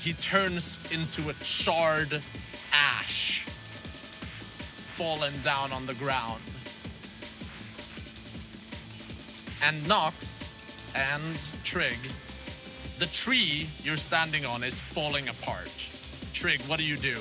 he 0.00 0.12
turns 0.12 0.78
into 0.92 1.30
a 1.30 1.32
charred 1.42 2.20
ash 2.72 3.44
fallen 4.96 5.32
down 5.42 5.72
on 5.72 5.86
the 5.86 5.94
ground. 5.94 6.40
And 9.64 9.88
Nox 9.88 10.48
and 10.94 11.22
Trig, 11.64 11.96
the 12.98 13.06
tree 13.06 13.66
you're 13.82 13.96
standing 13.96 14.44
on 14.44 14.62
is 14.62 14.78
falling 14.78 15.28
apart. 15.28 15.72
Trig, 16.34 16.60
what 16.62 16.78
do 16.78 16.84
you 16.84 16.96
do? 16.96 17.16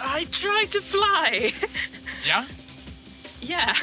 I 0.00 0.24
try 0.30 0.64
to 0.70 0.80
fly. 0.80 1.52
Yeah? 2.26 2.46
yeah. 3.42 3.74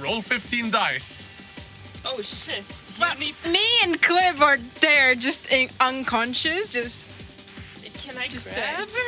Roll 0.00 0.20
15 0.20 0.72
dice. 0.72 1.33
Oh 2.06 2.20
shit. 2.20 2.64
But 2.98 3.18
need. 3.18 3.34
me 3.50 3.64
and 3.82 4.00
Clip 4.00 4.40
are 4.40 4.58
there, 4.80 5.14
just 5.14 5.50
in- 5.52 5.70
unconscious. 5.80 6.72
Just 6.72 7.10
Can 7.98 8.16
I 8.18 8.28
just 8.28 8.52
grab 8.52 8.88
saying. 8.88 9.06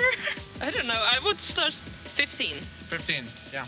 her? 0.60 0.66
I 0.66 0.70
don't 0.70 0.86
know. 0.86 0.94
I 0.94 1.18
would 1.24 1.38
start 1.38 1.72
15. 1.74 2.54
15, 2.54 3.24
yeah. 3.52 3.64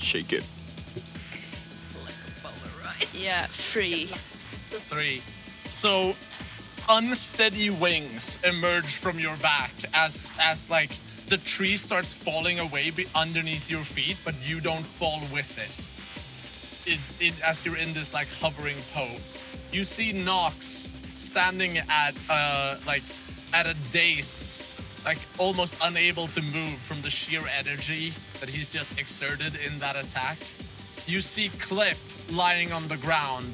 Shake 0.00 0.32
it. 0.32 0.44
Yeah, 3.14 3.44
three. 3.46 4.06
Three. 4.88 5.22
So 5.70 6.14
unsteady 6.88 7.70
wings 7.70 8.38
emerge 8.42 8.96
from 8.96 9.18
your 9.20 9.36
back 9.36 9.70
as 9.94 10.32
as 10.40 10.68
like 10.70 10.90
the 11.28 11.38
tree 11.38 11.76
starts 11.76 12.14
falling 12.14 12.58
away 12.58 12.92
underneath 13.14 13.70
your 13.70 13.84
feet, 13.84 14.18
but 14.24 14.34
you 14.46 14.60
don't 14.60 14.84
fall 14.84 15.20
with 15.32 15.56
it. 15.56 16.92
It, 16.92 17.00
it 17.20 17.40
as 17.42 17.64
you're 17.64 17.76
in 17.76 17.92
this 17.92 18.12
like 18.12 18.28
hovering 18.40 18.76
pose. 18.92 19.38
You 19.72 19.84
see 19.84 20.12
Nox 20.12 20.90
standing 21.14 21.78
at 21.78 22.14
uh 22.28 22.76
like 22.86 23.02
at 23.54 23.66
a 23.66 23.74
dais, 23.92 24.58
like 25.04 25.18
almost 25.38 25.74
unable 25.82 26.26
to 26.28 26.42
move 26.42 26.78
from 26.78 27.00
the 27.02 27.10
sheer 27.10 27.42
energy 27.58 28.12
that 28.40 28.48
he's 28.48 28.72
just 28.72 28.98
exerted 28.98 29.54
in 29.64 29.78
that 29.78 29.96
attack. 29.96 30.38
You 31.06 31.20
see 31.20 31.48
Clip 31.58 31.96
lying 32.32 32.72
on 32.72 32.88
the 32.88 32.96
ground. 32.98 33.46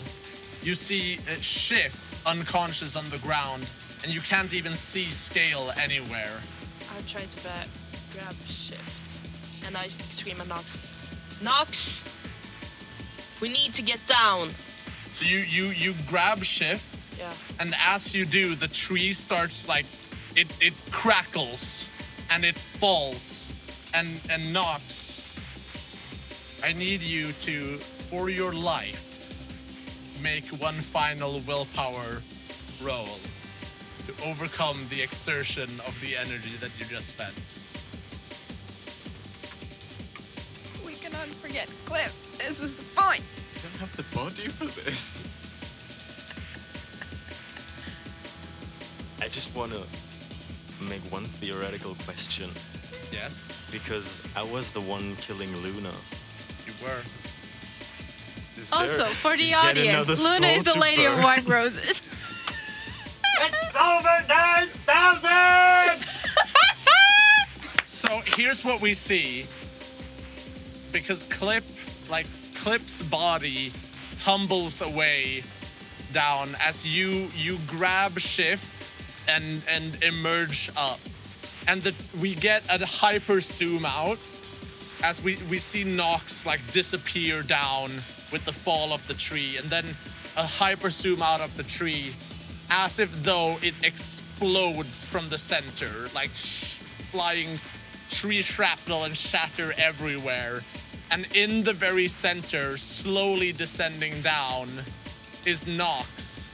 You 0.63 0.75
see 0.75 1.19
uh, 1.31 1.41
Shift 1.41 2.27
unconscious 2.27 2.97
on 2.97 3.05
the 3.07 3.19
ground, 3.19 3.69
and 4.03 4.13
you 4.13 4.21
can't 4.21 4.53
even 4.53 4.75
see 4.75 5.05
Scale 5.05 5.71
anywhere. 5.81 6.41
I'll 6.99 7.05
try 7.05 7.21
to 7.23 7.45
back. 7.45 7.69
grab 8.13 8.35
shift, 8.45 9.65
and 9.65 9.77
I 9.77 9.87
scream 9.87 10.41
at 10.41 10.49
Nox. 10.49 11.41
Nox, 11.41 12.03
we 13.41 13.49
need 13.49 13.73
to 13.75 13.83
get 13.83 14.05
down. 14.09 14.49
So 15.13 15.25
you 15.25 15.39
you 15.39 15.67
you 15.67 15.95
grab 16.09 16.43
shift, 16.43 16.83
Yeah. 17.17 17.33
and 17.61 17.73
as 17.87 18.13
you 18.13 18.25
do, 18.27 18.57
the 18.57 18.67
tree 18.67 19.13
starts 19.13 19.69
like 19.69 19.87
it 20.35 20.49
it 20.61 20.75
crackles 20.91 21.89
and 22.33 22.45
it 22.45 22.57
falls 22.59 23.53
and 23.95 24.09
and 24.29 24.53
Nox. 24.53 25.39
I 26.65 26.73
need 26.73 27.01
you 27.01 27.31
to, 27.47 27.79
for 28.11 28.29
your 28.29 28.53
life, 28.53 29.05
make 30.21 30.47
one 30.61 30.75
final 30.81 31.39
willpower 31.47 32.23
roll 32.83 33.21
to 34.09 34.25
overcome 34.25 34.79
the 34.89 35.03
exertion 35.03 35.69
of 35.87 35.95
the 36.01 36.17
energy 36.17 36.57
that 36.61 36.71
you 36.79 36.87
just 36.87 37.09
spent. 37.13 37.37
We 40.87 40.95
cannot 40.95 41.29
forget 41.29 41.69
Clip. 41.85 42.11
This 42.39 42.59
was 42.59 42.73
the 42.73 42.85
point. 42.99 43.21
I 43.21 43.61
don't 43.63 43.77
have 43.81 43.95
the 43.99 44.05
body 44.17 44.49
for 44.49 44.65
this. 44.65 45.29
I 49.21 49.29
just 49.29 49.55
want 49.55 49.73
to 49.73 49.81
make 50.89 51.03
one 51.13 51.25
theoretical 51.25 51.95
question 52.07 52.49
Yes, 53.13 53.69
because 53.71 54.23
I 54.35 54.43
was 54.43 54.71
the 54.71 54.81
one 54.81 55.17
killing 55.17 55.55
Luna. 55.57 55.93
you 56.65 56.73
were. 56.83 57.03
Is 58.57 58.73
Also, 58.73 59.05
for 59.05 59.37
the 59.37 59.53
audience, 59.53 60.09
Luna 60.09 60.47
is 60.47 60.65
the 60.65 60.73
to 60.73 60.79
Lady 60.79 61.05
of? 61.05 61.23
White 61.23 61.47
Roses. 61.47 62.08
So 67.87 68.21
here's 68.25 68.65
what 68.65 68.81
we 68.81 68.95
see. 68.95 69.47
Because 70.93 71.25
Clip, 71.25 71.65
like 72.11 72.27
Clip's 72.55 73.03
body 73.03 73.73
tumbles 74.17 74.81
away 74.83 75.43
down 76.13 76.55
as 76.65 76.87
you 76.87 77.29
you 77.35 77.59
grab 77.67 78.19
shift 78.19 79.29
and 79.29 79.63
and 79.69 80.03
emerge 80.03 80.71
up. 80.77 81.01
And 81.67 81.83
the, 81.83 81.95
we 82.21 82.35
get 82.35 82.63
a 82.71 82.85
hyper 82.87 83.41
zoom 83.41 83.85
out 83.85 84.19
as 85.05 85.23
we, 85.23 85.37
we 85.51 85.59
see 85.59 85.85
Nox 85.85 86.47
like 86.47 86.61
disappear 86.73 87.43
down 87.43 87.91
with 88.33 88.45
the 88.45 88.53
fall 88.53 88.93
of 88.93 89.07
the 89.07 89.15
tree, 89.15 89.57
and 89.59 89.69
then 89.69 89.85
a 90.37 90.47
hyper 90.47 90.91
zoom 90.91 91.21
out 91.23 91.41
of 91.41 91.57
the 91.57 91.63
tree 91.63 92.13
as 92.71 92.99
if 92.99 93.23
though 93.23 93.57
it 93.63 93.75
explodes 93.83 95.05
from 95.07 95.29
the 95.29 95.39
center, 95.39 96.09
like 96.15 96.31
flying 96.31 97.59
tree 98.11 98.43
shrapnel 98.43 99.05
and 99.05 99.17
shatter 99.17 99.73
everywhere. 99.79 100.61
And 101.11 101.27
in 101.35 101.65
the 101.65 101.73
very 101.73 102.09
center, 102.09 102.77
slowly 102.77 103.53
descending 103.53 104.21
down, 104.21 104.69
is 105.47 105.67
Nox, 105.67 106.53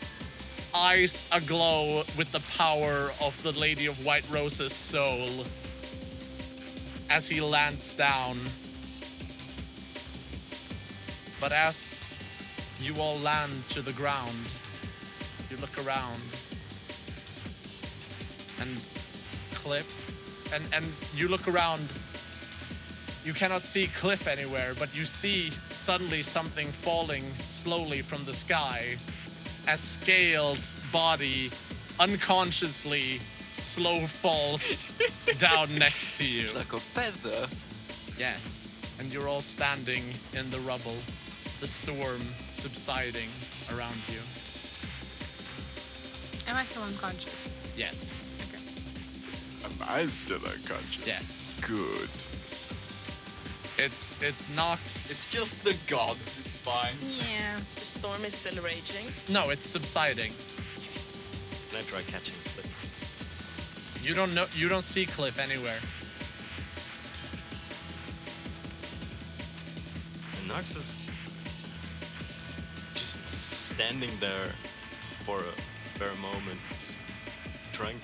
eyes 0.75 1.27
aglow 1.33 2.05
with 2.17 2.31
the 2.31 2.43
power 2.57 3.11
of 3.21 3.41
the 3.43 3.53
Lady 3.59 3.87
of 3.87 4.05
White 4.05 4.29
Rose's 4.31 4.73
soul 4.73 5.45
as 7.11 7.29
he 7.29 7.41
lands 7.41 7.95
down. 7.95 8.39
But 11.41 11.53
as 11.53 12.01
you 12.81 12.95
all 13.01 13.19
land 13.19 13.53
to 13.71 13.83
the 13.83 13.93
ground, 13.93 14.37
you 15.55 15.61
look 15.61 15.86
around 15.86 16.20
and 18.61 18.80
Clip, 19.55 19.86
and 20.52 20.62
and 20.74 20.84
you 21.14 21.28
look 21.28 21.46
around. 21.48 21.86
You 23.24 23.32
cannot 23.32 23.62
see 23.62 23.86
Clip 23.96 24.26
anywhere, 24.26 24.74
but 24.78 24.94
you 24.96 25.05
see 25.05 25.50
suddenly 25.70 26.22
something 26.22 26.66
falling 26.66 27.22
slowly 27.40 28.02
from 28.02 28.22
the 28.24 28.34
sky 28.34 28.96
as 29.66 29.80
Scale's 29.80 30.74
body 30.92 31.50
unconsciously 31.98 33.18
slow 33.50 34.07
falls 34.07 34.92
down 35.38 35.68
next 35.78 36.18
to 36.18 36.26
you. 36.26 36.40
It's 36.40 36.55
like 36.55 36.72
a 36.74 36.80
feather. 36.80 37.46
Yes, 38.18 38.76
and 38.98 39.12
you're 39.12 39.28
all 39.28 39.40
standing 39.40 40.02
in 40.36 40.50
the 40.50 40.59
rubble, 40.61 40.98
the 41.61 41.66
storm 41.66 42.20
subsiding 42.50 43.30
around 43.72 43.96
you. 44.09 44.20
Am 46.49 46.57
I 46.57 46.64
still 46.64 46.82
unconscious? 46.82 47.49
Yes, 47.76 48.12
Okay. 48.49 48.62
Am 49.66 49.88
I 49.88 50.05
still 50.07 50.36
unconscious? 50.36 51.07
yes. 51.07 51.57
Good. 51.61 52.11
It's 53.76 54.20
it's 54.22 54.55
Nox. 54.55 55.11
It's 55.11 55.30
just 55.30 55.64
the 55.64 55.74
gods. 55.88 56.38
It's 56.38 56.57
fine. 56.59 56.95
Yeah. 57.03 57.59
The 57.74 57.80
storm 57.80 58.24
is 58.24 58.34
still 58.34 58.62
raging. 58.62 59.07
no, 59.32 59.51
it's 59.51 59.66
subsiding. 59.66 60.32
Can 61.70 61.78
I 61.78 61.82
try 61.82 62.03
catching 62.03 62.34
Clip? 62.55 62.66
You 64.03 64.14
don't 64.14 64.34
know. 64.34 64.47
You 64.53 64.68
don't 64.68 64.84
see 64.84 65.07
Clip 65.07 65.38
anywhere. 65.38 65.78
And 70.38 70.49
Nox 70.49 70.76
is 70.76 70.92
just 72.95 73.26
standing 73.26 74.11
there 74.20 74.51
for 75.24 75.40
a 75.40 75.55
bare 75.99 76.14
moment, 76.16 76.59
just 76.84 76.99
trying 77.72 78.01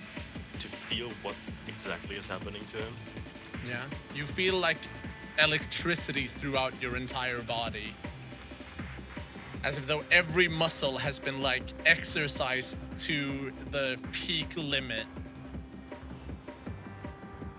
to 0.58 0.68
feel 0.68 1.10
what 1.22 1.34
exactly 1.68 2.16
is 2.16 2.26
happening 2.26 2.64
to 2.66 2.76
him. 2.76 2.94
Yeah. 3.66 3.82
You 4.14 4.26
feel 4.26 4.56
like 4.56 4.78
electricity 5.38 6.26
throughout 6.26 6.72
your 6.80 6.96
entire 6.96 7.42
body. 7.42 7.94
As 9.62 9.76
if 9.76 9.86
though 9.86 10.04
every 10.10 10.48
muscle 10.48 10.98
has 10.98 11.18
been 11.18 11.42
like 11.42 11.64
exercised 11.86 12.76
to 12.98 13.52
the 13.70 13.98
peak 14.12 14.56
limit. 14.56 15.06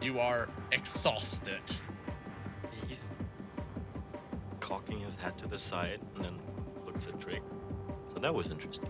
You 0.02 0.20
are 0.20 0.50
exhausted. 0.72 1.62
He's 2.88 3.12
cocking 4.60 5.00
his 5.00 5.16
head 5.16 5.38
to 5.40 5.48
the 5.48 5.58
side 5.58 6.00
and 6.16 6.24
then 6.24 6.40
looks 6.86 7.06
at 7.06 7.20
Drake. 7.20 7.44
So 8.08 8.20
that 8.20 8.34
was 8.34 8.50
interesting. 8.50 8.90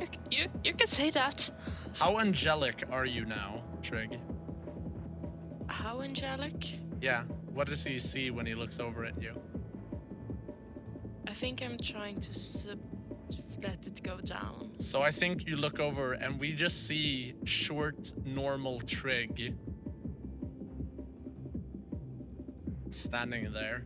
You, 0.00 0.06
c- 0.06 0.12
you, 0.30 0.48
you 0.64 0.74
can 0.74 0.86
say 0.86 1.10
that. 1.10 1.50
How 1.98 2.18
angelic 2.18 2.84
are 2.90 3.06
you 3.06 3.24
now, 3.24 3.62
Trig? 3.82 4.18
How 5.68 6.00
angelic? 6.02 6.64
Yeah. 7.00 7.24
What 7.52 7.66
does 7.68 7.84
he 7.84 7.98
see 7.98 8.30
when 8.30 8.46
he 8.46 8.54
looks 8.54 8.78
over 8.78 9.04
at 9.04 9.20
you? 9.20 9.32
I 11.26 11.32
think 11.32 11.62
I'm 11.62 11.78
trying 11.78 12.20
to 12.20 12.32
sub- 12.32 12.78
to 13.30 13.42
let 13.62 13.86
it 13.86 14.02
go 14.02 14.18
down. 14.20 14.70
So 14.78 15.02
I 15.02 15.10
think 15.10 15.46
you 15.46 15.56
look 15.56 15.80
over 15.80 16.12
and 16.12 16.38
we 16.38 16.52
just 16.52 16.86
see 16.86 17.34
short, 17.44 18.12
normal 18.24 18.80
Trig 18.80 19.54
standing 22.90 23.52
there. 23.52 23.84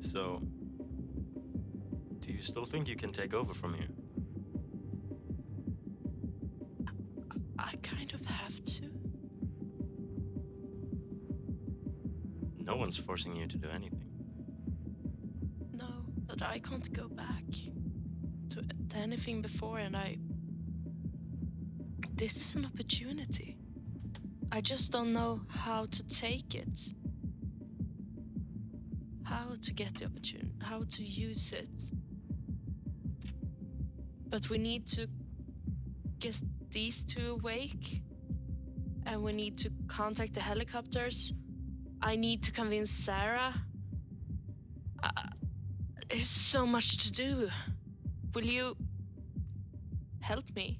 So, 0.00 0.40
do 0.40 0.57
you 2.38 2.44
still 2.44 2.64
think 2.64 2.86
you 2.86 2.94
can 2.94 3.12
take 3.12 3.34
over 3.34 3.52
from 3.52 3.74
here? 3.74 3.88
I 7.58 7.74
kind 7.82 8.14
of 8.14 8.24
have 8.24 8.64
to. 8.64 8.82
No 12.60 12.76
one's 12.76 12.96
forcing 12.96 13.34
you 13.34 13.48
to 13.48 13.58
do 13.58 13.68
anything. 13.68 14.04
No, 15.72 15.88
but 16.28 16.40
I 16.40 16.60
can't 16.60 16.92
go 16.92 17.08
back 17.08 17.42
to, 18.50 18.62
to 18.90 18.96
anything 18.96 19.42
before, 19.42 19.78
and 19.80 19.96
I. 19.96 20.18
This 22.14 22.36
is 22.36 22.54
an 22.54 22.66
opportunity. 22.66 23.56
I 24.52 24.60
just 24.60 24.92
don't 24.92 25.12
know 25.12 25.40
how 25.48 25.86
to 25.86 26.06
take 26.06 26.54
it. 26.54 26.94
How 29.24 29.54
to 29.60 29.74
get 29.74 29.96
the 29.96 30.04
opportunity, 30.04 30.52
how 30.60 30.84
to 30.88 31.02
use 31.02 31.52
it. 31.52 31.97
But 34.30 34.50
we 34.50 34.58
need 34.58 34.86
to 34.88 35.08
get 36.18 36.42
these 36.70 37.02
two 37.02 37.38
awake, 37.40 38.02
and 39.06 39.22
we 39.22 39.32
need 39.32 39.56
to 39.58 39.70
contact 39.86 40.34
the 40.34 40.40
helicopters. 40.40 41.32
I 42.02 42.14
need 42.14 42.42
to 42.42 42.52
convince 42.52 42.90
Sarah. 42.90 43.54
Uh, 45.02 45.10
there's 46.08 46.28
so 46.28 46.66
much 46.66 46.98
to 46.98 47.12
do. 47.12 47.48
Will 48.34 48.44
you 48.44 48.76
help 50.20 50.44
me? 50.54 50.78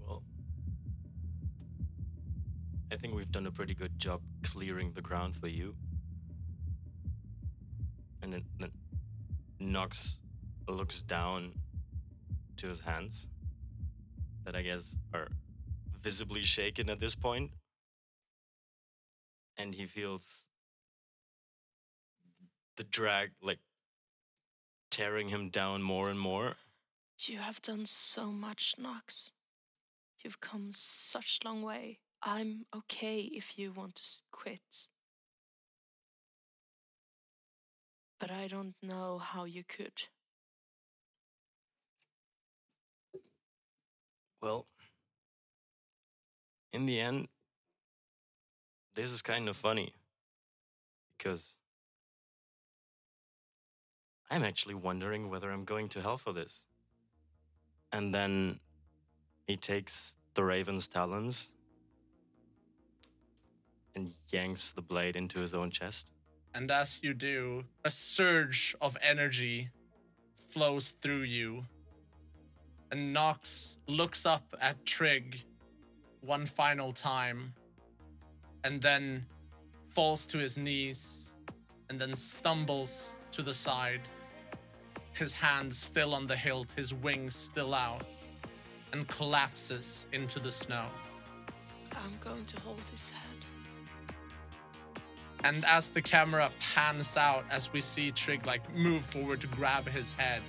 Well, 0.00 0.22
I 2.92 2.96
think 2.96 3.14
we've 3.14 3.32
done 3.32 3.46
a 3.46 3.50
pretty 3.50 3.74
good 3.74 3.98
job 3.98 4.22
clearing 4.42 4.92
the 4.92 5.02
ground 5.02 5.36
for 5.36 5.48
you. 5.48 5.74
And 8.28 8.44
then, 8.60 8.70
then 9.58 9.72
Nox 9.72 10.20
looks 10.68 11.00
down 11.00 11.54
to 12.58 12.66
his 12.68 12.78
hands 12.78 13.26
that 14.44 14.54
I 14.54 14.60
guess 14.60 14.98
are 15.14 15.28
visibly 16.02 16.42
shaken 16.42 16.90
at 16.90 16.98
this 16.98 17.14
point, 17.14 17.50
and 19.56 19.74
he 19.74 19.86
feels 19.86 20.44
the 22.76 22.84
drag 22.84 23.30
like 23.40 23.60
tearing 24.90 25.30
him 25.30 25.48
down 25.48 25.82
more 25.82 26.10
and 26.10 26.20
more. 26.20 26.56
You 27.20 27.38
have 27.38 27.62
done 27.62 27.86
so 27.86 28.26
much, 28.26 28.74
Nox. 28.76 29.32
You've 30.22 30.42
come 30.42 30.68
such 30.74 31.40
a 31.42 31.48
long 31.48 31.62
way. 31.62 32.00
I'm 32.22 32.66
okay 32.76 33.20
if 33.20 33.58
you 33.58 33.72
want 33.72 33.94
to 33.94 34.22
quit. 34.30 34.88
But 38.18 38.30
I 38.30 38.48
don't 38.48 38.74
know 38.82 39.18
how 39.18 39.44
you 39.44 39.62
could. 39.64 39.92
Well, 44.40 44.66
in 46.72 46.86
the 46.86 47.00
end, 47.00 47.28
this 48.94 49.12
is 49.12 49.22
kind 49.22 49.48
of 49.48 49.56
funny 49.56 49.94
because 51.16 51.54
I'm 54.30 54.44
actually 54.44 54.74
wondering 54.74 55.30
whether 55.30 55.50
I'm 55.50 55.64
going 55.64 55.88
to 55.90 56.02
hell 56.02 56.18
for 56.18 56.32
this. 56.32 56.64
And 57.92 58.14
then 58.14 58.60
he 59.46 59.56
takes 59.56 60.16
the 60.34 60.44
raven's 60.44 60.86
talons 60.86 61.50
and 63.94 64.14
yanks 64.28 64.72
the 64.72 64.82
blade 64.82 65.16
into 65.16 65.40
his 65.40 65.54
own 65.54 65.70
chest. 65.70 66.12
And 66.54 66.70
as 66.70 67.00
you 67.02 67.14
do, 67.14 67.64
a 67.84 67.90
surge 67.90 68.74
of 68.80 68.96
energy 69.02 69.70
flows 70.50 70.94
through 71.00 71.22
you. 71.22 71.66
And 72.90 73.12
Nox 73.12 73.78
looks 73.86 74.24
up 74.24 74.54
at 74.60 74.84
Trig 74.86 75.44
one 76.20 76.46
final 76.46 76.92
time 76.92 77.52
and 78.64 78.80
then 78.80 79.26
falls 79.90 80.26
to 80.26 80.38
his 80.38 80.58
knees 80.58 81.32
and 81.88 82.00
then 82.00 82.14
stumbles 82.14 83.14
to 83.32 83.42
the 83.42 83.54
side. 83.54 84.00
His 85.12 85.32
hand 85.32 85.72
still 85.74 86.14
on 86.14 86.26
the 86.26 86.36
hilt, 86.36 86.72
his 86.76 86.94
wings 86.94 87.34
still 87.34 87.74
out, 87.74 88.04
and 88.92 89.06
collapses 89.08 90.06
into 90.12 90.38
the 90.38 90.50
snow. 90.50 90.86
I'm 91.92 92.16
going 92.20 92.44
to 92.46 92.60
hold 92.60 92.80
his 92.90 93.10
head. 93.10 93.27
And 95.44 95.64
as 95.64 95.90
the 95.90 96.02
camera 96.02 96.50
pans 96.74 97.16
out, 97.16 97.44
as 97.50 97.72
we 97.72 97.80
see 97.80 98.10
Trig 98.10 98.44
like 98.46 98.62
move 98.74 99.02
forward 99.04 99.40
to 99.42 99.46
grab 99.48 99.88
his 99.88 100.12
head, 100.12 100.42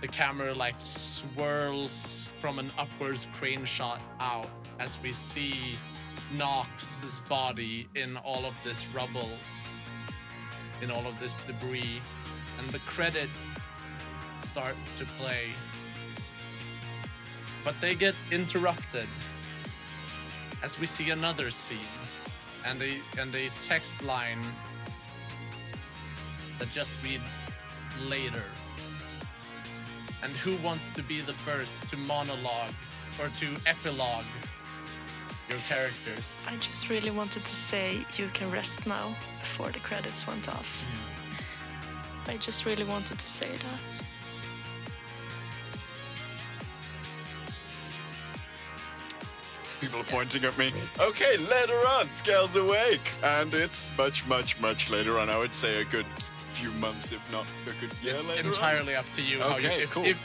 the 0.00 0.08
camera 0.08 0.52
like 0.52 0.74
swirls 0.82 2.28
from 2.40 2.58
an 2.58 2.72
upwards 2.76 3.28
crane 3.34 3.64
shot 3.64 4.00
out 4.18 4.50
as 4.80 4.98
we 5.00 5.12
see 5.12 5.76
Nox's 6.36 7.20
body 7.28 7.88
in 7.94 8.16
all 8.16 8.44
of 8.44 8.58
this 8.64 8.84
rubble, 8.94 9.30
in 10.80 10.90
all 10.90 11.06
of 11.06 11.18
this 11.20 11.36
debris, 11.36 12.00
and 12.58 12.68
the 12.70 12.80
credit 12.80 13.28
start 14.40 14.74
to 14.98 15.04
play. 15.18 15.50
But 17.64 17.80
they 17.80 17.94
get 17.94 18.16
interrupted 18.32 19.06
as 20.64 20.80
we 20.80 20.86
see 20.86 21.10
another 21.10 21.50
scene 21.50 21.78
and 22.66 22.80
a 22.82 23.00
and 23.20 23.34
a 23.34 23.50
text 23.66 24.02
line 24.02 24.42
that 26.58 26.70
just 26.72 26.94
reads 27.02 27.50
later. 28.08 28.44
And 30.22 30.32
who 30.36 30.56
wants 30.58 30.92
to 30.92 31.02
be 31.02 31.20
the 31.20 31.32
first 31.32 31.88
to 31.88 31.96
monologue 31.96 32.74
or 33.18 33.28
to 33.40 33.48
epilogue 33.66 34.30
your 35.50 35.58
characters? 35.68 36.44
I 36.48 36.54
just 36.56 36.88
really 36.88 37.10
wanted 37.10 37.44
to 37.44 37.54
say 37.54 38.06
you 38.16 38.28
can 38.32 38.50
rest 38.50 38.86
now 38.86 39.14
before 39.40 39.70
the 39.70 39.80
credits 39.80 40.26
went 40.26 40.48
off. 40.48 40.84
Mm. 40.84 42.32
I 42.34 42.36
just 42.36 42.64
really 42.64 42.84
wanted 42.84 43.18
to 43.18 43.26
say 43.26 43.48
that. 43.48 44.04
People 49.82 50.00
are 50.00 50.04
pointing 50.04 50.44
at 50.44 50.56
me. 50.56 50.72
Okay, 51.00 51.36
later 51.38 51.74
on, 51.98 52.08
Scale's 52.12 52.54
awake. 52.54 53.00
And 53.24 53.52
it's 53.52 53.90
much, 53.98 54.24
much, 54.28 54.58
much 54.60 54.90
later 54.90 55.18
on. 55.18 55.28
I 55.28 55.36
would 55.36 55.52
say 55.52 55.80
a 55.80 55.84
good 55.84 56.06
few 56.52 56.70
months, 56.80 57.10
if 57.10 57.32
not 57.32 57.44
a 57.64 57.80
good 57.80 57.90
year 58.00 58.14
it's 58.14 58.28
later 58.28 58.42
on. 58.42 58.46
entirely 58.54 58.94
up 58.94 59.04
to 59.16 59.22
you. 59.22 59.40
how 59.40 59.56
you 59.58 59.66
Okay, 59.66 59.82
if, 59.82 59.90
cool. 59.90 60.04
If, 60.04 60.16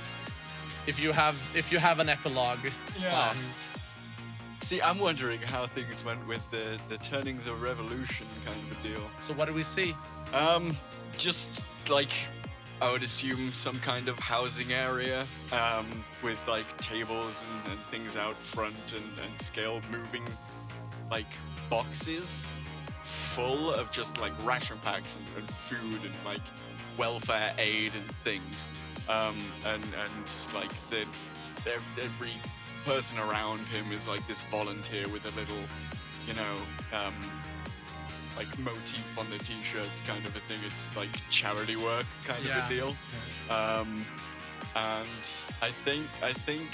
if 0.85 0.99
you 0.99 1.11
have 1.11 1.35
if 1.55 1.71
you 1.71 1.79
have 1.79 1.97
an 1.99 2.07
epilogue, 2.07 2.59
Yeah. 3.01 3.09
planned, 3.09 3.37
See, 4.59 4.79
I'm 4.81 4.99
wondering 4.99 5.39
how 5.39 5.65
things 5.65 6.03
went 6.05 6.27
with 6.27 6.41
the, 6.51 6.77
the 6.89 6.97
turning 6.97 7.39
the 7.45 7.53
revolution 7.55 8.27
kind 8.45 8.59
of 8.71 8.77
a 8.79 8.83
deal. 8.87 9.01
so 9.21 9.33
what 9.33 9.47
do 9.47 9.53
we 9.55 9.63
see? 9.63 9.95
Um, 10.33 10.75
just 11.15 11.63
like 11.89 12.11
I 12.79 12.91
would 12.91 13.01
assume 13.01 13.53
some 13.53 13.79
kind 13.79 14.07
of 14.07 14.19
housing 14.19 14.71
area, 14.71 15.25
um, 15.51 16.03
with 16.21 16.39
like 16.47 16.77
tables 16.77 17.43
and, 17.49 17.71
and 17.71 17.79
things 17.79 18.15
out 18.15 18.35
front 18.35 18.93
and, 18.95 19.05
and 19.25 19.41
scale 19.41 19.81
moving 19.91 20.23
like 21.09 21.25
boxes 21.69 22.55
full 23.03 23.73
of 23.73 23.89
just 23.91 24.19
like 24.19 24.33
ration 24.45 24.77
packs 24.83 25.15
and, 25.17 25.25
and 25.37 25.49
food 25.49 26.01
and 26.03 26.13
like 26.25 26.41
welfare 26.97 27.51
aid 27.57 27.93
and 27.95 28.11
things. 28.17 28.69
Um, 29.09 29.37
and 29.65 29.83
and 29.83 30.53
like 30.53 30.71
the 30.89 31.01
ev- 31.71 31.99
every 32.03 32.33
person 32.85 33.17
around 33.19 33.67
him 33.69 33.91
is 33.91 34.07
like 34.07 34.25
this 34.27 34.43
volunteer 34.43 35.07
with 35.07 35.25
a 35.25 35.39
little, 35.39 35.63
you 36.27 36.33
know, 36.33 36.57
um, 36.93 37.15
like 38.37 38.57
motif 38.59 39.03
on 39.17 39.29
the 39.29 39.37
t-shirts 39.39 40.01
kind 40.01 40.25
of 40.25 40.35
a 40.35 40.39
thing. 40.41 40.59
It's 40.65 40.95
like 40.95 41.09
charity 41.29 41.75
work 41.75 42.05
kind 42.23 42.43
Yeah. 42.45 42.65
of 42.65 42.71
a 42.71 42.73
deal. 42.75 42.95
Um, 43.49 44.05
and 44.75 45.07
I 45.61 45.69
think 45.85 46.05
I 46.23 46.33
think 46.33 46.69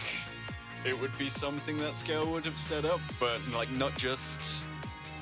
it 0.85 0.99
would 0.99 1.17
be 1.17 1.29
something 1.29 1.77
that 1.77 1.95
Scale 1.95 2.25
would 2.31 2.45
have 2.45 2.57
set 2.57 2.83
up, 2.85 2.99
but 3.19 3.39
like 3.53 3.71
not 3.71 3.97
just 3.97 4.65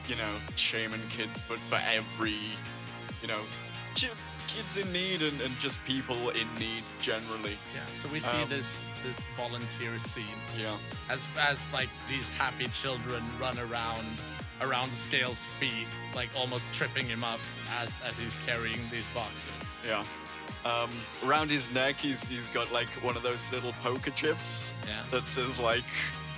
you 0.07 0.15
know 0.15 0.33
shaman 0.55 1.01
kids, 1.09 1.41
but 1.47 1.59
for 1.59 1.79
every 1.93 2.37
you 3.21 3.27
know 3.27 3.41
kids 4.47 4.75
in 4.75 4.91
need 4.91 5.21
and, 5.21 5.39
and 5.41 5.57
just 5.59 5.81
people 5.85 6.29
in 6.31 6.47
need 6.59 6.83
generally. 7.01 7.55
Yeah. 7.73 7.85
So 7.85 8.09
we 8.09 8.19
see 8.19 8.41
Um, 8.41 8.49
this 8.49 8.85
this 9.05 9.19
volunteer 9.37 9.97
scene. 9.99 10.25
Yeah. 10.59 10.75
as 11.09 11.27
as 11.39 11.71
like 11.71 11.89
these 12.09 12.29
happy 12.37 12.67
children 12.69 13.23
run 13.39 13.57
around 13.59 14.05
around 14.61 14.91
Scale's 14.91 15.45
feet, 15.59 15.87
like 16.15 16.29
almost 16.37 16.63
tripping 16.73 17.05
him 17.07 17.23
up 17.23 17.39
as 17.81 17.99
as 18.07 18.17
he's 18.19 18.35
carrying 18.45 18.79
these 18.91 19.07
boxes. 19.15 19.81
Yeah. 19.87 20.03
Um, 20.63 20.89
around 21.25 21.49
his 21.49 21.73
neck, 21.73 21.95
he's 21.95 22.27
he's 22.27 22.47
got 22.49 22.71
like 22.71 22.87
one 23.03 23.15
of 23.17 23.23
those 23.23 23.51
little 23.51 23.73
poker 23.83 24.11
chips 24.11 24.73
Yeah. 24.87 25.01
that 25.11 25.27
says 25.27 25.59
like 25.59 25.83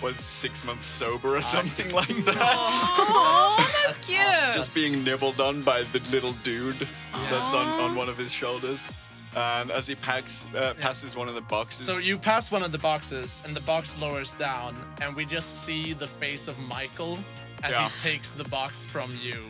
was 0.02 0.16
six 0.18 0.66
months 0.66 0.88
sober 0.88 1.36
or 1.36 1.42
something 1.42 1.92
like 2.02 2.08
that. 2.26 2.36
Oh, 2.40 3.84
that's 3.86 4.06
cute. 4.06 4.20
Just 4.54 4.74
being 4.76 5.04
nibbled 5.04 5.40
on 5.42 5.62
by 5.64 5.84
the 5.84 6.00
little 6.12 6.34
dude 6.44 6.88
that's 7.30 7.54
on, 7.54 7.68
on 7.82 7.96
one 7.96 8.10
of 8.10 8.18
his 8.18 8.32
shoulders. 8.32 8.94
And 9.36 9.72
as 9.72 9.88
he 9.88 9.96
packs, 9.96 10.46
uh, 10.56 10.74
passes 10.80 11.16
one 11.16 11.28
of 11.28 11.34
the 11.36 11.42
boxes. 11.42 11.88
So 11.88 11.98
you 12.08 12.20
pass 12.20 12.52
one 12.52 12.62
of 12.64 12.72
the 12.72 12.78
boxes, 12.78 13.42
and 13.46 13.56
the 13.56 13.62
box 13.62 13.98
lowers 13.98 14.34
down, 14.36 14.76
and 15.02 15.16
we 15.16 15.26
just 15.26 15.64
see 15.64 15.94
the 15.94 16.06
face 16.06 16.48
of 16.48 16.56
Michael 16.68 17.18
as 17.64 17.72
Yeah. 17.72 17.90
he 17.90 18.10
takes 18.12 18.30
the 18.30 18.44
box 18.44 18.86
from 18.86 19.18
you, 19.20 19.42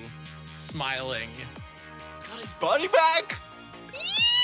smiling. 0.63 1.29
got 2.29 2.39
his 2.39 2.53
body 2.53 2.87
back. 2.87 3.37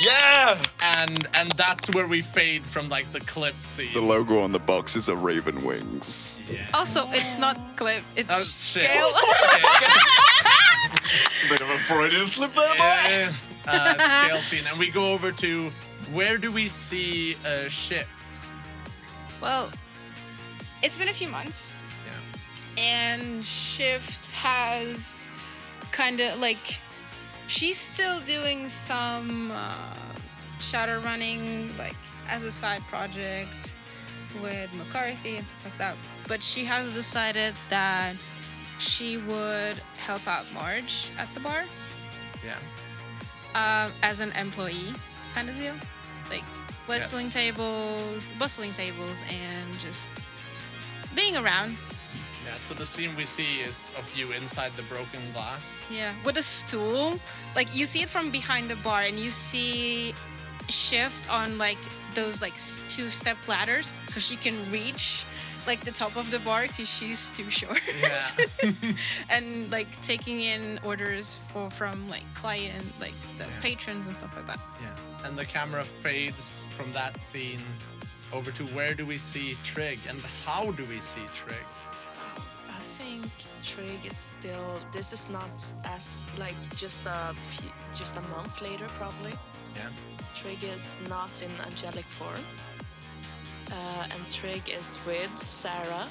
Yeah. 0.02 0.58
And 0.82 1.28
and 1.34 1.52
that's 1.54 1.90
where 1.94 2.08
we 2.08 2.22
fade 2.22 2.64
from 2.64 2.88
like 2.90 3.12
the 3.12 3.20
clip 3.22 3.62
scene. 3.62 3.94
The 3.94 4.02
logo 4.02 4.42
on 4.42 4.52
the 4.52 4.60
box 4.60 4.96
is 4.96 5.10
a 5.10 5.16
raven 5.16 5.64
wings. 5.66 6.40
yeah. 6.50 6.68
Also, 6.74 7.02
it's 7.10 7.38
not 7.38 7.58
clip. 7.76 8.04
It's 8.16 8.30
Oh, 8.32 8.40
scale. 8.42 9.12
It's 11.32 11.44
a 11.46 11.50
bit 11.50 11.62
of 11.62 11.70
a 11.70 11.78
Freudian 11.80 12.28
slip 12.28 12.54
there, 12.54 12.68
boy. 12.70 12.76
Yeah, 12.84 13.32
uh, 13.68 14.26
scale 14.28 14.38
scene, 14.42 14.64
and 14.70 14.78
we 14.80 14.90
go 14.92 15.12
over 15.12 15.32
to 15.32 15.72
where 16.14 16.38
do 16.38 16.52
we 16.52 16.68
see 16.68 17.36
a 17.46 17.70
shift? 17.70 18.10
well, 19.42 19.70
it's 20.84 20.98
been 20.98 21.08
a 21.10 21.14
few 21.14 21.28
months, 21.30 21.72
Yeah. 22.06 22.84
and 22.84 23.44
Shift 23.46 24.28
has 24.28 25.26
kind 25.92 26.20
of 26.20 26.40
like 26.40 26.78
she's 27.48 27.78
still 27.78 28.20
doing 28.22 28.70
some 28.70 29.52
uh, 29.52 29.96
shadow 30.60 31.00
running, 31.02 31.76
like 31.78 31.96
as 32.28 32.44
a 32.44 32.52
side 32.52 32.82
project 32.90 33.74
with 34.42 34.72
McCarthy 34.74 35.38
and 35.38 35.46
stuff 35.48 35.66
like 35.66 35.78
that. 35.78 35.96
But 36.28 36.44
she 36.44 36.64
has 36.66 36.94
decided 36.94 37.54
that 37.70 38.16
she 38.78 39.18
would 39.18 39.76
help 40.06 40.28
out 40.28 40.46
Marge 40.54 41.10
at 41.18 41.34
the 41.34 41.40
bar 41.42 41.64
Yeah. 42.46 42.56
um, 43.56 43.92
as 44.04 44.20
an 44.22 44.32
employee, 44.34 44.94
kind 45.34 45.50
of 45.50 45.56
deal. 45.58 45.74
like 46.30 46.44
whistling 46.88 47.30
tables, 47.30 48.32
bustling 48.40 48.72
tables, 48.72 49.22
and 49.30 49.80
just 49.80 50.10
being 51.16 51.36
around. 51.38 51.76
Yeah, 52.50 52.58
so 52.58 52.74
the 52.74 52.86
scene 52.86 53.16
we 53.16 53.26
see 53.26 53.60
is 53.62 53.92
of 53.98 54.06
you 54.18 54.32
inside 54.32 54.72
the 54.76 54.82
broken 54.84 55.20
glass. 55.34 55.86
Yeah, 55.92 56.14
with 56.26 56.38
a 56.38 56.42
stool. 56.42 57.20
Like 57.56 57.68
you 57.76 57.86
see 57.86 58.02
it 58.02 58.10
from 58.10 58.32
behind 58.32 58.70
the 58.70 58.76
bar, 58.78 59.02
and 59.04 59.20
you 59.20 59.30
see 59.30 60.16
shift 60.68 61.30
on 61.32 61.58
like 61.60 61.78
those 62.16 62.42
like 62.42 62.56
two 62.90 63.10
step 63.10 63.38
ladders, 63.48 63.94
so 64.08 64.20
she 64.20 64.36
can 64.36 64.56
reach 64.72 65.26
like 65.68 65.82
the 65.82 65.92
top 65.92 66.16
of 66.18 66.32
the 66.32 66.40
bar 66.40 66.64
because 66.66 66.90
she's 66.90 67.30
too 67.30 67.50
short. 67.52 67.80
Yeah. 68.02 68.26
and 69.30 69.70
like 69.72 70.02
taking 70.02 70.42
in 70.42 70.80
orders 70.84 71.38
for 71.54 71.70
from 71.70 72.10
like 72.10 72.24
client, 72.34 72.84
like 73.00 73.14
the 73.38 73.44
Yeah. 73.46 73.60
patrons 73.62 74.08
and 74.08 74.16
stuff 74.16 74.36
like 74.36 74.48
that. 74.48 74.60
yeah. 74.82 75.28
And 75.28 75.38
the 75.38 75.46
camera 75.46 75.84
fades 75.84 76.66
from 76.76 76.92
that 76.94 77.22
scene 77.22 77.62
over 78.34 78.50
to 78.52 78.64
where 78.74 78.96
do 78.96 79.06
we 79.06 79.18
see 79.18 79.56
Trig 79.64 80.00
and 80.10 80.20
how 80.46 80.72
do 80.72 80.84
we 80.86 81.00
see 81.00 81.22
Trig? 81.36 81.66
Trig 83.64 84.06
is 84.06 84.18
still. 84.18 84.80
This 84.92 85.14
is 85.14 85.30
not 85.30 85.52
as 85.86 86.26
like 86.38 86.56
just 86.76 87.02
a 87.06 87.34
few, 87.42 87.70
just 87.94 88.18
a 88.18 88.22
month 88.36 88.62
later, 88.62 88.88
probably. 88.98 89.34
Yeah. 89.76 89.90
Trig 90.34 90.64
is 90.64 90.98
not 91.10 91.42
in 91.42 91.52
angelic 91.66 92.06
form. 92.06 92.44
Uh, 93.72 94.04
and 94.16 94.30
Trig 94.30 94.70
is 94.70 94.98
with 95.06 95.38
Sarah 95.38 96.08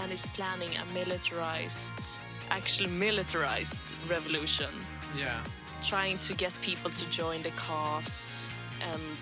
and 0.00 0.12
is 0.12 0.24
planning 0.36 0.70
a 0.76 0.84
militarized, 0.94 2.20
actually 2.50 2.90
militarized 2.90 3.80
revolution, 4.08 4.70
Yeah. 5.16 5.42
trying 5.82 6.18
to 6.18 6.34
get 6.34 6.56
people 6.62 6.90
to 6.90 7.10
join 7.10 7.42
the 7.42 7.50
cause 7.52 8.46
and 8.92 9.18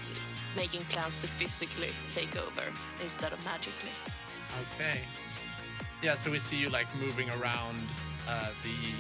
making 0.55 0.85
plans 0.91 1.19
to 1.23 1.27
physically 1.29 1.93
take 2.11 2.37
over 2.37 2.65
instead 3.03 3.33
of 3.33 3.43
magically. 3.45 3.93
Okay. 4.75 5.01
Yeah, 6.03 6.15
so 6.15 6.31
we 6.31 6.39
see 6.39 6.57
you 6.57 6.69
like 6.69 6.87
moving 7.01 7.29
around 7.31 7.79
uh, 8.29 8.51
the 8.63 8.91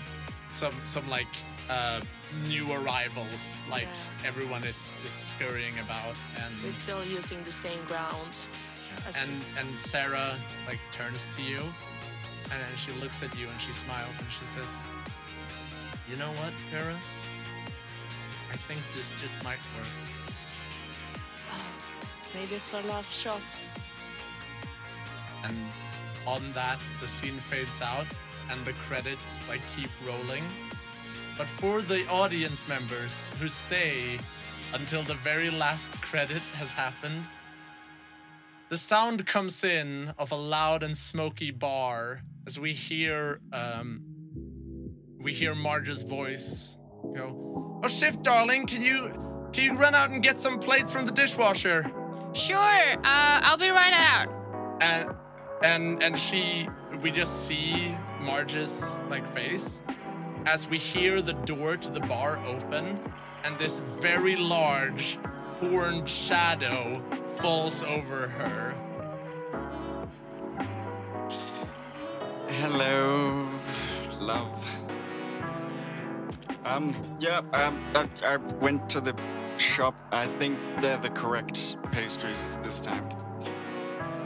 some 0.52 0.72
some 0.84 1.08
like 1.10 1.26
uh, 1.68 2.00
new 2.48 2.72
arrivals, 2.72 3.58
like 3.70 3.82
Yeah. 4.22 4.28
everyone 4.28 4.64
is, 4.64 4.96
is 5.04 5.10
scurrying 5.10 5.74
about 5.84 6.14
and 6.42 6.54
We're 6.64 6.72
still 6.72 7.04
using 7.04 7.42
the 7.44 7.52
same 7.52 7.82
ground. 7.84 8.38
and 9.20 9.30
and 9.58 9.78
Sarah 9.78 10.34
like 10.66 10.80
turns 10.90 11.28
to 11.36 11.42
you 11.42 11.60
and 12.50 12.58
then 12.62 12.74
she 12.76 12.92
looks 13.02 13.22
at 13.22 13.36
you 13.38 13.46
and 13.48 13.60
she 13.60 13.72
smiles 13.72 14.18
and 14.18 14.28
she 14.38 14.46
says, 14.46 14.68
"You 16.08 16.16
know 16.16 16.30
what, 16.40 16.52
Sarah? 16.70 16.98
I 18.52 18.56
think 18.68 18.80
this 18.94 19.10
just 19.20 19.42
might 19.44 19.60
work." 19.76 19.92
Maybe 22.34 22.54
it's 22.54 22.72
our 22.74 22.82
last 22.82 23.12
shot. 23.12 23.66
And 25.44 25.56
on 26.26 26.42
that, 26.54 26.78
the 27.00 27.08
scene 27.08 27.38
fades 27.50 27.80
out 27.80 28.06
and 28.50 28.64
the 28.64 28.72
credits 28.74 29.40
like 29.48 29.60
keep 29.74 29.90
rolling. 30.06 30.44
But 31.38 31.46
for 31.46 31.82
the 31.82 32.06
audience 32.08 32.66
members 32.68 33.28
who 33.38 33.48
stay 33.48 34.18
until 34.72 35.02
the 35.02 35.14
very 35.14 35.50
last 35.50 36.00
credit 36.02 36.42
has 36.54 36.72
happened, 36.72 37.24
the 38.68 38.78
sound 38.78 39.26
comes 39.26 39.62
in 39.62 40.12
of 40.18 40.32
a 40.32 40.36
loud 40.36 40.82
and 40.82 40.96
smoky 40.96 41.50
bar 41.50 42.20
as 42.46 42.58
we 42.58 42.72
hear 42.72 43.40
um, 43.52 44.02
we 45.20 45.32
hear 45.32 45.54
Marge's 45.54 46.02
voice 46.02 46.78
go, 47.14 47.80
"Oh, 47.82 47.88
shift, 47.88 48.22
darling, 48.22 48.66
can 48.66 48.82
you 48.82 49.12
can 49.52 49.64
you 49.64 49.72
run 49.74 49.94
out 49.94 50.10
and 50.10 50.22
get 50.22 50.40
some 50.40 50.58
plates 50.58 50.90
from 50.90 51.06
the 51.06 51.12
dishwasher?" 51.12 51.90
Sure, 52.32 52.58
uh, 53.04 53.40
I'll 53.42 53.56
be 53.56 53.70
right 53.70 53.94
out. 53.94 54.28
and 54.80 55.10
and 55.62 56.02
and 56.02 56.18
she 56.18 56.68
we 57.02 57.10
just 57.10 57.46
see 57.46 57.96
Marge's 58.20 58.98
like 59.08 59.26
face 59.34 59.82
as 60.46 60.68
we 60.68 60.78
hear 60.78 61.20
the 61.20 61.32
door 61.32 61.76
to 61.76 61.90
the 61.90 62.00
bar 62.00 62.38
open 62.46 63.00
and 63.44 63.58
this 63.58 63.80
very 64.00 64.36
large 64.36 65.18
horned 65.60 66.08
shadow 66.08 67.02
falls 67.38 67.82
over 67.82 68.28
her 68.28 68.74
Hello, 72.60 73.46
love. 74.18 74.48
Um, 76.64 76.94
yeah, 77.20 77.42
um, 77.52 77.80
I, 77.94 78.08
I 78.24 78.36
went 78.36 78.88
to 78.90 79.00
the 79.00 79.14
shop. 79.58 79.94
I 80.10 80.26
think 80.38 80.58
they're 80.80 80.96
the 80.96 81.10
correct 81.10 81.76
pastries 81.92 82.58
this 82.62 82.80
time. 82.80 83.08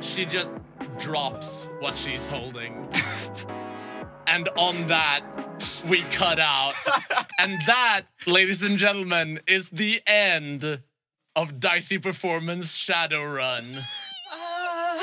she 0.01 0.25
just 0.25 0.55
drops 1.01 1.69
what 1.81 1.95
she's 1.97 2.27
holding. 2.27 2.89
And 4.27 4.49
on 4.51 4.87
that 4.87 5.23
we 5.89 6.01
cut 6.03 6.39
out. 6.39 6.75
And 7.39 7.59
that 7.67 8.03
ladies 8.27 8.63
and 8.63 8.79
gentlemen 8.79 9.41
is 9.47 9.71
the 9.71 10.01
end 10.07 10.83
of 11.35 11.59
dicey 11.59 11.99
performance 11.99 12.77
shadowrun 12.77 13.79
Ah, 14.33 15.03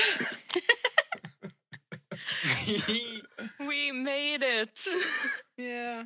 we 3.68 3.92
made 3.92 4.44
it. 4.44 4.80
Yeah. 5.58 6.04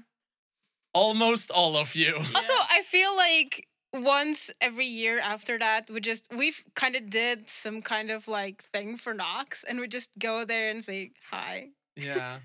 almost 0.93 1.51
all 1.51 1.75
of 1.77 1.95
you. 1.95 2.15
Also, 2.15 2.53
I 2.69 2.81
feel 2.85 3.15
like 3.15 3.67
once 3.93 4.51
every 4.61 4.85
year 4.85 5.19
after 5.19 5.57
that, 5.59 5.89
we 5.89 5.99
just 5.99 6.27
we've 6.35 6.63
kind 6.75 6.95
of 6.95 7.09
did 7.09 7.49
some 7.49 7.81
kind 7.81 8.09
of 8.11 8.27
like 8.27 8.63
thing 8.73 8.97
for 8.97 9.13
Nox, 9.13 9.63
and 9.63 9.79
we 9.79 9.87
just 9.87 10.11
go 10.19 10.45
there 10.45 10.69
and 10.69 10.83
say 10.83 11.11
hi. 11.29 11.69
Yeah. 11.95 12.39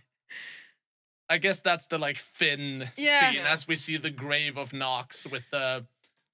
I 1.28 1.38
guess 1.38 1.60
that's 1.60 1.86
the 1.88 1.98
like 1.98 2.18
Finn 2.18 2.88
Yeah. 2.96 3.32
scene 3.32 3.44
as 3.44 3.66
we 3.66 3.74
see 3.76 3.96
the 3.96 4.10
grave 4.10 4.56
of 4.56 4.72
Nox 4.72 5.26
with 5.26 5.48
the 5.50 5.86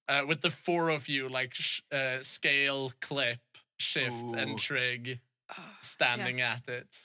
uh, 0.09 0.23
with 0.27 0.43
the 0.43 0.51
four 0.51 0.91
of 0.91 1.09
you 1.09 1.29
like 1.29 1.55
sh- 1.55 1.81
uh, 1.91 2.19
scale, 2.23 2.93
clip, 3.01 3.39
shift, 3.79 4.13
Ooh. 4.13 4.35
and 4.35 4.59
trig 4.59 5.21
Ah, 5.51 5.77
standing 5.83 6.41
at 6.41 6.69
it. 6.69 6.99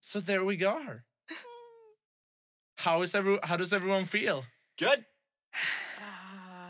So 0.00 0.20
there 0.20 0.44
we 0.44 0.56
go. 0.56 0.80
How 2.78 3.02
is 3.02 3.14
every 3.14 3.38
How 3.42 3.56
does 3.56 3.72
everyone 3.72 4.04
feel? 4.06 4.44
Good. 4.78 5.04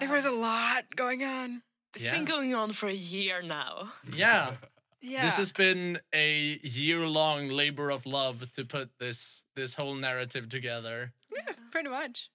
There 0.07 0.12
was 0.12 0.24
a 0.24 0.30
lot 0.30 0.94
going 0.96 1.22
on. 1.22 1.62
It's 1.94 2.05
Yeah. 2.05 2.12
been 2.12 2.24
going 2.24 2.55
on 2.55 2.72
for 2.72 2.88
a 2.88 2.92
year 2.94 3.42
now. 3.42 3.92
Yeah, 4.12 4.57
Yeah. 5.00 5.24
this 5.24 5.36
has 5.36 5.53
been 5.53 6.00
a 6.12 6.59
year 6.62 7.07
long 7.07 7.48
labor 7.48 7.90
of 7.90 8.07
love 8.07 8.53
to 8.53 8.64
put 8.64 8.98
this 8.98 9.44
this 9.55 9.74
whole 9.74 9.94
narrative 9.94 10.48
together. 10.48 11.12
yeah, 11.34 11.53
pretty 11.70 11.88
much. 11.90 12.30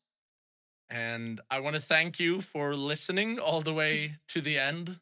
And 0.90 1.42
I 1.50 1.60
want 1.60 1.76
to 1.76 1.82
thank 1.82 2.20
you 2.20 2.42
for 2.42 2.76
listening 2.76 3.40
all 3.40 3.62
the 3.62 3.74
way 3.74 4.18
to 4.30 4.40
the 4.42 4.58
end. 4.60 5.00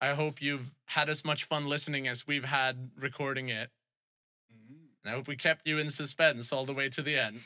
I 0.00 0.14
hope 0.14 0.40
you've 0.40 0.70
had 0.86 1.08
as 1.08 1.24
much 1.24 1.44
fun 1.44 1.66
listening 1.66 2.06
as 2.08 2.26
we've 2.26 2.44
had 2.44 2.90
recording 2.96 3.48
it. 3.48 3.70
Mm-hmm. 4.52 4.74
And 5.02 5.12
I 5.12 5.16
hope 5.16 5.26
we 5.28 5.36
kept 5.36 5.66
you 5.66 5.78
in 5.78 5.90
suspense 5.90 6.52
all 6.52 6.64
the 6.64 6.72
way 6.72 6.88
to 6.88 7.02
the 7.02 7.16
end. 7.18 7.42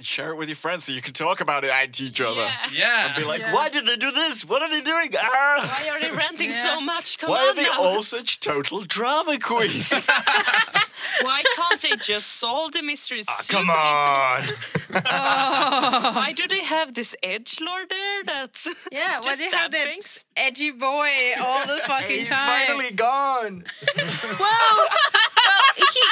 Share 0.00 0.32
it 0.32 0.36
with 0.36 0.48
your 0.50 0.56
friends 0.56 0.84
so 0.84 0.92
you 0.92 1.00
can 1.00 1.14
talk 1.14 1.40
about 1.40 1.64
it 1.64 1.70
at 1.70 1.98
each 2.02 2.20
other. 2.20 2.42
Yeah. 2.42 2.66
Yeah. 2.70 3.06
And 3.06 3.16
be 3.16 3.24
like, 3.24 3.40
Yeah. 3.40 3.54
why 3.54 3.70
did 3.70 3.86
they 3.86 3.96
do 3.96 4.10
this? 4.12 4.44
What 4.44 4.60
are 4.62 4.68
they 4.68 4.82
doing? 4.82 5.08
Ah! 5.18 5.80
Why 5.82 5.88
are 5.88 5.98
they 6.00 6.10
ranting 6.10 6.50
Yeah. 6.50 6.62
so 6.62 6.80
much? 6.82 7.16
Come 7.16 7.30
Why 7.30 7.40
on 7.44 7.48
are 7.48 7.54
they 7.54 7.62
now. 7.64 7.78
all 7.78 8.02
such 8.02 8.40
total 8.40 8.82
drama 8.82 9.38
queens? 9.38 9.88
Why 11.22 11.42
can't 11.54 11.80
they 11.80 11.96
just 11.96 12.26
solve 12.36 12.72
the 12.72 12.82
mysteries? 12.82 13.24
Ah, 13.26 13.38
super 13.40 13.58
come 13.58 13.70
on. 13.70 14.42
Oh. 14.96 16.12
Why 16.14 16.32
do 16.36 16.46
they 16.46 16.60
have 16.62 16.92
this 16.92 17.16
edge 17.22 17.58
lord 17.62 17.88
there? 17.88 18.24
That's 18.24 18.68
Yeah, 18.92 19.20
why 19.20 19.24
Just 19.24 19.38
they 19.38 19.44
have 19.44 19.52
stab 19.54 19.72
that 19.72 19.84
things. 19.86 20.24
edgy 20.36 20.72
boy 20.72 21.10
all 21.42 21.66
the 21.66 21.78
fucking 21.86 22.18
He's 22.18 22.28
time? 22.28 22.58
He's 22.60 22.66
finally 22.68 22.90
gone. 22.92 23.64
well, 24.40 24.88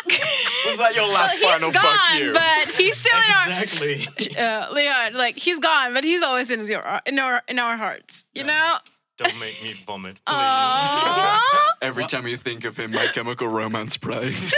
well, 0.06 0.16
he, 0.18 0.68
Was 0.70 0.78
that 0.78 0.94
your 0.96 1.08
last 1.08 1.40
well, 1.40 1.52
final 1.52 1.70
he's 1.70 1.80
fuck 1.80 2.10
gone, 2.10 2.18
you? 2.20 2.32
but 2.32 2.74
he's 2.76 2.96
still 2.96 3.18
Exactly. 3.18 4.06
in 4.30 4.36
our 4.38 4.60
uh, 4.70 4.72
Leon. 4.72 5.14
Like 5.14 5.36
he's 5.36 5.58
gone, 5.58 5.92
but 5.94 6.04
he's 6.04 6.22
always 6.22 6.50
in 6.50 6.60
his 6.60 6.70
in 6.70 7.18
our 7.18 7.42
in 7.48 7.58
our 7.58 7.76
hearts. 7.76 8.24
You 8.34 8.44
know. 8.44 8.76
Don't 9.16 9.38
make 9.38 9.62
me 9.62 9.72
vomit, 9.86 10.16
please. 10.26 10.34
Aww. 10.34 11.38
Every 11.82 12.04
time 12.06 12.26
you 12.26 12.36
think 12.36 12.64
of 12.64 12.76
him, 12.76 12.90
My 12.90 13.06
Chemical 13.06 13.46
Romance 13.46 13.96
plays. 13.96 14.52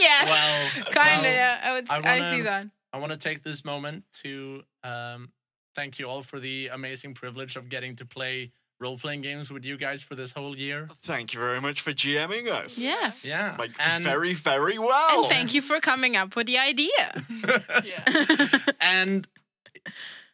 yes. 0.00 0.26
Well, 0.28 0.84
kind 0.86 1.16
of. 1.18 1.22
well, 1.22 1.32
yeah, 1.32 1.60
I 1.62 1.72
would. 1.74 1.88
I 1.90 1.94
s- 1.98 2.00
I, 2.04 2.18
wanna- 2.18 2.30
see 2.36 2.40
that. 2.42 2.66
I 2.92 2.98
want 2.98 3.12
to 3.12 3.18
take 3.18 3.44
this 3.44 3.64
moment 3.64 4.02
to 4.24 4.62
um, 4.82 5.30
thank 5.76 6.00
you 6.00 6.06
all 6.08 6.22
for 6.24 6.40
the 6.40 6.68
amazing 6.72 7.14
privilege 7.14 7.54
of 7.54 7.68
getting 7.68 7.94
to 7.96 8.04
play 8.04 8.50
role 8.80 8.96
playing 8.96 9.20
games 9.20 9.50
with 9.52 9.64
you 9.64 9.76
guys 9.76 10.02
for 10.02 10.14
this 10.14 10.32
whole 10.32 10.56
year. 10.56 10.88
Thank 11.02 11.34
you 11.34 11.40
very 11.40 11.60
much 11.60 11.82
for 11.82 11.92
GMing 11.92 12.48
us. 12.48 12.82
Yes. 12.82 13.26
Yeah. 13.28 13.54
Like, 13.58 13.70
and, 13.78 14.02
very, 14.02 14.32
very 14.32 14.78
well. 14.78 15.24
And 15.24 15.30
thank 15.30 15.52
you 15.54 15.60
for 15.60 15.80
coming 15.80 16.16
up 16.16 16.34
with 16.34 16.46
the 16.46 16.58
idea. 16.58 17.22
yeah. 17.84 18.58
and 18.80 19.28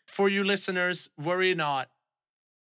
for 0.06 0.28
you 0.28 0.44
listeners, 0.44 1.10
worry 1.18 1.54
not. 1.54 1.88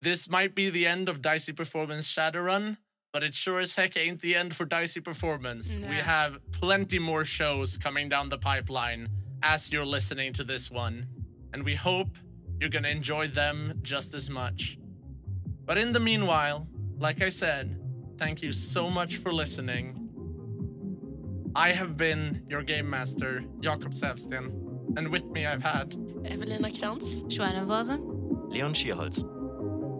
this 0.01 0.29
might 0.29 0.55
be 0.55 0.71
the 0.71 0.87
end 0.87 1.09
of 1.09 1.21
Dicey 1.23 1.53
Performance 1.53 2.07
Shadowrun, 2.07 2.77
but 3.13 3.25
it 3.25 3.35
sure 3.35 3.59
as 3.59 3.75
heck 3.75 3.97
ain't 3.97 4.21
the 4.21 4.37
end 4.37 4.55
for 4.55 4.65
Dicey 4.67 5.01
Performance. 5.01 5.77
We 5.89 5.97
have 5.97 6.39
plenty 6.53 6.99
more 6.99 7.25
shows 7.25 7.79
coming 7.79 8.09
down 8.09 8.29
the 8.29 8.39
pipeline 8.39 9.09
as 9.43 9.73
you're 9.73 9.87
listening 9.87 10.33
to 10.35 10.45
this 10.45 10.71
one, 10.71 11.07
and 11.53 11.65
we 11.65 11.75
hope 11.75 12.19
you're 12.61 12.71
gonna 12.71 12.89
enjoy 12.89 13.29
them 13.29 13.81
just 13.83 14.15
as 14.15 14.29
much. 14.31 14.79
But 15.67 15.79
in 15.79 15.93
the 15.93 16.01
meanwhile, 16.01 16.69
like 16.99 17.23
I 17.23 17.29
said, 17.29 17.81
thank 18.19 18.43
you 18.43 18.53
so 18.53 18.91
much 18.91 19.17
for 19.17 19.33
listening. 19.33 20.01
I 21.57 21.73
have 21.73 21.97
been 21.97 22.43
your 22.49 22.63
game 22.63 22.91
master, 22.91 23.45
Jakob 23.61 23.93
Sävsten, 23.93 24.97
and 24.97 25.09
with 25.09 25.27
me 25.27 25.47
I've 25.47 25.63
had 25.63 25.95
Evelina 26.25 26.71
Krantz. 26.71 27.23
Schweinevasen. 27.25 28.51
Leon 28.51 28.75
Schierholz. 28.75 29.23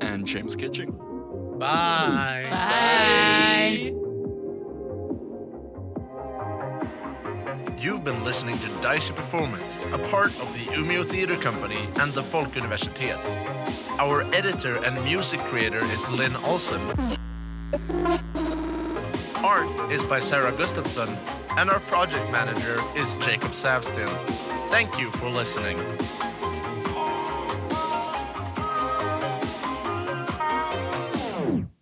And 0.03 0.27
James 0.27 0.57
Kitching. 0.57 0.93
Bye. 1.59 2.49
Bye. 2.51 4.04
You've 7.79 8.05
been 8.05 8.25
listening 8.25 8.59
to 8.61 8.69
Dicey 8.81 9.13
Performance, 9.13 9.79
a 9.93 9.99
part 9.99 10.31
of 10.41 10.53
the 10.55 10.65
Umeå 10.77 11.05
Theatre 11.05 11.37
Company 11.37 11.89
and 11.97 12.13
the 12.13 12.23
Folkuniversitet. 12.23 13.19
Our 13.99 14.23
editor 14.35 14.83
and 14.85 15.03
music 15.05 15.41
creator 15.41 15.81
is 15.81 16.11
Lynn 16.13 16.35
Olsen. 16.37 16.81
Art 19.37 19.93
is 19.93 20.03
by 20.03 20.19
Sarah 20.19 20.53
Gustafsson, 20.53 21.17
and 21.59 21.69
our 21.69 21.81
project 21.81 22.31
manager 22.31 22.81
is 22.97 23.17
Jakob 23.17 23.53
Sävsten. 23.53 24.09
Thank 24.71 24.99
you 24.99 25.11
for 25.13 25.29
listening. 25.29 25.79